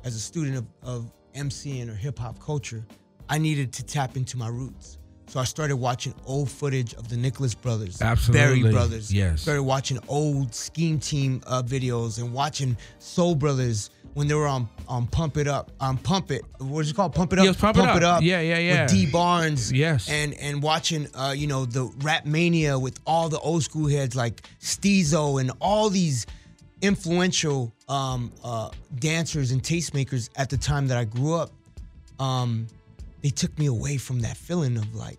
as 0.04 0.16
a 0.16 0.18
student 0.18 0.56
of, 0.56 0.66
of 0.82 1.12
MCing 1.34 1.90
or 1.90 1.94
hip 1.94 2.18
hop 2.18 2.40
culture, 2.40 2.82
I 3.28 3.36
needed 3.36 3.74
to 3.74 3.84
tap 3.84 4.16
into 4.16 4.38
my 4.38 4.48
roots. 4.48 4.96
So 5.26 5.38
I 5.38 5.44
started 5.44 5.76
watching 5.76 6.12
old 6.26 6.50
footage 6.50 6.94
of 6.94 7.08
the 7.08 7.16
Nicholas 7.16 7.54
brothers, 7.54 8.02
Absolutely. 8.02 8.62
Berry 8.62 8.72
brothers. 8.72 9.14
Yes. 9.14 9.42
Started 9.42 9.62
watching 9.62 10.00
old 10.08 10.52
Scheme 10.52 10.98
Team 10.98 11.40
uh, 11.46 11.62
videos 11.62 12.18
and 12.18 12.32
watching 12.32 12.76
Soul 12.98 13.36
Brothers 13.36 13.90
when 14.14 14.28
they 14.28 14.34
were 14.34 14.46
on 14.46 14.68
on 14.88 15.06
Pump 15.06 15.36
It 15.36 15.46
Up, 15.46 15.70
on 15.80 15.96
Pump 15.98 16.30
It. 16.30 16.42
What's 16.58 16.90
it 16.90 16.96
called? 16.96 17.14
Pump 17.14 17.32
It 17.32 17.38
Up. 17.38 17.44
Yes, 17.44 17.56
Pump 17.56 17.76
It 17.76 18.02
Up. 18.02 18.22
Yeah, 18.22 18.40
yeah, 18.40 18.58
yeah. 18.58 18.82
With 18.82 18.90
Dee 18.90 19.06
Barnes. 19.06 19.72
Yes. 19.72 20.08
And 20.10 20.34
and 20.34 20.62
watching, 20.62 21.08
uh, 21.14 21.34
you 21.36 21.46
know, 21.46 21.64
the 21.64 21.84
Rap 21.98 22.26
Mania 22.26 22.78
with 22.78 22.98
all 23.06 23.28
the 23.28 23.38
old 23.38 23.62
school 23.62 23.88
heads 23.88 24.16
like 24.16 24.42
Steezo 24.60 25.40
and 25.40 25.52
all 25.60 25.90
these 25.90 26.26
influential 26.82 27.72
um, 27.88 28.32
uh, 28.42 28.70
dancers 28.96 29.52
and 29.52 29.62
tastemakers 29.62 30.30
at 30.36 30.50
the 30.50 30.56
time 30.56 30.88
that 30.88 30.98
I 30.98 31.04
grew 31.04 31.34
up. 31.34 31.50
Um, 32.18 32.66
they 33.22 33.30
took 33.30 33.56
me 33.58 33.66
away 33.66 33.96
from 33.96 34.20
that 34.20 34.36
feeling 34.36 34.76
of 34.76 34.94
like, 34.94 35.18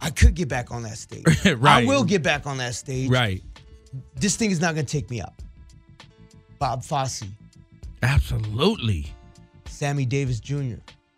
I 0.00 0.10
could 0.10 0.34
get 0.34 0.48
back 0.48 0.70
on 0.70 0.82
that 0.82 0.98
stage. 0.98 1.24
right. 1.44 1.84
I 1.84 1.86
will 1.86 2.04
get 2.04 2.22
back 2.22 2.46
on 2.46 2.58
that 2.58 2.74
stage. 2.74 3.10
Right. 3.10 3.42
This 4.16 4.36
thing 4.36 4.50
is 4.50 4.60
not 4.60 4.74
going 4.74 4.86
to 4.86 4.92
take 4.92 5.08
me 5.10 5.20
out. 5.20 5.32
Bob 6.58 6.82
Fosse, 6.82 7.22
Absolutely. 8.06 9.12
Sammy 9.66 10.04
Davis 10.06 10.40
Jr., 10.40 10.76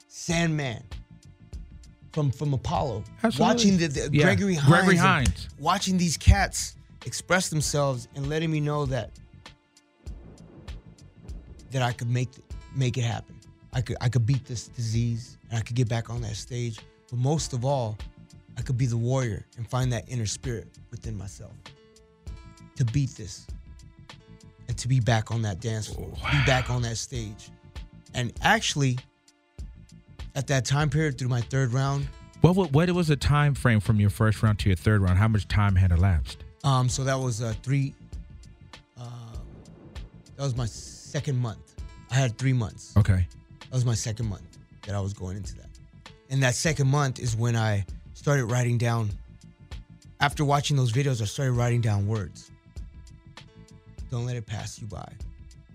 Sandman 0.09 0.82
from 2.12 2.30
from 2.30 2.55
Apollo. 2.55 3.05
Absolutely. 3.22 3.55
Watching 3.55 3.76
the, 3.78 3.86
the 3.89 4.11
Yeah. 4.12 4.24
Gregory 4.24 4.55
Hines. 4.55 4.68
Gregory 4.68 4.97
Hines. 4.97 5.49
Watching 5.59 5.99
these 5.99 6.16
cats 6.16 6.74
express 7.07 7.49
themselves 7.51 8.09
and 8.16 8.28
letting 8.28 8.51
me 8.51 8.61
know 8.61 8.86
that 8.86 9.11
that 11.70 11.82
I 11.82 11.93
could 11.93 12.09
make 12.11 12.30
make 12.74 12.97
it 12.97 13.03
happen. 13.05 13.34
I 13.72 13.80
could 13.82 13.97
I 14.01 14.09
could 14.09 14.26
beat 14.26 14.45
this 14.47 14.68
disease 14.68 15.36
and 15.51 15.59
I 15.59 15.62
could 15.62 15.76
get 15.76 15.89
back 15.89 16.11
on 16.11 16.22
that 16.22 16.36
stage. 16.36 16.78
But 17.11 17.18
most 17.18 17.53
of 17.53 17.64
all, 17.64 17.97
I 18.57 18.62
could 18.62 18.78
be 18.78 18.86
the 18.86 18.97
warrior 18.97 19.45
and 19.57 19.68
find 19.68 19.93
that 19.93 20.05
inner 20.09 20.26
spirit 20.26 20.66
within 20.91 21.16
myself 21.16 21.53
to 22.76 22.84
beat 22.86 23.11
this 23.11 23.47
and 24.69 24.77
to 24.79 24.89
be 24.89 25.01
back 25.01 25.31
on 25.31 25.43
that 25.43 25.61
dance 25.61 25.89
floor, 25.89 26.11
be 26.31 26.45
back 26.47 26.71
on 26.71 26.83
that 26.83 26.97
stage. 26.97 27.51
And 28.14 28.33
actually, 28.43 28.99
at 30.35 30.47
that 30.47 30.64
time 30.64 30.89
period 30.89 31.19
through 31.19 31.29
my 31.29 31.41
third 31.41 31.73
round. 31.73 32.07
What, 32.41 32.55
what 32.55 32.73
what 32.73 32.91
was 32.93 33.09
the 33.09 33.16
time 33.16 33.55
frame 33.55 33.81
from 33.81 33.99
your 33.99 34.11
first 34.11 34.43
round 34.43 34.61
to 34.61 34.69
your 34.69 34.77
third 34.77 35.01
round? 35.03 35.19
How 35.19 35.29
much 35.29 35.49
time 35.49 35.75
had 35.75 35.91
elapsed? 35.91 36.45
Um, 36.62 36.89
so 36.89 37.05
that 37.05 37.19
was 37.19 37.43
uh, 37.43 37.55
three. 37.62 37.95
Um, 38.97 39.09
that 40.37 40.43
was 40.45 40.57
my 40.57 40.66
second 40.66 41.39
month. 41.39 41.75
I 42.11 42.14
had 42.14 42.39
three 42.39 42.53
months. 42.53 42.97
Okay. 42.97 43.27
That 43.61 43.73
was 43.73 43.85
my 43.85 43.95
second 43.95 44.27
month 44.27 44.59
that 44.87 44.95
I 44.95 45.01
was 45.01 45.12
going 45.12 45.37
into 45.37 45.57
that. 45.57 45.69
And 46.31 46.43
that 46.43 46.55
second 46.55 46.89
month 46.89 47.19
is 47.19 47.37
when 47.37 47.57
I 47.57 47.85
started 48.14 48.47
writing 48.47 48.79
down. 48.79 49.11
After 50.21 50.45
watching 50.45 50.77
those 50.77 50.93
videos, 50.93 51.23
I 51.23 51.27
started 51.27 51.53
writing 51.53 51.81
down 51.81 52.07
words. 52.07 52.51
Don't 54.11 54.27
let 54.27 54.37
it 54.37 54.47
pass 54.47 54.81
you 54.81 54.87
by. 54.87 55.07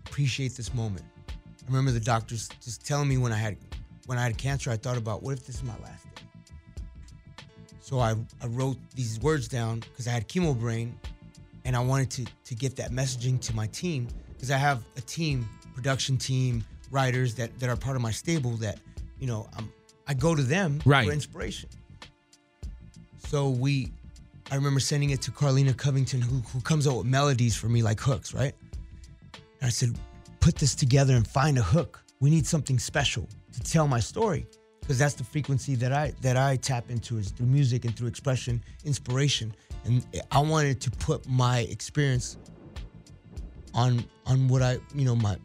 Appreciate 0.05 0.55
this 0.55 0.73
moment. 0.73 1.05
I 1.29 1.67
remember 1.67 1.91
the 1.91 1.99
doctors 1.99 2.49
just 2.63 2.85
telling 2.85 3.07
me 3.07 3.17
when 3.17 3.31
I 3.31 3.37
had 3.37 3.57
when 4.05 4.17
I 4.17 4.23
had 4.23 4.37
cancer, 4.37 4.69
I 4.69 4.75
thought 4.75 4.97
about 4.97 5.23
what 5.23 5.33
if 5.37 5.45
this 5.45 5.55
is 5.57 5.63
my 5.63 5.73
last 5.83 6.03
day. 6.15 6.23
So 7.79 7.99
I, 7.99 8.11
I 8.41 8.47
wrote 8.47 8.77
these 8.95 9.19
words 9.21 9.47
down 9.47 9.79
because 9.79 10.07
I 10.07 10.11
had 10.11 10.27
chemo 10.27 10.57
brain 10.59 10.97
and 11.63 11.75
I 11.75 11.79
wanted 11.79 12.09
to 12.11 12.25
to 12.45 12.55
get 12.55 12.75
that 12.77 12.91
messaging 12.91 13.39
to 13.41 13.55
my 13.55 13.67
team 13.67 14.07
because 14.33 14.51
I 14.51 14.57
have 14.57 14.83
a 14.97 15.01
team, 15.01 15.47
production 15.73 16.17
team, 16.17 16.63
writers 16.91 17.33
that, 17.35 17.57
that 17.59 17.69
are 17.69 17.75
part 17.75 17.95
of 17.95 18.01
my 18.01 18.11
stable 18.11 18.51
that, 18.57 18.77
you 19.19 19.25
know, 19.27 19.47
I'm, 19.57 19.71
I 20.07 20.13
go 20.13 20.35
to 20.35 20.43
them 20.43 20.81
Right. 20.85 21.07
for 21.07 21.13
inspiration. 21.13 21.69
So 23.27 23.49
we, 23.49 23.91
I 24.51 24.55
remember 24.55 24.79
sending 24.79 25.09
it 25.11 25.21
to 25.23 25.31
Carlina 25.31 25.73
Covington, 25.73 26.21
who, 26.21 26.37
who 26.39 26.61
comes 26.61 26.85
up 26.87 26.97
with 26.97 27.05
melodies 27.05 27.55
for 27.55 27.67
me 27.69 27.81
like 27.81 27.99
hooks, 27.99 28.33
right? 28.33 28.53
And 29.33 29.67
I 29.67 29.69
said, 29.69 29.97
put 30.39 30.55
this 30.55 30.75
together 30.75 31.15
and 31.15 31.25
find 31.27 31.57
a 31.57 31.61
hook. 31.63 32.01
We 32.19 32.29
need 32.29 32.45
something 32.45 32.77
special 32.79 33.27
to 33.53 33.59
tell 33.61 33.87
my 33.87 33.99
story 33.99 34.45
because 34.81 34.97
that's 34.99 35.13
the 35.13 35.23
frequency 35.23 35.75
that 35.75 35.93
I 35.93 36.13
that 36.21 36.35
I 36.37 36.57
tap 36.57 36.89
into 36.89 37.17
is 37.17 37.31
through 37.31 37.45
music 37.47 37.85
and 37.85 37.95
through 37.95 38.07
expression, 38.07 38.61
inspiration, 38.85 39.55
and 39.85 40.05
I 40.31 40.39
wanted 40.39 40.81
to 40.81 40.91
put 40.91 41.27
my 41.27 41.59
experience 41.59 42.37
on 43.73 44.03
on 44.25 44.47
what 44.47 44.61
I 44.61 44.77
you 44.95 45.05
know 45.05 45.15
my 45.15 45.37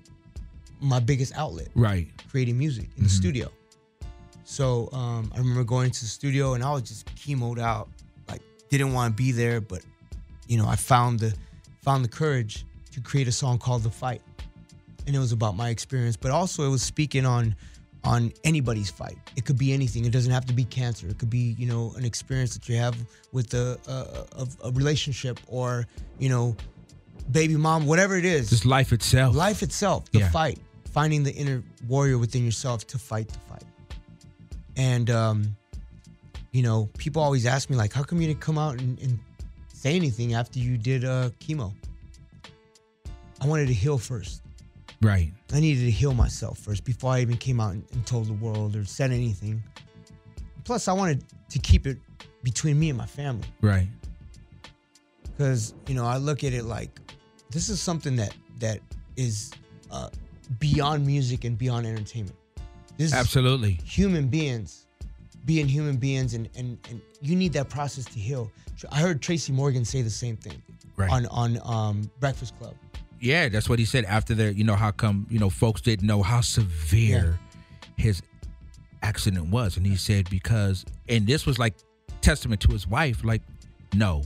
my 0.80 1.00
biggest 1.00 1.36
outlet, 1.36 1.68
Right. 1.74 2.08
creating 2.30 2.56
music 2.58 2.88
in 2.96 3.02
the 3.04 3.08
studio. 3.08 3.50
So 4.44 4.88
um, 4.92 5.30
I 5.34 5.38
remember 5.38 5.64
going 5.64 5.90
to 5.90 6.00
the 6.00 6.06
studio 6.06 6.54
and 6.54 6.62
I 6.62 6.70
was 6.72 6.82
just 6.82 7.06
chemoed 7.16 7.58
out, 7.58 7.88
didn't 8.70 8.92
want 8.92 9.12
to 9.16 9.16
be 9.16 9.32
there, 9.32 9.60
but 9.60 9.82
you 10.46 10.58
know 10.58 10.66
I 10.68 10.76
found 10.76 11.20
the 11.20 11.34
found 11.82 12.04
the 12.04 12.08
courage 12.08 12.64
to 12.92 13.00
create 13.00 13.28
a 13.28 13.32
song 13.32 13.58
called 13.58 13.82
"The 13.82 13.90
Fight," 13.90 14.22
and 15.06 15.14
it 15.14 15.18
was 15.18 15.32
about 15.32 15.56
my 15.56 15.68
experience, 15.70 16.16
but 16.16 16.30
also 16.30 16.64
it 16.64 16.70
was 16.70 16.82
speaking 16.82 17.24
on 17.26 17.54
on 18.04 18.32
anybody's 18.44 18.90
fight. 18.90 19.18
It 19.36 19.44
could 19.44 19.58
be 19.58 19.72
anything. 19.72 20.04
It 20.04 20.12
doesn't 20.12 20.30
have 20.32 20.46
to 20.46 20.54
be 20.54 20.64
cancer. 20.64 21.08
It 21.08 21.18
could 21.18 21.30
be 21.30 21.54
you 21.58 21.66
know 21.66 21.92
an 21.96 22.04
experience 22.04 22.54
that 22.54 22.68
you 22.68 22.76
have 22.76 22.96
with 23.32 23.54
a 23.54 23.78
a, 23.86 24.42
a, 24.42 24.68
a 24.68 24.70
relationship 24.72 25.40
or 25.48 25.86
you 26.18 26.28
know 26.28 26.56
baby 27.32 27.56
mom, 27.56 27.86
whatever 27.86 28.16
it 28.16 28.24
is. 28.24 28.48
Just 28.50 28.64
life 28.64 28.92
itself. 28.92 29.34
Life 29.34 29.62
itself, 29.62 30.10
the 30.12 30.20
Yeah. 30.20 30.30
fight, 30.30 30.58
finding 30.92 31.22
the 31.24 31.32
inner 31.34 31.62
warrior 31.86 32.16
within 32.16 32.42
yourself 32.44 32.86
to 32.86 32.98
fight 32.98 33.28
the 33.28 33.38
fight. 33.40 33.64
And 34.76 35.10
um, 35.10 35.56
you 36.52 36.62
know, 36.62 36.88
people 36.98 37.22
always 37.22 37.46
ask 37.46 37.70
me 37.70 37.76
like, 37.76 37.92
how 37.92 38.02
come 38.02 38.20
you 38.20 38.28
didn't 38.28 38.40
come 38.40 38.58
out 38.58 38.80
and, 38.80 38.98
and 39.00 39.18
say 39.72 39.94
anything 39.94 40.34
after 40.34 40.58
you 40.58 40.78
did 40.78 41.04
uh, 41.04 41.30
chemo? 41.40 41.72
I 43.40 43.46
wanted 43.46 43.66
to 43.68 43.74
heal 43.74 43.98
first. 43.98 44.42
Right. 45.00 45.32
I 45.52 45.60
needed 45.60 45.84
to 45.84 45.90
heal 45.90 46.12
myself 46.12 46.58
first 46.58 46.84
before 46.84 47.12
I 47.12 47.20
even 47.20 47.36
came 47.36 47.60
out 47.60 47.72
and, 47.74 47.84
and 47.92 48.04
told 48.04 48.26
the 48.26 48.32
world 48.32 48.74
or 48.74 48.84
said 48.84 49.12
anything. 49.12 49.62
Plus, 50.64 50.88
I 50.88 50.92
wanted 50.92 51.24
to 51.50 51.58
keep 51.58 51.86
it 51.86 51.98
between 52.42 52.78
me 52.78 52.88
and 52.88 52.98
my 52.98 53.06
family 53.06 53.46
Right. 53.60 53.88
because 55.24 55.74
you 55.88 55.94
know 55.94 56.04
I 56.06 56.18
look 56.18 56.44
at 56.44 56.52
it 56.52 56.64
like 56.64 57.00
this 57.50 57.68
is 57.68 57.80
something 57.80 58.14
that 58.16 58.32
that 58.60 58.80
is 59.16 59.50
uh, 59.90 60.08
beyond 60.60 61.04
music 61.06 61.44
and 61.44 61.56
beyond 61.58 61.86
entertainment. 61.86 62.36
This 62.96 63.12
Absolutely. 63.12 63.72
human 63.84 64.28
beings 64.28 64.86
being 65.48 65.66
human 65.66 65.96
beings, 65.96 66.34
and 66.34 66.48
and 66.54 66.78
and 66.90 67.00
you 67.22 67.34
need 67.34 67.54
that 67.54 67.70
process 67.70 68.04
to 68.04 68.20
heal. 68.20 68.52
I 68.92 69.00
heard 69.00 69.20
Tracy 69.20 69.50
Morgan 69.50 69.84
say 69.84 70.02
the 70.02 70.10
same 70.10 70.36
thing 70.36 70.62
Right. 70.94 71.10
on 71.10 71.26
on 71.26 71.58
um, 71.64 72.10
Breakfast 72.20 72.56
Club. 72.58 72.74
Yeah, 73.18 73.48
that's 73.48 73.68
what 73.68 73.80
he 73.80 73.84
said 73.84 74.04
after 74.04 74.32
the, 74.32 74.54
you 74.54 74.62
know, 74.62 74.76
how 74.76 74.92
come, 74.92 75.26
you 75.28 75.40
know, 75.40 75.50
folks 75.50 75.80
didn't 75.80 76.06
know 76.06 76.22
how 76.22 76.40
severe 76.40 77.36
his 77.96 78.22
accident 79.02 79.48
was. 79.50 79.76
And 79.76 79.84
he 79.84 79.96
said, 79.96 80.30
because, 80.30 80.84
and 81.08 81.26
this 81.26 81.44
was 81.44 81.58
like 81.58 81.74
testament 82.20 82.60
to 82.60 82.70
his 82.70 82.86
wife, 82.86 83.24
like, 83.24 83.42
no, 83.92 84.22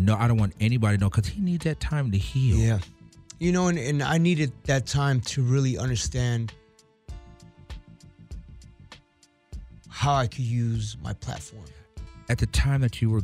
no, 0.00 0.16
I 0.16 0.26
don't 0.26 0.38
want 0.38 0.54
anybody 0.58 0.96
to 0.96 1.00
know 1.04 1.08
because 1.08 1.28
he 1.28 1.40
needs 1.40 1.62
that 1.66 1.78
time 1.78 2.10
to 2.10 2.18
heal. 2.18 2.56
Yeah. 2.56 2.78
You 3.38 3.52
know, 3.52 3.68
and, 3.68 3.78
and 3.78 4.02
I 4.02 4.18
needed 4.18 4.50
that 4.64 4.86
time 4.86 5.20
to 5.20 5.42
really 5.44 5.78
understand 5.78 6.52
how 10.02 10.14
I 10.14 10.26
could 10.26 10.40
use 10.40 10.96
my 11.00 11.12
platform. 11.12 11.62
At 12.28 12.38
the 12.38 12.46
time 12.46 12.80
that 12.80 13.00
you 13.00 13.08
were 13.08 13.22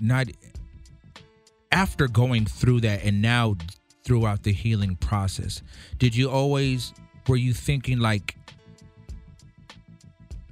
not, 0.00 0.28
after 1.72 2.06
going 2.06 2.46
through 2.46 2.82
that 2.82 3.02
and 3.02 3.20
now 3.20 3.56
throughout 4.04 4.44
the 4.44 4.52
healing 4.52 4.94
process, 4.94 5.62
did 5.98 6.14
you 6.14 6.30
always, 6.30 6.94
were 7.26 7.34
you 7.34 7.52
thinking 7.52 7.98
like, 7.98 8.36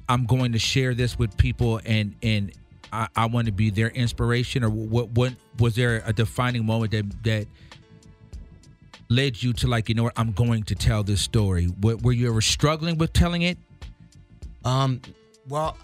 I'm 0.08 0.26
going 0.26 0.50
to 0.54 0.58
share 0.58 0.92
this 0.92 1.16
with 1.16 1.36
people 1.36 1.80
and 1.86 2.16
and 2.22 2.52
I, 2.92 3.06
I 3.14 3.26
want 3.26 3.46
to 3.46 3.52
be 3.52 3.70
their 3.70 3.90
inspiration? 3.90 4.64
Or 4.64 4.70
what 4.70 5.10
what 5.10 5.34
was 5.60 5.76
there 5.76 6.02
a 6.04 6.12
defining 6.12 6.66
moment 6.66 6.90
that 6.90 7.22
that 7.22 7.46
led 9.08 9.40
you 9.40 9.52
to 9.54 9.68
like 9.68 9.88
you 9.88 9.94
know 9.94 10.02
what 10.02 10.12
I'm 10.16 10.32
going 10.32 10.64
to 10.64 10.74
tell 10.74 11.04
this 11.04 11.22
story? 11.22 11.66
What, 11.66 12.02
were 12.02 12.12
you 12.12 12.28
ever 12.28 12.40
struggling 12.40 12.98
with 12.98 13.12
telling 13.12 13.42
it 13.42 13.56
Um, 14.64 15.00
well, 15.48 15.76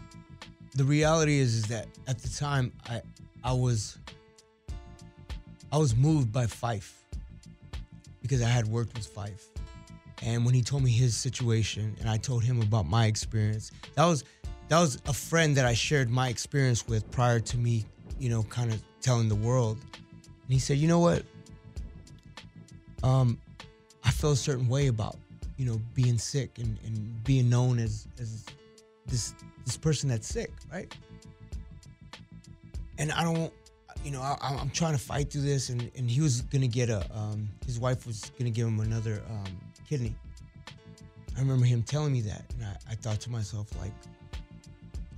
the 0.75 0.85
reality 0.85 1.39
is, 1.39 1.55
is 1.55 1.65
that 1.67 1.89
at 2.07 2.19
the 2.21 2.29
time 2.29 2.73
I, 2.89 3.03
I 3.43 3.53
was, 3.53 3.99
I 5.73 5.79
was 5.79 5.97
moved 5.97 6.33
by 6.33 6.47
Phife 6.47 6.93
because 8.23 8.43
I 8.43 8.49
had 8.49 8.67
worked 8.69 8.95
with 8.95 9.13
Phife, 9.13 9.49
and 10.23 10.45
when 10.45 10.55
he 10.55 10.63
told 10.63 10.83
me 10.83 10.91
his 10.91 11.17
situation, 11.17 11.97
and 12.01 12.09
I 12.09 12.17
told 12.17 12.45
him 12.45 12.61
about 12.63 12.87
my 12.87 13.07
experience, 13.07 13.71
that 13.95 14.05
was, 14.05 14.25
that 14.69 14.79
was 14.79 15.01
a 15.07 15.13
friend 15.13 15.57
that 15.57 15.67
I 15.67 15.75
shared 15.75 16.11
my 16.11 16.29
experience 16.29 16.87
with 16.87 17.11
prior 17.11 17.41
to 17.41 17.59
me, 17.59 17.85
you 18.19 18.29
know, 18.29 18.43
kind 18.45 18.73
of 18.73 18.83
telling 19.01 19.29
the 19.29 19.35
world, 19.35 19.79
and 19.93 20.53
he 20.53 20.59
said, 20.59 20.79
you 20.79 20.89
know 20.89 21.01
what, 21.01 21.25
um, 23.03 23.39
I 24.05 24.11
feel 24.11 24.33
a 24.33 24.37
certain 24.37 24.69
way 24.69 24.87
about, 24.89 25.17
you 25.57 25.67
know, 25.67 25.81
being 25.95 26.19
sick 26.19 26.59
and, 26.59 26.79
and 26.85 27.25
being 27.25 27.49
known 27.51 27.79
as 27.79 28.07
as 28.21 28.45
this 29.09 29.35
this 29.65 29.77
person 29.77 30.09
that's 30.09 30.27
sick, 30.27 30.53
right? 30.73 30.93
And 32.99 33.13
I 33.13 33.23
don't, 33.23 33.53
you 34.05 34.11
know, 34.11 34.21
I, 34.23 34.37
I'm 34.43 34.71
trying 34.71 34.93
to 34.93 34.99
fight 34.99 35.31
through 35.31 35.43
this, 35.43 35.69
and, 35.69 35.91
and 35.97 36.11
he 36.11 36.21
was 36.21 36.43
gonna 36.43 36.67
get 36.67 36.89
a, 36.89 37.07
um, 37.17 37.49
his 37.67 37.79
wife 37.79 38.07
was 38.07 38.33
gonna 38.39 38.51
give 38.51 38.67
him 38.67 38.81
another 38.81 39.23
um, 39.31 39.59
kidney. 39.89 40.15
I 41.37 41.41
remember 41.41 41.67
him 41.67 41.83
telling 41.83 42.13
me 42.13 42.23
that, 42.23 42.45
and 42.55 42.65
I, 42.65 42.77
I 42.91 42.95
thought 42.95 43.21
to 43.21 43.31
myself 43.31 43.69
like, 43.79 43.93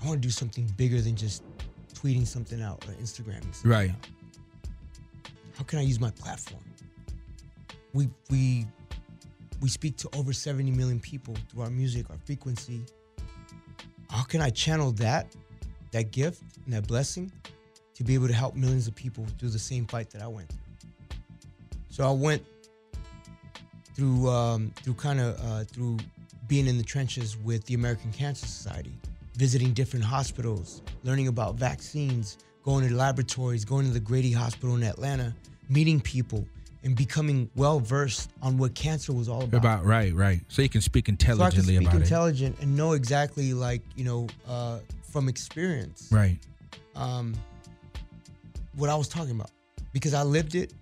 I 0.02 0.06
want 0.06 0.20
to 0.20 0.26
do 0.26 0.32
something 0.32 0.66
bigger 0.76 1.00
than 1.00 1.14
just 1.14 1.42
tweeting 1.94 2.26
something 2.26 2.60
out 2.62 2.84
or 2.88 2.92
Instagramming. 2.94 3.54
Something 3.54 3.70
right 3.70 3.90
out. 3.90 3.96
How 5.56 5.64
can 5.64 5.78
I 5.78 5.82
use 5.82 6.00
my 6.00 6.10
platform? 6.10 6.62
We 7.92 8.08
we 8.30 8.66
we 9.60 9.68
speak 9.68 9.96
to 9.98 10.08
over 10.16 10.32
70 10.32 10.70
million 10.70 11.00
people 11.00 11.36
through 11.50 11.62
our 11.62 11.70
music, 11.70 12.08
our 12.10 12.16
frequency. 12.24 12.82
How 14.10 14.22
can 14.24 14.40
I 14.40 14.50
channel 14.50 14.90
that, 14.92 15.28
that 15.92 16.10
gift 16.10 16.42
and 16.64 16.74
that 16.74 16.86
blessing 16.88 17.30
to 17.94 18.02
be 18.04 18.14
able 18.14 18.26
to 18.26 18.34
help 18.34 18.56
millions 18.56 18.88
of 18.88 18.94
people 18.94 19.24
through 19.38 19.50
the 19.50 19.58
same 19.58 19.86
fight 19.86 20.10
that 20.10 20.20
I 20.20 20.26
went 20.26 20.48
through? 20.48 21.18
So 21.90 22.08
I 22.08 22.12
went 22.12 22.44
through 23.94 24.28
um, 24.28 24.72
through 24.82 24.94
kind 24.94 25.20
of 25.20 25.40
uh, 25.44 25.64
through 25.64 25.98
being 26.48 26.66
in 26.66 26.76
the 26.76 26.84
trenches 26.84 27.36
with 27.36 27.64
the 27.66 27.74
American 27.74 28.12
Cancer 28.12 28.46
Society, 28.46 28.92
visiting 29.34 29.72
different 29.72 30.04
hospitals, 30.04 30.82
learning 31.04 31.28
about 31.28 31.54
vaccines, 31.54 32.38
going 32.64 32.88
to 32.88 32.94
laboratories, 32.94 33.64
going 33.64 33.86
to 33.86 33.92
the 33.92 34.00
Grady 34.00 34.32
Hospital 34.32 34.74
in 34.74 34.82
Atlanta, 34.82 35.34
meeting 35.68 36.00
people, 36.00 36.44
and 36.82 36.96
becoming 36.96 37.50
well 37.56 37.78
versed 37.78 38.30
on 38.42 38.56
what 38.56 38.74
cancer 38.74 39.12
was 39.12 39.28
all 39.28 39.42
about. 39.42 39.58
about 39.58 39.84
right 39.84 40.14
right 40.14 40.40
so 40.48 40.62
you 40.62 40.68
can 40.68 40.80
speak 40.80 41.08
intelligently 41.08 41.74
so 41.74 41.80
I 41.80 41.84
can 41.84 41.84
speak 41.84 41.88
about 41.88 42.02
intelligent 42.02 42.58
and 42.60 42.76
know 42.76 42.92
exactly, 42.92 43.52
like 43.52 43.82
you 43.96 44.04
know, 44.04 44.26
uh, 44.48 44.78
from 45.02 45.28
experience, 45.28 46.08
right 46.10 46.38
um, 46.94 47.34
what 48.76 48.90
I 48.90 48.94
was 48.94 49.08
talking 49.08 49.32
about 49.32 49.50
because 49.92 50.14
I 50.14 50.22
lived 50.22 50.54
it, 50.54 50.72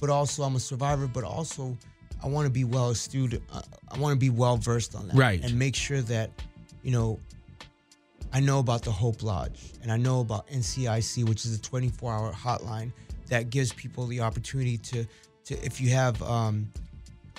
but 0.00 0.10
also 0.10 0.42
I'm 0.42 0.56
a 0.56 0.60
survivor, 0.60 1.06
but 1.06 1.24
also 1.24 1.76
I 2.22 2.28
want 2.28 2.46
to 2.46 2.50
be 2.50 2.64
well 2.64 2.90
astute. 2.90 3.40
Uh, 3.52 3.62
I 3.90 3.98
want 3.98 4.12
to 4.12 4.18
be 4.18 4.30
well 4.30 4.56
versed 4.56 4.94
on 4.94 5.08
that, 5.08 5.16
Right. 5.16 5.42
And 5.42 5.58
make 5.58 5.74
sure 5.76 6.02
that 6.02 6.30
you 6.82 6.92
know 6.92 7.20
I 8.32 8.40
know 8.40 8.58
about 8.58 8.82
the 8.82 8.90
Hope 8.90 9.22
Lodge 9.22 9.72
and 9.82 9.90
I 9.90 9.96
know 9.96 10.20
about 10.20 10.48
NCIC, 10.48 11.28
which 11.28 11.44
is 11.44 11.56
a 11.56 11.60
24-hour 11.60 12.32
hotline 12.32 12.92
that 13.28 13.50
gives 13.50 13.72
people 13.72 14.06
the 14.06 14.20
opportunity 14.20 14.78
to, 14.78 15.06
to 15.48 15.64
if 15.64 15.80
you 15.80 15.90
have 15.90 16.22
um, 16.22 16.70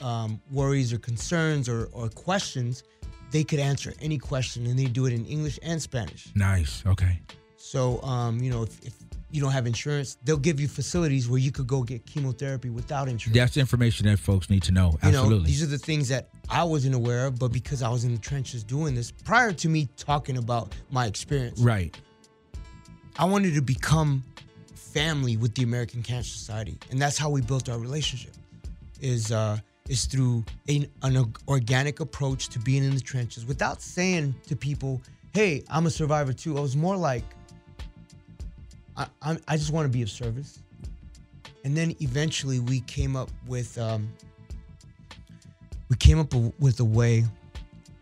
um, 0.02 0.42
worries 0.52 0.92
or 0.94 0.98
concerns 0.98 1.70
or, 1.70 1.90
or 1.94 2.10
questions, 2.10 2.84
they 3.32 3.44
could 3.44 3.60
answer 3.60 3.94
any 4.02 4.18
question, 4.18 4.66
and 4.66 4.78
they 4.78 4.86
do 4.86 5.06
it 5.06 5.14
in 5.14 5.26
English 5.26 5.60
and 5.62 5.82
Spanish. 5.82 6.30
Nice. 6.36 6.84
Okay. 6.86 7.20
So, 7.58 8.02
um, 8.02 8.40
you 8.40 8.50
know, 8.50 8.64
if, 8.64 8.84
if 8.84 8.94
you 9.30 9.42
don't 9.42 9.52
have 9.52 9.68
insurance, 9.68 10.18
they'll 10.24 10.38
give 10.38 10.60
you 10.60 10.68
facilities 10.68 11.30
where 11.30 11.40
you 11.40 11.52
could 11.52 11.68
go 11.68 11.84
get 11.84 12.06
chemotherapy 12.06 12.70
without 12.70 13.08
insurance. 13.08 13.38
That's 13.38 13.58
information 13.58 14.08
that 14.08 14.18
folks 14.18 14.50
need 14.50 14.64
to 14.64 14.72
know. 14.72 14.98
You 15.04 15.12
know, 15.12 15.20
Absolutely. 15.20 15.46
these 15.46 15.62
are 15.62 15.68
the 15.68 15.78
things 15.78 16.08
that 16.10 16.30
I 16.50 16.64
wasn't 16.64 16.96
aware 16.96 17.28
of, 17.28 17.38
but 17.38 17.52
because 17.52 17.84
I 17.84 17.90
was 17.90 18.06
in 18.06 18.14
the 18.14 18.20
trenches 18.20 18.64
doing 18.64 18.96
this 18.96 19.12
prior 19.12 19.52
to 19.52 19.70
me 19.70 19.88
talking 19.98 20.38
about 20.38 20.74
my 20.90 21.06
experience, 21.06 21.60
right. 21.62 21.96
I 23.18 23.26
wanted 23.26 23.54
to 23.54 23.62
become 23.62 24.24
family 24.94 25.38
with 25.38 25.56
the 25.56 25.64
American 25.64 26.04
Cancer 26.04 26.32
Society, 26.32 26.78
and 26.92 27.02
that's 27.02 27.18
how 27.18 27.30
we 27.30 27.42
built 27.42 27.70
our 27.70 27.80
relationship. 27.80 28.34
Is 29.02 29.32
uh, 29.32 29.58
is 29.88 30.06
through 30.06 30.44
a, 30.70 30.88
an 31.04 31.34
organic 31.48 32.00
approach 32.00 32.50
to 32.50 32.60
being 32.60 32.84
in 32.84 32.94
the 32.94 33.02
trenches 33.02 33.46
without 33.46 33.82
saying 33.82 34.36
to 34.48 34.56
people, 34.56 35.02
"Hey, 35.34 35.64
I'm 35.70 35.86
a 35.86 35.90
survivor 35.90 36.34
too." 36.34 36.58
I 36.58 36.62
was 36.62 36.76
more 36.76 36.98
like, 36.98 37.24
I, 38.98 39.08
I, 39.22 39.38
I 39.48 39.58
just 39.58 39.72
want 39.72 39.86
to 39.86 39.90
be 39.96 40.02
of 40.02 40.10
service. 40.10 40.60
And 41.66 41.76
then 41.76 41.96
eventually 42.02 42.60
we 42.60 42.82
came 42.82 43.16
up 43.16 43.30
with 43.48 43.78
um, 43.78 44.10
we 45.90 45.96
came 45.96 46.20
up 46.20 46.34
with 46.60 46.80
a 46.80 46.86
way 46.86 47.26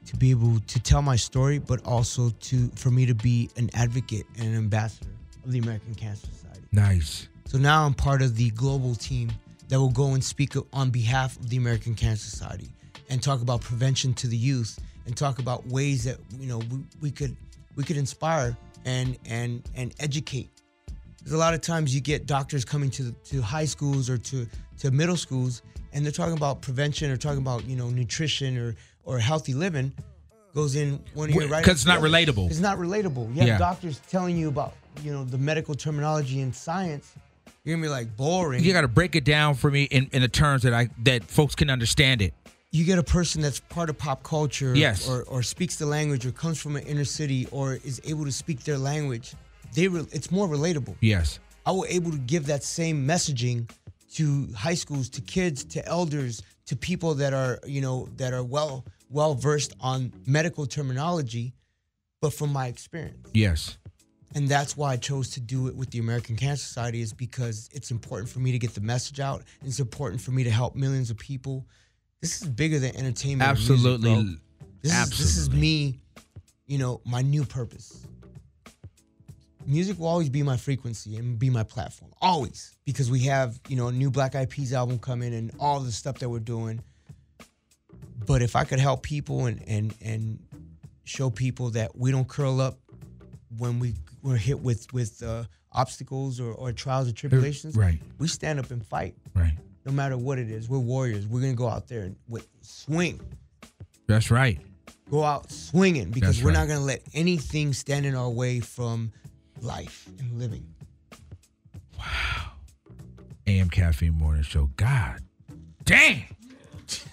to 0.05 0.15
be 0.15 0.31
able 0.31 0.59
to 0.59 0.79
tell 0.79 1.01
my 1.01 1.15
story, 1.15 1.59
but 1.59 1.85
also 1.85 2.29
to 2.29 2.69
for 2.75 2.91
me 2.91 3.05
to 3.05 3.15
be 3.15 3.49
an 3.57 3.69
advocate 3.73 4.25
and 4.37 4.47
an 4.47 4.55
ambassador 4.55 5.11
of 5.43 5.51
the 5.51 5.59
American 5.59 5.95
Cancer 5.95 6.27
Society. 6.27 6.46
Nice. 6.71 7.27
So 7.45 7.57
now 7.57 7.85
I'm 7.85 7.93
part 7.93 8.21
of 8.21 8.35
the 8.35 8.49
global 8.51 8.95
team 8.95 9.31
that 9.69 9.79
will 9.79 9.89
go 9.91 10.13
and 10.13 10.23
speak 10.23 10.53
on 10.73 10.89
behalf 10.89 11.37
of 11.37 11.49
the 11.49 11.57
American 11.57 11.95
Cancer 11.95 12.29
Society 12.29 12.69
and 13.09 13.21
talk 13.21 13.41
about 13.41 13.61
prevention 13.61 14.13
to 14.15 14.27
the 14.27 14.37
youth 14.37 14.79
and 15.05 15.15
talk 15.15 15.39
about 15.39 15.65
ways 15.67 16.03
that 16.03 16.17
you 16.39 16.47
know 16.47 16.57
we, 16.59 16.79
we 17.01 17.11
could 17.11 17.35
we 17.75 17.83
could 17.83 17.97
inspire 17.97 18.55
and 18.85 19.17
and 19.25 19.63
and 19.75 19.93
educate. 19.99 20.49
Because 21.17 21.33
a 21.33 21.37
lot 21.37 21.53
of 21.53 21.61
times 21.61 21.93
you 21.95 22.01
get 22.01 22.25
doctors 22.25 22.65
coming 22.65 22.89
to 22.91 23.11
to 23.11 23.41
high 23.41 23.65
schools 23.65 24.09
or 24.09 24.17
to 24.17 24.45
to 24.79 24.91
middle 24.91 25.17
schools 25.17 25.61
and 25.93 26.03
they're 26.05 26.11
talking 26.11 26.35
about 26.37 26.61
prevention 26.61 27.09
or 27.11 27.17
talking 27.17 27.39
about 27.39 27.65
you 27.65 27.75
know 27.75 27.89
nutrition 27.89 28.57
or 28.57 28.75
or 29.05 29.19
healthy 29.19 29.53
living 29.53 29.91
goes 30.53 30.75
in 30.75 30.99
one 31.13 31.29
ear 31.29 31.47
right 31.47 31.63
because 31.63 31.77
it's 31.77 31.85
not 31.85 31.99
relatable. 32.01 32.49
It's 32.49 32.59
not 32.59 32.77
relatable. 32.77 33.29
You 33.33 33.39
have 33.41 33.47
Yeah. 33.47 33.57
doctors 33.57 33.99
telling 34.09 34.37
you 34.37 34.47
about 34.49 34.73
you 35.03 35.11
know 35.13 35.23
the 35.23 35.37
medical 35.37 35.75
terminology 35.75 36.41
and 36.41 36.55
science. 36.55 37.13
You're 37.63 37.75
gonna 37.75 37.85
be 37.87 37.89
like 37.89 38.15
boring. 38.15 38.63
You 38.63 38.71
got 38.73 38.81
to 38.81 38.87
break 38.87 39.15
it 39.15 39.25
down 39.25 39.55
for 39.55 39.69
me 39.69 39.83
in, 39.83 40.07
in 40.13 40.21
the 40.21 40.27
terms 40.29 40.63
that 40.63 40.73
I 40.73 40.89
that 41.03 41.23
folks 41.25 41.53
can 41.55 41.69
understand 41.69 42.21
it. 42.21 42.33
you 42.71 42.83
get 42.85 42.97
a 42.99 43.03
person 43.03 43.41
that's 43.41 43.59
part 43.59 43.89
of 43.89 43.97
pop 43.97 44.23
culture 44.23 44.73
Yes. 44.75 45.07
or, 45.09 45.23
or 45.23 45.41
speaks 45.43 45.75
the 45.77 45.85
language 45.85 46.25
or 46.25 46.31
comes 46.31 46.61
from 46.61 46.75
an 46.75 46.83
inner 46.83 47.05
city 47.05 47.47
or 47.51 47.73
is 47.83 47.99
able 48.05 48.25
to 48.25 48.31
speak 48.31 48.63
their 48.63 48.77
language 48.77 49.33
they 49.73 49.87
re- 49.87 50.05
it's 50.11 50.31
more 50.31 50.47
relatable 50.47 50.95
Yes. 51.01 51.39
i 51.65 51.71
was 51.71 51.89
able 51.89 52.11
to 52.11 52.17
give 52.17 52.45
that 52.47 52.63
same 52.63 53.07
messaging 53.07 53.69
to 54.15 54.47
high 54.55 54.75
schools 54.75 55.07
to 55.09 55.21
kids 55.21 55.63
to 55.75 55.79
elders 55.87 56.43
to 56.65 56.75
people 56.75 57.15
that 57.15 57.33
are 57.33 57.59
you 57.65 57.81
know 57.81 58.07
that 58.17 58.33
are 58.33 58.43
well 58.43 58.83
well 59.09 59.33
versed 59.33 59.73
on 59.79 60.11
medical 60.25 60.65
terminology 60.65 61.53
but 62.21 62.31
from 62.33 62.51
my 62.51 62.67
experience 62.67 63.27
Yes. 63.33 63.77
And 64.35 64.47
that's 64.47 64.75
why 64.75 64.93
I 64.93 64.97
chose 64.97 65.29
to 65.31 65.39
do 65.39 65.67
it 65.67 65.75
with 65.75 65.89
the 65.91 65.99
American 65.99 66.35
Cancer 66.35 66.63
Society 66.63 67.01
is 67.01 67.13
because 67.13 67.69
it's 67.73 67.91
important 67.91 68.29
for 68.29 68.39
me 68.39 68.51
to 68.51 68.59
get 68.59 68.73
the 68.73 68.81
message 68.81 69.19
out. 69.19 69.43
It's 69.63 69.79
important 69.79 70.21
for 70.21 70.31
me 70.31 70.43
to 70.43 70.51
help 70.51 70.75
millions 70.75 71.09
of 71.09 71.17
people. 71.17 71.65
This 72.21 72.41
is 72.41 72.47
bigger 72.47 72.79
than 72.79 72.95
entertainment. 72.95 73.49
or 73.49 73.53
music, 73.53 73.75
Absolutely. 73.75 74.37
This 74.81 74.93
is 74.93 75.09
this 75.17 75.37
is 75.37 75.49
me, 75.49 75.99
you 76.65 76.77
know, 76.77 77.01
my 77.05 77.21
new 77.21 77.45
purpose. 77.45 78.05
Music 79.65 79.99
will 79.99 80.07
always 80.07 80.29
be 80.29 80.43
my 80.43 80.55
frequency 80.55 81.17
and 81.17 81.37
be 81.37 81.49
my 81.49 81.63
platform. 81.63 82.11
Always. 82.21 82.73
Because 82.85 83.11
we 83.11 83.21
have, 83.23 83.59
you 83.67 83.75
know, 83.75 83.87
a 83.87 83.91
new 83.91 84.09
Black 84.09 84.33
Eyed 84.33 84.49
Peas 84.49 84.71
album 84.71 84.97
coming 84.97 85.33
and 85.33 85.51
all 85.59 85.81
the 85.81 85.91
stuff 85.91 86.19
that 86.19 86.29
we're 86.29 86.39
doing. 86.39 86.81
But 88.25 88.41
if 88.41 88.55
I 88.55 88.63
could 88.63 88.79
help 88.79 89.03
people 89.03 89.45
and 89.45 89.63
and 89.67 89.93
and 90.01 90.39
show 91.03 91.29
people 91.29 91.71
that 91.71 91.97
we 91.97 92.11
don't 92.11 92.27
curl 92.27 92.59
up 92.59 92.77
when 93.57 93.79
we 93.79 93.93
we're 94.21 94.35
hit 94.37 94.59
with 94.59 94.91
with 94.93 95.21
uh, 95.23 95.43
obstacles 95.71 96.39
or, 96.39 96.51
or 96.53 96.71
trials 96.71 97.07
or 97.09 97.13
tribulations, 97.13 97.75
right. 97.75 97.99
We 98.19 98.27
stand 98.27 98.59
up 98.59 98.71
and 98.71 98.85
fight, 98.85 99.15
Right. 99.33 99.53
no 99.85 99.91
matter 99.91 100.17
what 100.17 100.39
it 100.39 100.49
is. 100.49 100.67
We're 100.69 100.79
warriors. 100.79 101.27
We're 101.27 101.41
gonna 101.41 101.53
go 101.53 101.67
out 101.67 101.87
there 101.87 102.01
and 102.03 102.15
with 102.27 102.47
swing, 102.61 103.19
That's 104.07 104.29
right. 104.31 104.59
go 105.09 105.23
out 105.23 105.51
swinging 105.51 106.09
because 106.11 106.37
That's 106.37 106.43
we're 106.43 106.51
right. 106.51 106.59
not 106.59 106.67
gonna 106.67 106.85
let 106.85 107.01
anything 107.13 107.73
stand 107.73 108.05
in 108.05 108.15
our 108.15 108.29
way 108.29 108.59
from 108.59 109.11
life 109.61 110.07
and 110.19 110.37
living. 110.39 110.65
Wow. 111.97 112.51
AM 113.47 113.69
Caffeine 113.69 114.13
Morning 114.13 114.43
Show. 114.43 114.69
God 114.75 115.19
damn. 115.85 116.23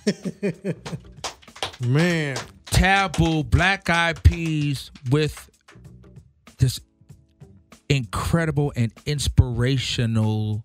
Man. 1.80 2.36
Taboo, 2.66 3.44
Black 3.44 3.88
Eyed 3.88 4.20
Peas 4.24 4.90
with 5.10 5.48
this 6.58 6.80
incredible 7.88 8.72
and 8.76 8.92
inspirational 9.06 10.64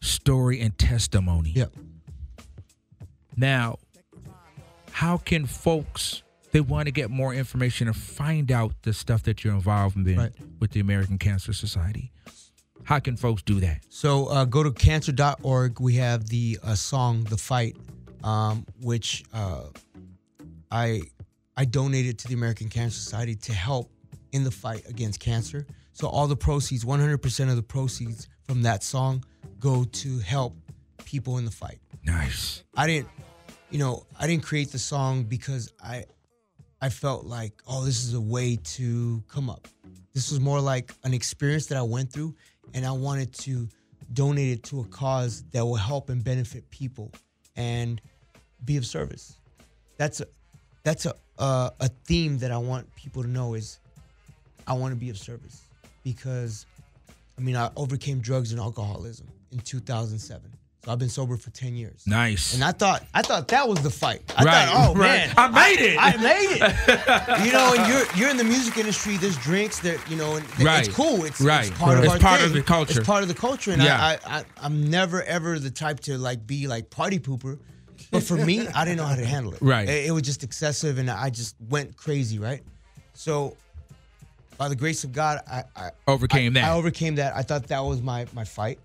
story 0.00 0.60
and 0.60 0.76
testimony. 0.78 1.50
Yep. 1.50 1.72
Now, 3.36 3.78
how 4.92 5.18
can 5.18 5.46
folks 5.46 6.22
they 6.52 6.60
want 6.60 6.86
to 6.86 6.92
get 6.92 7.10
more 7.10 7.34
information 7.34 7.86
and 7.86 7.96
find 7.96 8.50
out 8.50 8.72
the 8.82 8.92
stuff 8.94 9.24
that 9.24 9.44
you're 9.44 9.54
involved 9.54 9.96
in 9.96 10.16
Right. 10.16 10.32
with 10.58 10.70
the 10.70 10.80
American 10.80 11.18
Cancer 11.18 11.52
Society? 11.52 12.12
How 12.84 12.98
can 13.00 13.16
folks 13.16 13.42
do 13.42 13.60
that? 13.60 13.80
So 13.88 14.26
uh, 14.26 14.44
go 14.44 14.62
to 14.62 14.70
cancer.org. 14.70 15.80
We 15.80 15.94
have 15.96 16.28
the 16.28 16.58
uh, 16.62 16.74
song 16.76 17.24
"The 17.24 17.36
Fight," 17.36 17.76
um, 18.22 18.64
which 18.80 19.24
uh, 19.34 19.64
I 20.70 21.02
I 21.56 21.64
donated 21.64 22.18
to 22.20 22.28
the 22.28 22.34
American 22.34 22.68
Cancer 22.68 22.98
Society 22.98 23.34
to 23.34 23.52
help 23.52 23.90
in 24.36 24.44
the 24.44 24.50
fight 24.50 24.86
against 24.86 25.18
cancer. 25.18 25.66
So 25.92 26.06
all 26.06 26.28
the 26.28 26.36
proceeds, 26.36 26.84
100% 26.84 27.48
of 27.48 27.56
the 27.56 27.62
proceeds 27.62 28.28
from 28.44 28.62
that 28.62 28.84
song, 28.84 29.24
go 29.58 29.84
to 29.84 30.18
help 30.18 30.54
people 31.06 31.38
in 31.38 31.46
the 31.46 31.50
fight. 31.50 31.80
Nice. 32.04 32.62
I 32.76 32.86
didn't, 32.86 33.08
you 33.70 33.78
know, 33.78 34.06
I 34.20 34.26
didn't 34.26 34.44
create 34.44 34.70
the 34.70 34.78
song 34.78 35.24
because 35.24 35.72
I 35.82 36.04
I 36.82 36.90
felt 36.90 37.24
like, 37.24 37.54
oh, 37.66 37.86
this 37.86 38.04
is 38.04 38.12
a 38.12 38.20
way 38.20 38.58
to 38.76 39.24
come 39.28 39.48
up. 39.48 39.66
This 40.12 40.30
was 40.30 40.40
more 40.40 40.60
like 40.60 40.92
an 41.04 41.14
experience 41.14 41.66
that 41.68 41.78
I 41.78 41.82
went 41.82 42.12
through, 42.12 42.34
and 42.74 42.84
I 42.84 42.92
wanted 42.92 43.32
to 43.44 43.66
donate 44.12 44.50
it 44.50 44.62
to 44.64 44.80
a 44.80 44.84
cause 44.84 45.42
that 45.52 45.64
will 45.64 45.74
help 45.76 46.10
and 46.10 46.22
benefit 46.22 46.68
people 46.70 47.10
and 47.56 48.00
be 48.66 48.76
of 48.76 48.84
service. 48.84 49.38
That's 49.96 50.20
a 50.20 50.26
that's 50.84 51.06
a 51.06 51.14
a, 51.38 51.72
a 51.80 51.88
theme 52.04 52.38
that 52.38 52.50
I 52.50 52.58
want 52.58 52.94
people 52.94 53.22
to 53.22 53.28
know 53.28 53.54
is 53.54 53.78
I 54.66 54.72
want 54.74 54.92
to 54.92 54.96
be 54.96 55.10
of 55.10 55.18
service 55.18 55.62
because 56.04 56.66
I 57.38 57.40
mean 57.40 57.56
I 57.56 57.70
overcame 57.76 58.20
drugs 58.20 58.52
and 58.52 58.60
alcoholism 58.60 59.26
in 59.52 59.58
2007. 59.60 60.42
So 60.84 60.92
I've 60.92 61.00
been 61.00 61.08
sober 61.08 61.36
for 61.36 61.50
10 61.50 61.74
years. 61.74 62.04
Nice. 62.06 62.54
And 62.54 62.62
I 62.62 62.70
thought 62.70 63.04
I 63.12 63.22
thought 63.22 63.48
that 63.48 63.68
was 63.68 63.80
the 63.82 63.90
fight. 63.90 64.22
I 64.36 64.44
Right, 64.44 64.68
thought, 64.68 64.88
oh 64.90 64.94
right. 64.94 65.26
man, 65.26 65.34
I 65.36 65.48
made 65.48 65.80
it. 65.84 65.96
I, 65.98 66.16
made 66.16 66.58
it. 66.60 67.44
you 67.46 67.52
know, 67.52 67.74
and 67.76 67.92
you're 67.92 68.06
you're 68.16 68.30
in 68.30 68.36
the 68.36 68.44
music 68.44 68.76
industry. 68.78 69.16
There's 69.16 69.36
drinks 69.38 69.80
that 69.80 69.98
you 70.08 70.16
know, 70.16 70.36
and 70.36 70.60
Right. 70.60 70.86
it's 70.86 70.94
cool. 70.96 71.24
It's, 71.24 71.40
Right. 71.40 71.66
it's 71.68 71.76
part 71.78 71.98
It's 71.98 72.06
of 72.06 72.12
our 72.12 72.18
part 72.20 72.40
of 72.42 72.52
the 72.52 72.62
culture. 72.62 72.98
It's 73.00 73.06
part 73.06 73.22
of 73.22 73.28
the 73.28 73.34
culture, 73.34 73.72
and 73.72 73.82
Yeah. 73.82 73.98
I, 74.00 74.12
I, 74.12 74.38
I 74.38 74.44
I'm 74.62 74.88
never 74.88 75.22
ever 75.24 75.58
the 75.58 75.70
type 75.70 76.00
to 76.00 76.18
like 76.18 76.46
be 76.46 76.68
like 76.68 76.88
party 76.90 77.18
pooper. 77.18 77.58
But 78.12 78.22
for 78.22 78.36
me, 78.36 78.68
I 78.68 78.84
didn't 78.84 78.98
know 78.98 79.06
how 79.06 79.16
to 79.16 79.24
handle 79.24 79.54
it. 79.54 79.58
Right. 79.60 79.88
It, 79.88 80.06
it 80.06 80.10
was 80.12 80.22
just 80.22 80.44
excessive, 80.44 80.98
and 80.98 81.10
I 81.10 81.30
just 81.30 81.56
went 81.68 81.96
crazy. 81.96 82.38
Right. 82.38 82.62
So, 83.14 83.56
by 84.58 84.68
the 84.68 84.76
grace 84.76 85.04
of 85.04 85.12
God, 85.12 85.40
I, 85.50 85.64
I 85.76 85.90
Overcame 86.06 86.56
I- 86.56 86.60
that. 86.60 86.70
I 86.70 86.74
overcame 86.74 87.14
that. 87.16 87.34
I 87.36 87.42
thought 87.42 87.66
that 87.68 87.80
was 87.80 88.00
my 88.02 88.26
my 88.32 88.44
fight, 88.44 88.78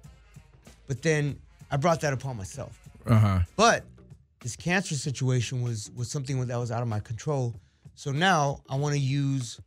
but 0.88 1.02
then 1.02 1.40
I 1.70 1.78
brought 1.78 2.02
that 2.02 2.14
upon 2.14 2.38
myself. 2.38 2.78
Uh 3.06 3.18
huh. 3.18 3.40
But 3.56 3.86
this 4.42 4.56
cancer 4.56 4.96
situation 4.96 5.62
was 5.62 5.90
was 5.96 6.10
something 6.10 6.46
that 6.48 6.58
was 6.58 6.72
out 6.72 6.82
of 6.82 6.88
my 6.88 7.00
control. 7.00 7.56
So 7.96 8.12
now 8.12 8.62
I 8.70 8.76
want 8.76 8.94
to 8.96 9.00
use 9.02 9.60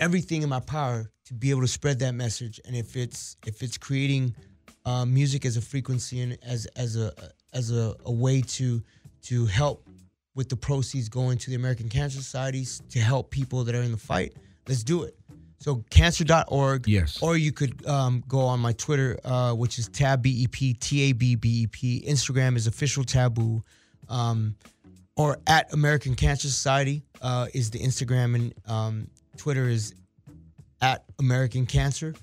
everything 0.00 0.42
in 0.42 0.48
my 0.48 0.60
power 0.60 1.10
to 1.26 1.34
be 1.34 1.50
able 1.50 1.60
to 1.62 1.68
spread 1.68 1.98
that 2.00 2.14
message. 2.14 2.60
And 2.64 2.76
if 2.76 2.96
it's 2.96 3.36
if 3.46 3.62
it's 3.62 3.78
creating 3.78 4.34
uh, 4.84 5.04
music 5.04 5.44
as 5.44 5.56
a 5.56 5.60
frequency 5.60 6.20
and 6.20 6.38
as 6.42 6.66
as 6.76 6.96
a 6.96 7.12
as 7.52 7.70
a, 7.70 7.94
a 8.04 8.12
way 8.12 8.40
to 8.42 8.82
to 9.22 9.46
help 9.46 9.86
with 10.34 10.48
the 10.48 10.56
proceeds 10.56 11.08
going 11.08 11.38
to 11.38 11.50
the 11.50 11.56
American 11.56 11.88
Cancer 11.88 12.18
Societies 12.18 12.82
to 12.90 12.98
help 12.98 13.30
people 13.30 13.64
that 13.64 13.74
are 13.74 13.82
in 13.82 13.92
the 13.92 13.96
fight. 13.98 14.34
Let's 14.68 14.82
do 14.82 15.02
it. 15.02 15.16
So 15.58 15.82
cancer.org. 15.90 16.86
Yes. 16.86 17.22
Or 17.22 17.36
you 17.36 17.52
could 17.52 17.86
um, 17.86 18.22
go 18.28 18.40
on 18.40 18.60
my 18.60 18.72
Twitter, 18.72 19.18
uh, 19.24 19.52
which 19.52 19.78
is 19.78 19.88
tab 19.88 20.22
BEP, 20.22 20.78
T 20.78 21.10
A 21.10 21.12
B 21.12 21.36
B 21.36 21.62
E 21.62 21.66
P. 21.66 22.04
Instagram 22.06 22.56
is 22.56 22.66
official 22.66 23.02
taboo. 23.02 23.62
Um, 24.08 24.56
or 25.16 25.38
at 25.46 25.72
American 25.72 26.14
Cancer 26.14 26.48
Society 26.48 27.02
uh, 27.22 27.46
is 27.54 27.70
the 27.70 27.78
Instagram 27.78 28.34
and 28.34 28.54
um, 28.66 29.08
Twitter 29.36 29.68
is 29.68 29.94
at 30.82 31.04
American 31.18 31.66
Cancer. 31.66 32.14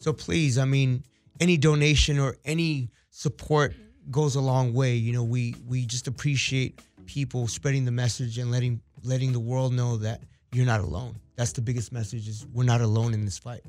So 0.00 0.12
please, 0.12 0.58
I 0.58 0.64
mean, 0.64 1.04
any 1.40 1.56
donation 1.56 2.18
or 2.18 2.36
any 2.44 2.90
support 3.10 3.74
goes 4.10 4.34
a 4.34 4.40
long 4.40 4.72
way. 4.72 4.94
You 4.94 5.12
know, 5.12 5.24
we 5.24 5.54
we 5.66 5.86
just 5.86 6.08
appreciate 6.08 6.80
people 7.06 7.46
spreading 7.46 7.84
the 7.84 7.92
message 7.92 8.38
and 8.38 8.50
letting 8.50 8.80
letting 9.04 9.32
the 9.32 9.40
world 9.40 9.72
know 9.72 9.98
that 9.98 10.22
you're 10.52 10.66
not 10.66 10.80
alone. 10.80 11.16
That's 11.36 11.52
the 11.52 11.60
biggest 11.60 11.92
message 11.92 12.28
is 12.28 12.46
we're 12.52 12.64
not 12.64 12.80
alone 12.80 13.14
in 13.14 13.24
this 13.24 13.38
fight. 13.38 13.62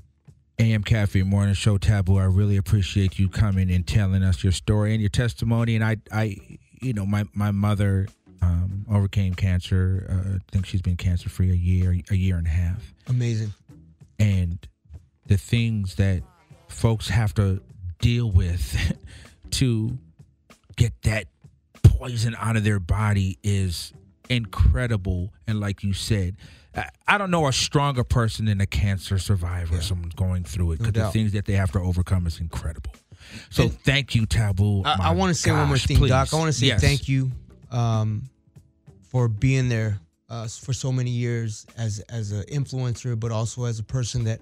AM 0.57 0.83
Cafe 0.83 1.23
Morning 1.23 1.53
Show 1.53 1.77
Taboo. 1.77 2.17
I 2.17 2.25
really 2.25 2.57
appreciate 2.57 3.17
you 3.17 3.29
coming 3.29 3.71
and 3.71 3.87
telling 3.87 4.23
us 4.23 4.43
your 4.43 4.51
story 4.51 4.91
and 4.93 5.01
your 5.01 5.09
testimony. 5.09 5.75
And 5.75 5.83
I, 5.83 5.97
I, 6.11 6.35
you 6.81 6.93
know, 6.93 7.05
my 7.05 7.25
my 7.33 7.51
mother 7.51 8.07
um, 8.41 8.85
overcame 8.89 9.35
cancer. 9.35 10.07
Uh, 10.09 10.35
I 10.35 10.39
think 10.51 10.65
she's 10.65 10.81
been 10.81 10.97
cancer 10.97 11.29
free 11.29 11.51
a 11.51 11.55
year, 11.55 11.95
a 12.09 12.15
year 12.15 12.37
and 12.37 12.47
a 12.47 12.49
half. 12.49 12.93
Amazing. 13.07 13.53
And 14.17 14.67
the 15.27 15.37
things 15.37 15.95
that 15.95 16.23
folks 16.67 17.09
have 17.09 17.33
to 17.35 17.61
deal 17.99 18.29
with 18.29 18.97
to 19.51 19.97
get 20.75 20.93
that 21.03 21.25
poison 21.83 22.35
out 22.37 22.55
of 22.55 22.63
their 22.63 22.79
body 22.79 23.37
is 23.43 23.93
incredible. 24.29 25.33
And 25.47 25.59
like 25.59 25.83
you 25.83 25.93
said, 25.93 26.37
I- 27.07 27.17
don't 27.17 27.31
know 27.31 27.47
a 27.47 27.53
stronger 27.53 28.03
person 28.03 28.45
than 28.45 28.61
a 28.61 28.65
cancer 28.67 29.17
survivor, 29.17 29.81
someone 29.81 30.11
going 30.15 30.43
through 30.43 30.73
it, 30.73 30.79
No 30.81 30.87
because 30.91 31.07
the 31.07 31.11
things 31.11 31.31
that 31.33 31.45
they 31.45 31.53
have 31.53 31.71
to 31.73 31.79
overcome 31.79 32.27
is 32.27 32.39
incredible. 32.39 32.93
So 33.49 33.63
And- 33.63 33.81
thank 33.81 34.15
you, 34.15 34.25
Taboo. 34.25 34.83
I, 34.85 35.09
I 35.09 35.11
want 35.13 35.35
to 35.35 35.39
say 35.39 35.51
one 35.51 35.67
more 35.67 35.77
thing, 35.77 36.05
Doc. 36.07 36.33
I 36.33 36.37
want 36.37 36.47
to 36.53 36.57
say 36.57 36.67
Yes. 36.67 36.81
thank 36.81 37.07
you 37.09 37.31
um, 37.71 38.23
for 39.09 39.27
being 39.27 39.69
there 39.69 39.99
uh, 40.29 40.47
for 40.47 40.73
so 40.73 40.91
many 40.91 41.09
years 41.09 41.65
as 41.75 41.99
as 42.01 42.31
an 42.31 42.43
influencer, 42.43 43.19
but 43.19 43.31
also 43.31 43.65
as 43.65 43.79
a 43.79 43.83
person 43.83 44.23
that 44.25 44.39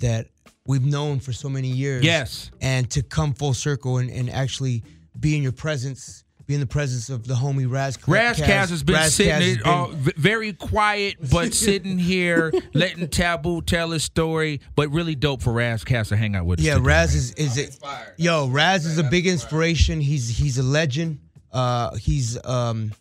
that 0.00 0.26
we've 0.66 0.84
known 0.84 1.20
for 1.20 1.32
so 1.32 1.48
many 1.48 1.68
years. 1.68 2.04
Yes. 2.04 2.50
and 2.60 2.90
to 2.90 3.02
come 3.02 3.32
full 3.32 3.54
circle 3.54 3.98
and, 3.98 4.10
and 4.10 4.28
actually 4.28 4.82
be 5.18 5.36
in 5.36 5.42
your 5.42 5.52
presence, 5.52 6.24
be 6.50 6.54
in 6.54 6.60
the 6.60 6.66
presence 6.66 7.08
of 7.08 7.26
the 7.26 7.34
homie 7.34 7.70
Ras. 7.70 7.96
Razkaz 7.96 8.70
has 8.70 8.82
been 8.82 8.96
Ras 8.96 9.04
Kass 9.04 9.14
sitting 9.14 9.32
has 9.32 9.56
it, 9.56 9.66
uh, 9.66 9.86
very 10.16 10.52
quiet, 10.52 11.16
but 11.30 11.54
sitting 11.66 11.96
here 11.96 12.52
letting 12.74 13.08
Taboo 13.08 13.62
tell 13.62 13.90
his 13.90 14.02
story. 14.02 14.60
But 14.74 14.90
really 14.90 15.14
dope 15.14 15.42
for 15.42 15.52
Ras 15.52 15.84
Kass 15.84 16.08
to 16.08 16.16
hang 16.16 16.34
out 16.34 16.46
with. 16.46 16.60
Yeah, 16.60 16.74
today, 16.74 16.86
Ras 16.86 17.08
man. 17.10 17.16
is 17.18 17.32
is 17.34 17.56
it? 17.56 17.78
Yo, 18.16 18.48
Ras 18.48 18.84
is 18.84 18.98
a 18.98 19.04
big 19.04 19.26
inspiration. 19.26 20.00
He's 20.00 20.28
he's 20.28 20.58
a 20.58 20.62
legend. 20.62 21.20
Uh, 21.52 21.94
he's 21.96 22.44
um 22.44 22.92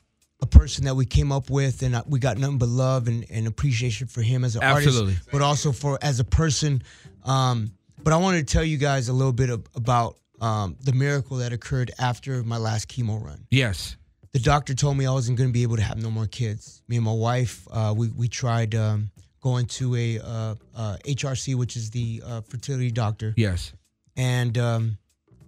a 0.41 0.45
person 0.45 0.85
that 0.85 0.95
we 0.95 1.05
came 1.05 1.31
up 1.31 1.49
with, 1.49 1.81
and 1.81 1.95
uh, 1.95 2.03
we 2.07 2.19
got 2.19 2.37
nothing 2.37 2.59
but 2.59 2.69
love 2.69 3.07
and, 3.07 3.25
and 3.29 3.47
appreciation 3.47 4.07
for 4.07 4.21
him 4.21 4.45
as 4.45 4.55
an 4.55 4.63
Absolutely. 4.63 5.13
artist, 5.13 5.29
but 5.31 5.41
also 5.41 5.71
for 5.71 5.97
as 6.01 6.19
a 6.19 6.23
person. 6.23 6.83
Um, 7.23 7.71
but 8.01 8.13
I 8.13 8.17
wanted 8.17 8.47
to 8.47 8.53
tell 8.53 8.63
you 8.63 8.77
guys 8.77 9.09
a 9.09 9.13
little 9.13 9.33
bit 9.33 9.49
of, 9.49 9.67
about 9.75 10.17
um, 10.41 10.75
the 10.81 10.93
miracle 10.93 11.37
that 11.37 11.53
occurred 11.53 11.91
after 11.99 12.43
my 12.43 12.57
last 12.57 12.87
chemo 12.89 13.23
run. 13.23 13.45
Yes. 13.51 13.95
The 14.31 14.39
doctor 14.39 14.73
told 14.75 14.95
me 14.97 15.05
I 15.05 15.11
wasn't 15.11 15.37
going 15.37 15.49
to 15.49 15.53
be 15.53 15.63
able 15.63 15.77
to 15.77 15.81
have 15.81 15.97
no 16.01 16.11
more 16.11 16.27
kids. 16.27 16.81
Me 16.87 16.97
and 16.97 17.05
my 17.05 17.11
wife, 17.13 17.67
uh, 17.71 17.93
we 17.97 18.09
we 18.09 18.27
tried 18.27 18.75
um, 18.75 19.09
going 19.41 19.65
to 19.65 19.95
a 19.95 20.19
uh, 20.19 20.55
uh, 20.75 20.97
HRC, 21.05 21.55
which 21.55 21.75
is 21.75 21.89
the 21.89 22.21
uh, 22.25 22.41
fertility 22.41 22.91
doctor 22.91 23.33
Yes. 23.37 23.73
and 24.15 24.57
um, 24.57 24.97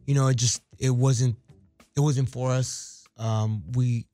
you 0.08 0.16
know, 0.16 0.28
it 0.28 0.36
just 0.38 0.64
it 0.80 0.90
wasn't 0.90 1.36
it 1.96 2.00
wasn't 2.00 2.30
for 2.30 2.50
us. 2.52 3.04
Um, 3.18 3.64
we 3.74 4.08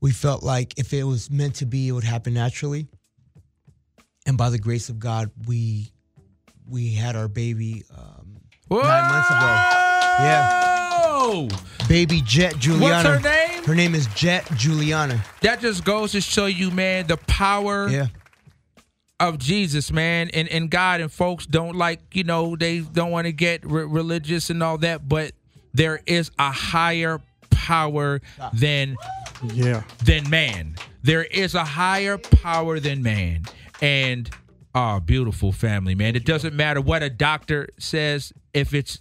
we 0.00 0.12
felt 0.12 0.42
like 0.44 0.78
if 0.78 0.92
it 0.94 1.02
was 1.04 1.28
meant 1.30 1.56
to 1.56 1.66
be, 1.66 1.88
it 1.88 1.92
would 1.92 2.04
happen 2.04 2.32
naturally. 2.34 2.86
And 4.26 4.38
by 4.38 4.50
the 4.50 4.58
grace 4.58 4.88
of 4.90 4.98
God, 5.00 5.30
we 5.48 5.90
we 6.68 6.94
had 6.94 7.16
our 7.16 7.26
baby 7.26 7.82
um, 8.70 8.78
nine 8.82 9.10
months 9.10 9.30
ago. 9.30 9.46
Yeah. 10.20 11.48
Baby 11.88 12.22
Jet 12.24 12.56
Juliana. 12.58 13.10
What's 13.10 13.24
her 13.24 13.30
name? 13.30 13.64
Her 13.64 13.74
name 13.74 13.94
is 13.94 14.06
Jet 14.14 14.48
Juliana. 14.56 15.22
That 15.42 15.60
just 15.60 15.84
goes 15.84 16.12
to 16.12 16.20
show 16.20 16.46
you, 16.46 16.70
man, 16.70 17.06
the 17.06 17.16
power 17.16 17.88
Yeah. 17.88 18.06
of 19.18 19.38
Jesus, 19.38 19.90
man, 19.92 20.30
and, 20.32 20.48
and 20.48 20.70
God. 20.70 21.00
And 21.00 21.10
folks 21.10 21.46
don't 21.46 21.76
like, 21.76 22.00
you 22.14 22.24
know, 22.24 22.56
they 22.56 22.80
don't 22.80 23.10
want 23.10 23.26
to 23.26 23.32
get 23.32 23.64
re- 23.64 23.84
religious 23.84 24.50
and 24.50 24.62
all 24.62 24.78
that, 24.78 25.08
but 25.08 25.32
there 25.74 26.00
is 26.06 26.30
a 26.38 26.50
higher 26.50 27.20
power 27.50 28.20
than 28.54 28.96
Yeah. 29.52 29.82
than 30.04 30.28
man. 30.30 30.76
There 31.02 31.24
is 31.24 31.54
a 31.54 31.64
higher 31.64 32.18
power 32.18 32.78
than 32.80 33.02
man. 33.02 33.44
And 33.82 34.28
oh, 34.74 35.00
beautiful 35.00 35.52
family, 35.52 35.94
man. 35.94 36.16
It 36.16 36.24
doesn't 36.24 36.54
matter 36.54 36.80
what 36.80 37.02
a 37.02 37.10
doctor 37.10 37.68
says, 37.78 38.32
if 38.54 38.72
it's 38.74 39.00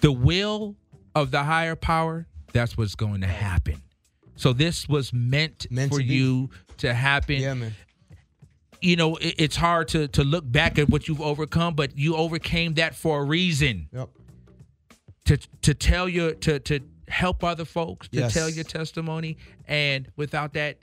the 0.00 0.12
will 0.12 0.76
of 1.14 1.30
the 1.30 1.42
higher 1.44 1.76
power, 1.76 2.26
that's 2.52 2.76
what's 2.78 2.94
going 2.94 3.20
to 3.22 3.26
happen. 3.26 3.82
So 4.36 4.52
this 4.52 4.88
was 4.88 5.12
meant, 5.12 5.66
Meant 5.70 5.90
for 5.92 5.98
to 5.98 6.04
you 6.04 6.50
to 6.78 6.94
happen. 6.94 7.36
Yeah, 7.36 7.54
man. 7.54 7.74
You 8.80 8.94
know, 8.94 9.16
it, 9.16 9.34
it's 9.38 9.56
hard 9.56 9.88
to 9.88 10.06
to 10.08 10.22
look 10.22 10.44
back 10.50 10.78
at 10.78 10.88
what 10.88 11.08
you've 11.08 11.20
overcome, 11.20 11.74
but 11.74 11.98
you 11.98 12.14
overcame 12.14 12.74
that 12.74 12.94
for 12.94 13.20
a 13.20 13.24
reason 13.24 13.88
Yep. 13.92 14.08
to 15.24 15.36
to 15.62 15.74
tell 15.74 16.08
your 16.08 16.34
to 16.34 16.60
to 16.60 16.80
help 17.08 17.42
other 17.42 17.64
folks 17.64 18.08
to 18.10 18.18
Yes. 18.20 18.34
tell 18.34 18.48
your 18.48 18.62
testimony 18.64 19.36
and 19.66 20.06
without 20.16 20.52
that 20.52 20.78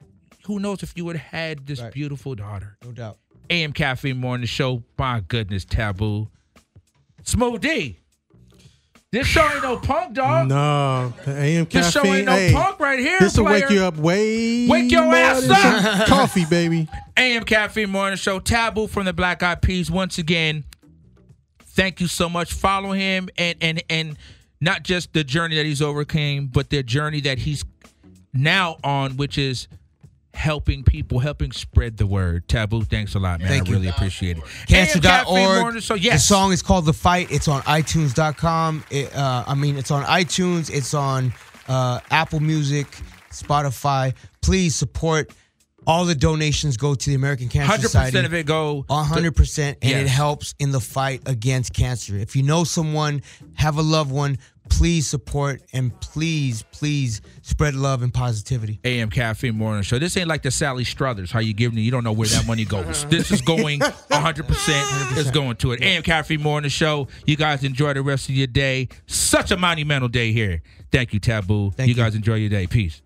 who 0.45 0.59
knows 0.59 0.83
if 0.83 0.91
you 0.97 1.05
would 1.05 1.15
have 1.15 1.31
had 1.31 1.65
this 1.67 1.79
Right. 1.79 1.93
beautiful 1.93 2.35
daughter 2.35 2.77
No 2.83 2.91
doubt. 2.91 3.17
Am 3.49 3.73
Caffeine 3.73 4.17
morning 4.17 4.47
show 4.47 4.83
my 4.97 5.21
goodness 5.27 5.65
taboo 5.65 6.27
smooth 7.23 7.61
d 7.61 7.99
this 9.11 9.27
show 9.27 9.49
ain't 9.49 9.63
no 9.63 9.77
punk 9.77 10.13
dog 10.13 10.49
No, 10.49 11.13
the 11.23 11.37
AM 11.37 11.65
this 11.65 11.89
show 11.91 12.03
ain't 12.03 12.25
no 12.25 12.33
hey, 12.33 12.51
punk 12.51 12.79
right 12.81 12.99
here 12.99 13.17
this 13.19 13.37
will 13.37 13.45
wake 13.45 13.69
you 13.69 13.81
up 13.83 13.95
way. 13.95 14.67
Wake 14.67 14.91
your 14.91 15.03
ass 15.03 15.47
up. 15.49 16.07
Coffee, 16.07 16.43
baby. 16.43 16.89
AM 17.17 17.45
Caffeine 17.45 17.89
Morning 17.89 18.17
Show. 18.17 18.39
Taboo 18.39 18.87
from 18.87 19.05
the 19.05 19.13
Black 19.13 19.41
Eyed 19.41 19.61
Peas. 19.61 19.89
Once 19.89 20.17
again, 20.17 20.65
thank 21.61 22.01
you 22.01 22.07
so 22.07 22.27
much. 22.27 22.51
Follow 22.51 22.91
him 22.91 23.29
and 23.37 23.57
and 23.61 23.81
and 23.89 24.17
not 24.59 24.83
just 24.83 25.13
the 25.13 25.23
journey 25.23 25.55
that 25.55 25.65
he's 25.65 25.81
overcame, 25.81 26.47
but 26.47 26.69
the 26.69 26.83
journey 26.83 27.21
that 27.21 27.37
he's 27.39 27.63
now 28.33 28.75
on, 28.83 29.15
which 29.15 29.37
is 29.37 29.69
helping 30.35 30.83
people, 30.83 31.19
helping 31.19 31.51
spread 31.51 31.97
the 31.97 32.05
word. 32.05 32.47
Taboo, 32.47 32.83
thanks 32.83 33.15
a 33.15 33.19
lot, 33.19 33.39
man. 33.39 33.47
Thank 33.47 33.63
I 33.63 33.69
you. 33.69 33.73
really 33.75 33.87
appreciate 33.87 34.37
it. 34.37 34.43
Cancer.org. 34.67 35.61
Morning 35.61 35.81
Show. 35.81 35.97
The 35.97 36.17
song 36.17 36.51
is 36.51 36.61
called 36.61 36.85
The 36.85 36.93
Fight. 36.93 37.31
It's 37.31 37.47
on 37.47 37.61
iTunes.com. 37.63 38.83
It, 38.91 39.15
uh, 39.15 39.43
I 39.47 39.55
mean, 39.55 39.77
it's 39.77 39.91
on 39.91 40.03
iTunes. 40.03 40.69
It's 40.73 40.93
on 40.93 41.33
uh, 41.67 41.99
Apple 42.11 42.39
Music, 42.39 42.87
Spotify. 43.31 44.13
Please 44.41 44.75
support. 44.75 45.31
All 45.87 46.05
the 46.05 46.15
donations 46.15 46.77
go 46.77 46.95
to 46.95 47.09
the 47.09 47.15
American 47.15 47.47
Cancer 47.47 47.77
100% 47.77 47.81
Society. 47.81 48.17
of 48.25 48.33
it 48.33 48.47
go. 48.47 48.81
to- 48.87 48.93
100%. 48.93 49.75
And 49.83 49.99
it 49.99 50.07
helps 50.07 50.55
in 50.57 50.71
the 50.71 50.79
fight 50.79 51.21
against 51.27 51.73
cancer. 51.73 52.15
If 52.17 52.35
you 52.35 52.41
know 52.41 52.63
someone, 52.63 53.21
have 53.53 53.77
a 53.77 53.83
loved 53.83 54.11
one, 54.11 54.39
please 54.77 55.07
support 55.07 55.61
and 55.73 55.97
please, 56.01 56.63
please 56.71 57.21
spread 57.41 57.75
love 57.75 58.01
and 58.03 58.13
positivity. 58.13 58.79
AM 58.83 59.09
Caffeine 59.09 59.55
Morning 59.55 59.83
Show. 59.83 59.99
This 59.99 60.17
ain't 60.17 60.27
like 60.27 60.43
the 60.43 60.51
Sally 60.51 60.83
Struthers, 60.83 61.31
how 61.31 61.39
you 61.39 61.53
giving 61.53 61.77
it, 61.77 61.81
you 61.81 61.91
don't 61.91 62.03
know 62.03 62.11
where 62.11 62.27
that 62.27 62.45
money 62.45 62.65
goes. 62.65 63.05
this 63.09 63.31
is 63.31 63.41
going 63.41 63.79
100%, 63.79 65.17
is 65.17 65.31
going 65.31 65.55
to 65.57 65.71
it. 65.71 65.81
AM 65.81 66.03
Caffeine 66.03 66.41
Morning 66.41 66.69
Show. 66.69 67.07
You 67.25 67.37
guys 67.37 67.63
enjoy 67.63 67.93
the 67.93 68.01
rest 68.01 68.27
of 68.27 68.35
your 68.35 68.47
day. 68.47 68.89
Such 69.07 69.51
a 69.51 69.57
monumental 69.57 70.09
day 70.09 70.31
here. 70.33 70.61
Thank 70.91 71.13
you, 71.13 71.19
Taboo. 71.19 71.71
Thank 71.71 71.87
you 71.87 71.95
you. 71.95 72.01
guys 72.01 72.15
enjoy 72.15 72.35
your 72.35 72.49
day. 72.49 72.67
Peace. 72.67 73.01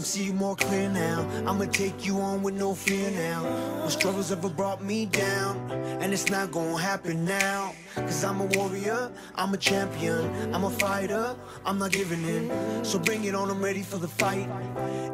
Hello 0.00 0.08
see 0.08 0.24
you 0.24 0.32
more 0.32 0.56
clear 0.56 0.88
now. 0.88 1.28
I'ma 1.46 1.66
take 1.66 2.06
you 2.06 2.20
on 2.20 2.42
with 2.42 2.54
no 2.54 2.74
fear 2.74 3.10
now. 3.10 3.42
When 3.80 3.90
struggles 3.90 4.32
ever 4.32 4.48
brought 4.48 4.82
me 4.82 5.04
down, 5.04 5.70
and 6.00 6.14
it's 6.14 6.30
not 6.30 6.50
gonna 6.52 6.78
happen 6.78 7.26
now. 7.26 7.74
Cause 7.94 8.24
I'm 8.24 8.40
a 8.40 8.46
warrior, 8.46 9.10
I'm 9.34 9.52
a 9.52 9.58
champion, 9.58 10.54
I'm 10.54 10.64
a 10.64 10.70
fighter, 10.70 11.36
I'm 11.66 11.78
not 11.78 11.92
giving 11.92 12.24
in. 12.26 12.82
So 12.82 12.98
bring 12.98 13.24
it 13.24 13.34
on, 13.34 13.50
I'm 13.50 13.62
ready 13.62 13.82
for 13.82 13.98
the 13.98 14.08
fight. 14.08 14.48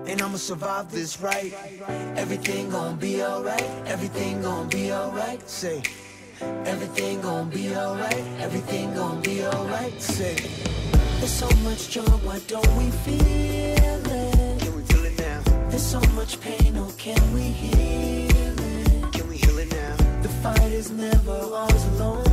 And 0.06 0.22
I'ma 0.22 0.36
survive 0.36 0.92
this 0.92 1.20
right. 1.20 1.52
Everything 2.14 2.70
gonna 2.70 2.96
be 2.96 3.24
alright, 3.24 3.68
everything 3.86 4.40
gonna 4.40 4.68
be 4.68 4.92
alright. 4.92 5.50
Say, 5.50 5.82
everything 6.64 7.20
gonna 7.22 7.50
be 7.50 7.74
alright, 7.74 8.24
everything 8.38 8.94
gonna 8.94 9.20
be 9.20 9.44
alright. 9.44 10.00
Say, 10.00 10.36
there's 11.18 11.32
so 11.32 11.50
much 11.64 11.90
joy, 11.90 12.02
why 12.22 12.38
don't 12.46 12.76
we 12.76 12.88
feel 13.02 13.95
There's 15.76 15.90
so 15.90 16.00
much 16.14 16.40
pain, 16.40 16.74
oh, 16.78 16.90
can 16.96 17.20
we 17.34 17.42
heal 17.42 18.58
it? 18.58 19.12
Can 19.12 19.28
we 19.28 19.36
heal 19.36 19.58
it 19.58 19.70
now? 19.70 20.22
The 20.22 20.30
fight 20.42 20.72
is 20.72 20.90
never 20.90 21.32
ours 21.32 21.84
alone, 21.88 22.25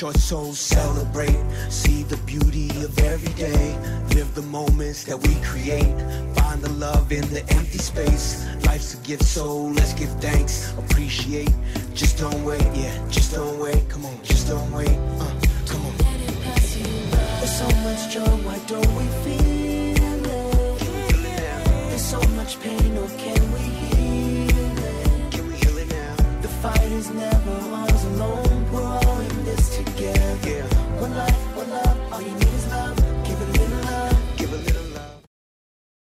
short, 0.00 0.16
souls 0.16 0.58
celebrate. 0.58 1.38
See 1.68 2.04
the 2.04 2.16
beauty 2.24 2.70
of 2.82 2.98
every 3.00 3.34
day. 3.34 3.76
Live 4.14 4.34
the 4.34 4.40
moments 4.40 5.04
that 5.04 5.18
we 5.18 5.34
create. 5.42 5.94
Find 6.36 6.62
the 6.62 6.72
love 6.78 7.12
in 7.12 7.20
the 7.28 7.42
empty 7.50 7.76
space. 7.76 8.46
Life's 8.64 8.94
a 8.94 8.96
gift, 9.06 9.24
so 9.24 9.44
let's 9.76 9.92
give 9.92 10.08
thanks. 10.18 10.72
Appreciate. 10.78 11.52
Just 11.92 12.16
don't 12.16 12.42
wait, 12.46 12.66
yeah. 12.72 12.96
Just 13.10 13.34
don't 13.34 13.58
wait. 13.58 13.90
Come 13.90 14.06
on, 14.06 14.16
just 14.22 14.48
don't 14.48 14.72
wait. 14.72 14.96
Uh, 15.20 15.34
come 15.66 15.84
on. 15.84 15.94
There's 17.40 17.56
so 17.62 17.68
much 17.84 18.02
joy, 18.14 18.34
why 18.46 18.58
don't 18.72 18.92
we 18.96 19.04
feel 19.22 20.24
it? 20.24 20.80
Feel 20.80 21.26
it 21.26 21.90
There's 21.90 22.06
so 22.16 22.22
much 22.38 22.58
pain, 22.60 22.96
oh 22.96 23.10
can 23.18 23.42
we 23.52 23.64
heal 23.90 24.78
it? 24.88 25.32
Can 25.32 25.46
we 25.46 25.54
heal 25.56 25.76
it 25.76 25.88
now? 25.90 26.16
The 26.40 26.48
fight 26.48 26.90
is 27.00 27.10
never 27.10 27.56
ours 27.76 28.04
alone 28.04 28.59
yeah. 30.44 30.62
One 31.00 31.14
love, 31.14 31.56
one 31.56 31.70
love, 31.70 32.12
all 32.12 32.22
you 32.22 32.32
need 32.32 32.59